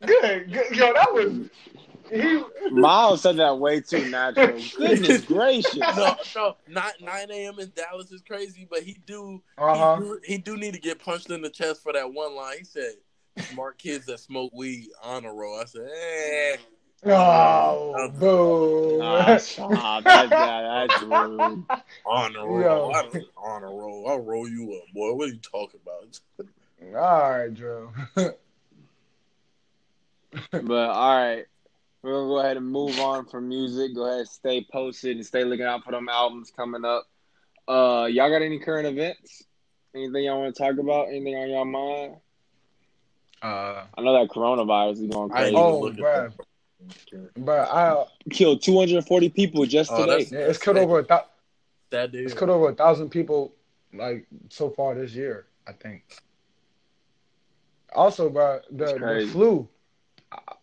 good, 0.05 0.51
good. 0.51 0.75
Yo, 0.75 0.93
that 0.93 1.13
was 1.13 1.33
he. 2.11 2.43
Miles 2.71 3.21
said 3.21 3.37
that 3.37 3.57
way 3.57 3.79
too 3.81 4.05
natural. 4.05 4.61
Goodness 4.77 5.21
gracious. 5.23 5.95
No, 5.95 6.15
no, 6.35 6.57
not 6.67 6.93
9 7.01 7.31
a.m. 7.31 7.59
in 7.59 7.71
Dallas 7.75 8.11
is 8.11 8.21
crazy, 8.21 8.67
but 8.69 8.83
he 8.83 8.97
do, 9.05 9.41
Uh 9.57 9.75
huh. 9.75 9.95
he 9.97 10.03
do, 10.03 10.19
he 10.25 10.37
do 10.37 10.57
need 10.57 10.73
to 10.73 10.79
get 10.79 10.99
punched 10.99 11.29
in 11.31 11.41
the 11.41 11.49
chest 11.49 11.81
for 11.83 11.93
that 11.93 12.11
one 12.13 12.35
line. 12.35 12.57
He 12.59 12.63
said, 12.65 12.93
"Smart 13.37 13.77
kids 13.77 14.05
that 14.07 14.19
smoke 14.19 14.51
weed 14.53 14.89
honor 15.03 15.33
roll." 15.33 15.59
I 15.59 15.65
said, 15.65 15.89
"Eh." 15.93 16.57
Oh, 17.03 18.09
boo. 18.19 19.01
Ah, 19.01 19.37
stop. 19.37 20.03
That, 20.03 20.29
that, 20.29 20.87
that's 20.89 21.01
rude. 21.01 21.65
Honor 22.05 22.39
roll. 22.47 22.61
Yo. 22.61 22.91
I 22.91 23.01
don't 23.01 23.25
honor 23.35 23.75
roll. 23.75 24.07
I'll 24.07 24.19
roll 24.19 24.47
you 24.47 24.73
up, 24.73 24.93
boy. 24.93 25.13
What 25.13 25.29
are 25.29 25.33
you 25.33 25.39
talking 25.39 25.79
about? 25.83 26.19
All 26.95 27.31
right, 27.31 27.53
Drew. 27.53 27.91
But 30.51 30.89
all 30.89 31.17
right, 31.17 31.45
we're 32.01 32.13
gonna 32.13 32.27
go 32.27 32.39
ahead 32.39 32.57
and 32.57 32.65
move 32.65 32.97
on 32.99 33.25
from 33.25 33.49
music. 33.49 33.93
Go 33.93 34.05
ahead, 34.05 34.19
and 34.19 34.27
stay 34.29 34.65
posted 34.71 35.17
and 35.17 35.25
stay 35.25 35.43
looking 35.43 35.65
out 35.65 35.83
for 35.83 35.91
them 35.91 36.07
albums 36.07 36.51
coming 36.55 36.85
up. 36.85 37.05
Uh, 37.67 38.07
y'all 38.09 38.29
got 38.29 38.41
any 38.41 38.59
current 38.59 38.87
events? 38.87 39.43
Anything 39.93 40.23
y'all 40.23 40.41
want 40.41 40.55
to 40.55 40.63
talk 40.63 40.77
about? 40.77 41.09
Anything 41.09 41.35
on 41.35 41.49
y'all 41.49 41.65
mind? 41.65 42.15
Uh, 43.41 43.85
I 43.97 44.01
know 44.01 44.13
that 44.13 44.29
coronavirus 44.29 44.93
is 44.93 45.07
going 45.07 45.29
crazy. 45.29 45.45
ain't 45.47 45.53
even 45.53 45.63
oh, 45.63 45.79
look 45.79 45.93
at 45.93 45.99
bruh, 45.99 46.33
that. 47.11 47.33
bruh, 47.35 47.67
I 47.67 48.05
Killed 48.29 48.61
240 48.61 49.29
people 49.29 49.65
just 49.65 49.91
Oh, 49.91 49.97
today. 50.01 50.11
that's- 50.11 50.31
yeah, 50.31 50.39
it's 50.39 50.59
killed 50.59 50.77
over 50.77 50.99
a 50.99 51.03
thou- 51.03 51.25
That 51.89 52.11
dude. 52.11 52.25
it's 52.25 52.33
killed 52.33 52.51
over 52.51 52.69
a 52.69 52.75
thousand 52.75 53.09
people 53.09 53.53
like 53.93 54.27
so 54.49 54.69
far 54.69 54.93
this 54.95 55.13
year. 55.13 55.47
I 55.67 55.73
think. 55.73 56.03
Also, 57.93 58.29
bro, 58.29 58.61
the, 58.71 58.85
the 58.85 59.27
flu, 59.31 59.67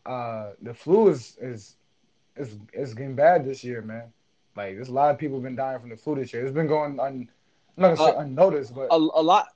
uh, 0.07 0.51
the 0.63 0.73
flu 0.75 1.09
is 1.09 1.37
is 1.41 1.77
is 2.37 2.57
is 2.73 2.95
getting 2.95 3.15
bad 3.15 3.45
this 3.45 3.63
year, 3.63 3.83
man. 3.83 4.13
Like, 4.57 4.75
there's 4.77 4.89
a 4.89 4.93
lot 4.93 5.11
of 5.11 5.19
people 5.19 5.39
been 5.41 5.55
dying 5.55 5.79
from 5.79 5.91
the 5.91 5.97
flu 5.97 6.15
this 6.17 6.33
year. 6.33 6.45
It's 6.45 6.55
been 6.55 6.67
going 6.67 6.99
un, 6.99 7.29
I'm 7.77 7.83
not 7.83 7.97
gonna 7.97 8.11
say 8.13 8.17
Uh, 8.17 8.21
unnoticed, 8.23 8.75
but 8.75 8.89
a, 8.91 8.95
a 8.97 9.23
lot. 9.23 9.49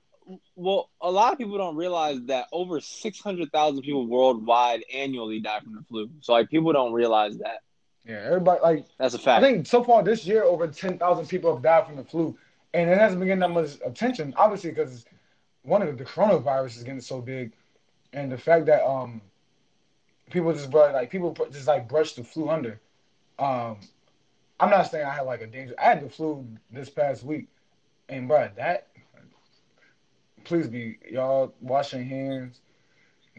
Well, 0.56 0.90
a 1.00 1.10
lot 1.10 1.32
of 1.32 1.38
people 1.38 1.58
don't 1.58 1.76
realize 1.76 2.20
that 2.26 2.46
over 2.52 2.80
600,000 2.80 3.82
people 3.82 4.06
worldwide 4.06 4.84
annually 4.92 5.40
die 5.40 5.60
from 5.60 5.74
the 5.74 5.82
flu. 5.88 6.10
So, 6.20 6.32
like, 6.32 6.50
people 6.50 6.72
don't 6.72 6.92
realize 6.92 7.38
that. 7.38 7.62
yeah, 8.06 8.22
everybody 8.24 8.60
like 8.62 8.86
That's 8.98 9.14
a 9.14 9.18
fact. 9.18 9.42
I 9.42 9.50
think 9.50 9.66
so 9.66 9.82
far 9.82 10.02
this 10.02 10.26
year, 10.26 10.42
over 10.44 10.66
10,000 10.66 11.26
people 11.26 11.54
have 11.54 11.62
died 11.62 11.86
from 11.86 11.96
the 11.96 12.04
flu. 12.04 12.36
And 12.74 12.88
it 12.88 12.98
hasn't 12.98 13.20
been 13.20 13.28
getting 13.28 13.40
that 13.40 13.50
much 13.50 13.72
attention, 13.84 14.32
obviously, 14.36 14.70
because 14.70 15.04
one 15.62 15.82
of 15.82 15.88
the, 15.88 16.04
the 16.04 16.10
coronavirus 16.10 16.78
is 16.78 16.82
getting 16.82 17.00
so 17.00 17.20
big. 17.20 17.52
And 18.14 18.32
the 18.32 18.38
fact 18.38 18.66
that 18.66 18.86
um 18.86 19.20
people 20.30 20.52
just 20.52 20.70
brought, 20.70 20.94
like, 20.94 21.10
people 21.10 21.36
just 21.50 21.66
like 21.66 21.88
brush 21.88 22.14
the 22.14 22.24
flu 22.24 22.48
under. 22.48 22.80
Um, 23.38 23.76
I'm 24.58 24.70
not 24.70 24.90
saying 24.90 25.04
I 25.04 25.12
had 25.14 25.22
like 25.22 25.42
a 25.42 25.46
danger. 25.46 25.74
I 25.78 25.84
had 25.84 26.02
the 26.02 26.08
flu 26.08 26.46
this 26.70 26.88
past 26.88 27.24
week. 27.24 27.48
And, 28.08 28.28
bro, 28.28 28.48
that, 28.56 28.88
please 30.44 30.68
be, 30.68 30.98
y'all 31.10 31.54
wash 31.60 31.92
your 31.92 32.02
hands, 32.02 32.60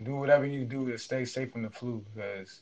do 0.04 0.16
whatever 0.16 0.46
you 0.46 0.66
do 0.66 0.90
to 0.92 0.98
stay 0.98 1.26
safe 1.26 1.52
from 1.52 1.64
the 1.64 1.70
flu 1.70 2.04
because. 2.14 2.62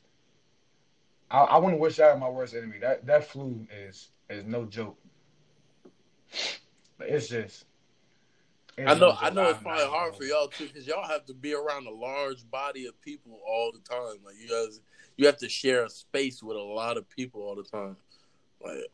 I, 1.29 1.43
I 1.43 1.57
wouldn't 1.59 1.79
wish 1.79 1.95
that 1.95 2.11
on 2.11 2.19
my 2.19 2.27
worst 2.27 2.53
enemy. 2.53 2.77
That 2.79 3.05
that 3.05 3.25
flu 3.25 3.65
is 3.87 4.09
is 4.29 4.43
no 4.43 4.65
joke. 4.65 4.97
It's 6.99 7.27
just. 7.29 7.65
it's 8.77 8.91
I 8.91 8.93
know. 8.95 9.11
no 9.11 9.17
I 9.19 9.29
know 9.29 9.49
it's 9.49 9.59
probably 9.61 9.85
hard 9.85 10.15
for 10.15 10.23
y'all 10.23 10.47
too, 10.47 10.67
because 10.67 10.85
y'all 10.85 11.07
have 11.07 11.25
to 11.27 11.33
be 11.33 11.53
around 11.53 11.87
a 11.87 11.91
large 11.91 12.49
body 12.51 12.85
of 12.85 12.99
people 13.01 13.39
all 13.47 13.71
the 13.71 13.79
time. 13.79 14.17
Like 14.25 14.35
you 14.41 14.49
guys, 14.49 14.81
you 15.17 15.25
have 15.25 15.37
to 15.37 15.47
share 15.47 15.85
a 15.85 15.89
space 15.89 16.43
with 16.43 16.57
a 16.57 16.61
lot 16.61 16.97
of 16.97 17.09
people 17.09 17.41
all 17.43 17.55
the 17.55 17.63
time. 17.63 17.95
Like 18.63 18.87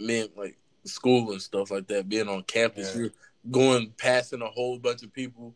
men, 0.00 0.28
like 0.36 0.58
school 0.84 1.30
and 1.30 1.40
stuff 1.40 1.70
like 1.70 1.86
that. 1.88 2.08
Being 2.08 2.28
on 2.28 2.42
campus, 2.42 2.94
Yeah. 2.94 3.02
you're 3.02 3.12
going 3.50 3.92
passing 3.96 4.42
a 4.42 4.48
whole 4.48 4.78
bunch 4.78 5.02
of 5.02 5.12
people. 5.12 5.54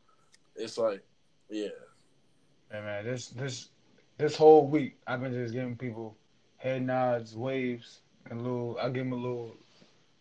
It's 0.56 0.78
like, 0.78 1.02
yeah, 1.50 1.68
Hey 2.74 2.80
man, 2.80 3.04
this 3.04 3.28
this 3.28 3.68
this 4.18 4.36
whole 4.36 4.66
week 4.66 4.96
I've 5.06 5.20
been 5.20 5.32
just 5.32 5.54
giving 5.54 5.76
people 5.76 6.16
head 6.56 6.82
nods, 6.82 7.36
waves, 7.36 8.00
and 8.28 8.40
a 8.40 8.42
little. 8.42 8.76
I 8.80 8.86
give 8.86 9.04
them 9.04 9.12
a 9.12 9.16
little, 9.16 9.54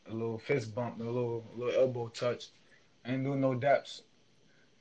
a 0.07 0.14
little 0.14 0.38
fist 0.38 0.76
bump, 0.76 0.99
a 0.99 1.03
little, 1.03 1.43
a 1.55 1.57
little 1.57 1.82
elbow 1.82 2.09
touch. 2.09 2.49
I 3.05 3.14
Ain't 3.14 3.24
doing 3.24 3.41
no 3.41 3.55
daps, 3.55 4.01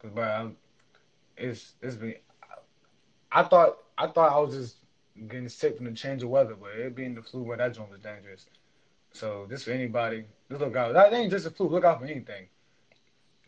cause 0.02 0.10
bro, 0.10 0.24
I'm, 0.24 0.56
it's 1.38 1.72
it's 1.80 1.96
been. 1.96 2.16
I 3.30 3.44
thought 3.44 3.78
I 3.96 4.08
thought 4.08 4.32
I 4.32 4.38
was 4.38 4.54
just 4.54 4.76
getting 5.28 5.48
sick 5.48 5.76
from 5.76 5.86
the 5.86 5.92
change 5.92 6.22
of 6.22 6.28
weather, 6.28 6.56
but 6.60 6.72
it 6.72 6.94
being 6.94 7.14
the 7.14 7.22
flu, 7.22 7.42
where 7.42 7.56
that 7.56 7.74
joint 7.74 7.90
was 7.90 8.00
dangerous. 8.00 8.44
So 9.12 9.46
just 9.48 9.64
for 9.64 9.70
anybody, 9.70 10.24
just 10.50 10.60
look 10.60 10.76
out. 10.76 10.92
That 10.92 11.14
ain't 11.14 11.30
just 11.30 11.46
a 11.46 11.50
flu. 11.50 11.68
Look 11.68 11.84
out 11.84 12.00
for 12.00 12.04
anything. 12.04 12.48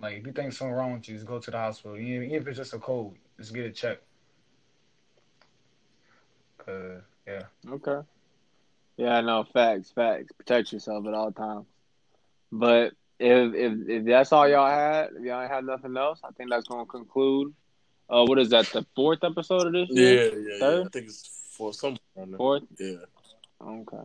Like 0.01 0.15
if 0.19 0.27
you 0.27 0.33
think 0.33 0.53
something 0.53 0.75
wrong 0.75 0.95
with 0.95 1.09
you, 1.09 1.15
just 1.15 1.27
go 1.27 1.39
to 1.39 1.51
the 1.51 1.57
hospital. 1.57 1.97
Even 1.97 2.25
even 2.25 2.37
if 2.43 2.49
it's 2.49 2.57
just 2.59 2.75
a 2.75 2.79
cold, 2.79 3.17
just 3.39 3.55
get 3.55 3.65
it 3.67 3.75
checked. 3.75 4.03
Cause 6.59 7.03
yeah, 7.27 7.43
Okay. 7.69 8.01
Yeah, 8.97 9.21
no, 9.23 9.45
facts, 9.45 9.91
facts. 9.91 10.33
Protect 10.37 10.73
yourself 10.73 11.07
at 11.07 11.15
all 11.15 11.33
times. 11.33 11.67
But 12.53 12.93
if 13.19 13.55
if 13.55 13.89
if 13.89 14.05
that's 14.05 14.33
all 14.33 14.49
y'all 14.49 14.69
had, 14.71 15.11
if 15.17 15.25
y'all 15.25 15.43
ain't 15.43 15.51
have 15.51 15.65
nothing 15.65 15.97
else, 15.97 16.21
I 16.25 16.31
think 16.33 16.51
that's 16.51 16.67
gonna 16.67 16.87
conclude. 16.87 17.55
Uh, 18.09 18.25
what 18.25 18.39
is 18.39 18.51
that? 18.51 18.67
The 18.67 18.85
fourth 18.95 19.25
episode 19.25 19.67
of 19.67 19.73
this 19.73 19.89
yeah, 19.91 20.09
year? 20.09 20.39
yeah, 20.39 20.57
yeah. 20.59 20.81
I 20.81 20.89
think 20.91 21.07
it's 21.07 21.27
for 21.57 21.73
some. 21.73 21.97
Fourth. 22.37 22.63
Yeah. 22.79 22.97
Okay. 23.61 24.03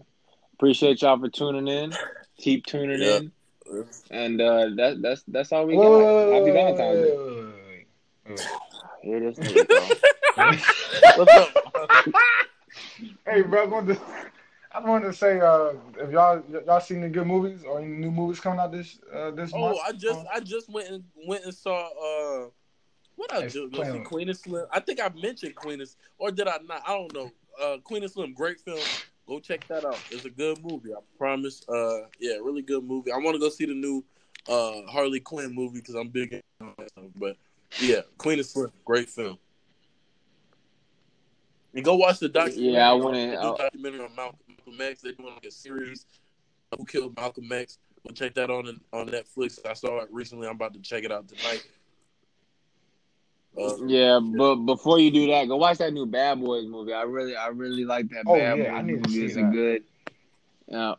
Appreciate 0.54 1.02
y'all 1.02 1.20
for 1.20 1.30
tuning 1.30 1.68
in. 1.68 1.94
Keep 2.38 2.66
tuning 2.66 3.02
Yeah. 3.02 3.18
in, 3.18 3.32
and 4.12 4.42
uh, 4.42 4.70
that 4.76 5.02
that's 5.02 5.24
that's 5.28 5.52
all 5.52 5.66
we 5.66 5.76
Wait, 5.76 5.86
got. 5.86 5.98
wait, 5.98 6.16
wait, 6.16 6.34
Happy 6.34 6.52
Valentine's 6.52 7.02
Day. 7.02 7.18
wait, 7.18 7.36
wait, 7.36 7.86
wait, 8.26 8.36
wait, 8.36 8.46
Here 9.04 9.20
this. 9.20 9.38
What's 11.16 11.36
up? 11.36 11.52
Hey, 13.26 13.42
bro, 13.42 13.64
I 13.64 13.66
wanted 13.66 13.96
to, 13.96 14.02
I 14.72 14.80
wanted 14.80 15.06
to 15.08 15.14
say, 15.14 15.40
uh, 15.40 15.74
if 15.98 16.12
y'all 16.12 16.44
y'all 16.66 16.80
seen 16.80 17.02
the 17.02 17.10
good 17.10 17.28
movies 17.28 17.64
or 17.64 17.80
any 17.80 17.88
new 17.88 18.12
movies 18.12 18.40
coming 18.40 18.60
out 18.60 18.72
this 18.72 19.00
uh, 19.14 19.32
this 19.32 19.52
month? 19.52 19.78
Oh, 19.78 19.80
I 19.88 19.92
just 19.94 20.26
I 20.34 20.40
just 20.40 20.70
went 20.70 20.90
and 20.90 21.04
went 21.28 21.46
and 21.46 21.54
saw 21.54 21.88
uh 21.88 22.50
what 23.16 23.34
I 23.34 23.42
It's 23.42 23.54
just 23.54 23.74
go 23.74 23.84
see 23.84 24.00
Queen 24.00 24.30
and 24.30 24.38
Slim. 24.38 24.66
I 24.72 24.80
think 24.80 25.02
I 25.02 25.10
mentioned 25.10 25.56
Queen 25.56 25.80
and 25.80 25.90
Slim, 25.90 26.08
or 26.18 26.32
did 26.32 26.48
I 26.48 26.58
not? 26.68 26.82
I 26.88 26.98
don't 26.98 27.14
know. 27.14 27.32
Uh 27.62 27.78
Queen 27.84 28.04
and 28.04 28.12
Slim, 28.12 28.34
great 28.34 28.60
film. 28.60 28.80
Go 29.30 29.40
check 29.40 29.68
that 29.68 29.86
out. 29.86 30.00
It's 30.10 30.26
a 30.26 30.30
good 30.32 30.58
movie. 30.64 30.92
I 30.92 30.98
promise. 31.18 31.64
Uh 31.70 32.08
yeah, 32.20 32.34
really 32.38 32.64
good 32.64 32.84
movie. 32.84 33.12
I 33.12 33.18
want 33.18 33.36
to 33.36 33.40
go 33.40 33.50
see 33.50 33.66
the 33.66 33.76
new 33.76 34.04
uh 34.48 34.82
Harley 34.90 35.20
Quinn 35.20 35.54
movie 35.54 35.80
because 35.80 35.94
I'm 35.94 36.08
big 36.10 36.34
into 36.34 36.74
that 36.80 36.90
stuff. 36.90 37.06
But 37.16 37.38
yeah, 37.80 38.02
Queen 38.18 38.40
and 38.40 38.48
Slim, 38.48 38.72
great 38.84 39.08
film. 39.08 39.38
And 41.76 41.86
go 41.86 41.96
watch 41.96 42.18
the 42.18 42.28
documentary. 42.30 42.74
Yeah, 42.74 42.90
I 42.90 42.94
on- 42.94 43.04
wanna- 43.04 43.28
they 43.28 43.36
documentary 43.36 44.02
on 44.04 44.16
Malcolm, 44.16 44.40
Malcolm 44.48 44.82
X. 44.82 45.02
They're 45.02 45.12
doing 45.14 45.34
like 45.36 45.46
a 45.46 45.52
series. 45.52 46.08
Who 46.76 46.84
killed 46.86 47.16
Malcolm 47.16 47.52
X? 47.52 47.78
Go 48.08 48.14
check 48.14 48.34
that 48.34 48.50
on 48.50 48.80
on 48.92 49.10
Netflix. 49.10 49.60
I 49.64 49.74
saw 49.74 50.00
it 50.00 50.10
recently. 50.12 50.48
I'm 50.48 50.56
about 50.56 50.74
to 50.74 50.80
check 50.80 51.04
it 51.04 51.12
out 51.12 51.28
tonight. 51.28 51.68
Uh, 53.58 53.76
Yeah, 53.86 54.20
but 54.22 54.56
before 54.58 55.00
you 55.00 55.12
do 55.12 55.28
that, 55.28 55.48
go 55.48 55.58
watch 55.58 55.78
that 55.80 55.94
new 55.94 56.06
Bad 56.06 56.40
Boys 56.40 56.66
movie. 56.68 56.94
I 56.94 57.04
really, 57.04 57.36
I 57.36 57.48
really 57.48 57.86
like 57.86 58.10
that 58.10 58.24
Oh, 58.26 58.36
Bad 58.38 58.58
yeah, 58.60 58.74
I 58.76 58.82
Boys 58.82 58.86
need 58.86 59.04
to 59.04 59.10
movie. 59.10 59.14
see 59.20 59.26
It's 59.26 59.36
a 59.36 59.42
that. 59.42 59.52
good. 59.52 59.84
Yeah. 60.68 60.94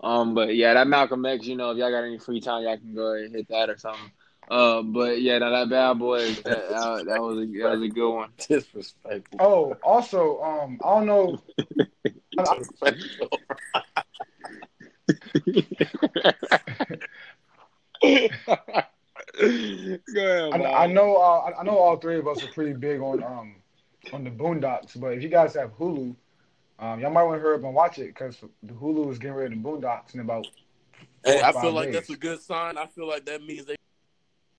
Um, 0.00 0.34
but 0.34 0.54
yeah, 0.56 0.74
that 0.74 0.88
Malcolm 0.88 1.24
X. 1.24 1.46
You 1.46 1.56
know, 1.56 1.70
if 1.70 1.78
y'all 1.78 1.90
got 1.90 2.02
any 2.04 2.18
free 2.18 2.40
time, 2.40 2.64
y'all 2.64 2.76
can 2.76 2.94
go 2.94 3.14
ahead 3.14 3.26
and 3.26 3.34
hit 3.36 3.48
that 3.48 3.70
or 3.70 3.78
something. 3.78 4.10
Uh, 4.50 4.82
but 4.82 5.22
yeah, 5.22 5.38
now 5.38 5.50
that 5.50 5.70
Bad 5.70 5.98
Boys, 6.00 6.42
that, 6.42 6.68
that, 6.68 7.04
that 7.06 7.22
was 7.22 7.38
a 7.38 7.46
that 7.46 7.70
was 7.78 7.82
a 7.82 7.88
good 7.88 8.12
one. 8.12 8.30
disrespectful. 8.48 9.38
oh, 9.40 9.76
also, 9.84 10.42
um, 10.42 10.80
I 10.84 10.88
don't 10.98 11.06
know. 11.06 11.38
I, 19.40 19.98
ahead. 20.16 20.52
I, 20.62 20.84
I 20.84 20.86
know, 20.86 21.16
uh, 21.16 21.20
I- 21.50 21.60
I 21.60 21.62
know, 21.62 21.78
all 21.78 21.96
three 21.96 22.18
of 22.18 22.26
us 22.28 22.42
are 22.42 22.48
pretty 22.48 22.72
big 22.74 23.00
on 23.00 23.22
um 23.22 23.56
on 24.12 24.24
the 24.24 24.30
Boondocks, 24.30 24.98
but 25.00 25.08
if 25.08 25.22
you 25.22 25.28
guys 25.28 25.54
have 25.54 25.76
Hulu, 25.78 26.14
um, 26.78 27.00
y'all 27.00 27.10
might 27.10 27.22
want 27.22 27.38
to 27.38 27.42
hurry 27.42 27.56
up 27.56 27.64
and 27.64 27.74
watch 27.74 27.98
it 27.98 28.08
because 28.08 28.36
the 28.62 28.72
Hulu 28.74 29.10
is 29.10 29.18
getting 29.18 29.36
rid 29.36 29.52
of 29.52 29.62
the 29.62 29.68
Boondocks 29.68 30.14
in 30.14 30.20
about. 30.20 30.46
Hey, 31.24 31.40
I 31.40 31.52
Five 31.52 31.62
feel 31.62 31.72
like 31.72 31.86
days. 31.86 31.94
that's 31.94 32.10
a 32.10 32.16
good 32.16 32.40
sign. 32.42 32.76
I 32.76 32.86
feel 32.86 33.06
like 33.08 33.24
that 33.26 33.42
means 33.44 33.64
they 33.64 33.76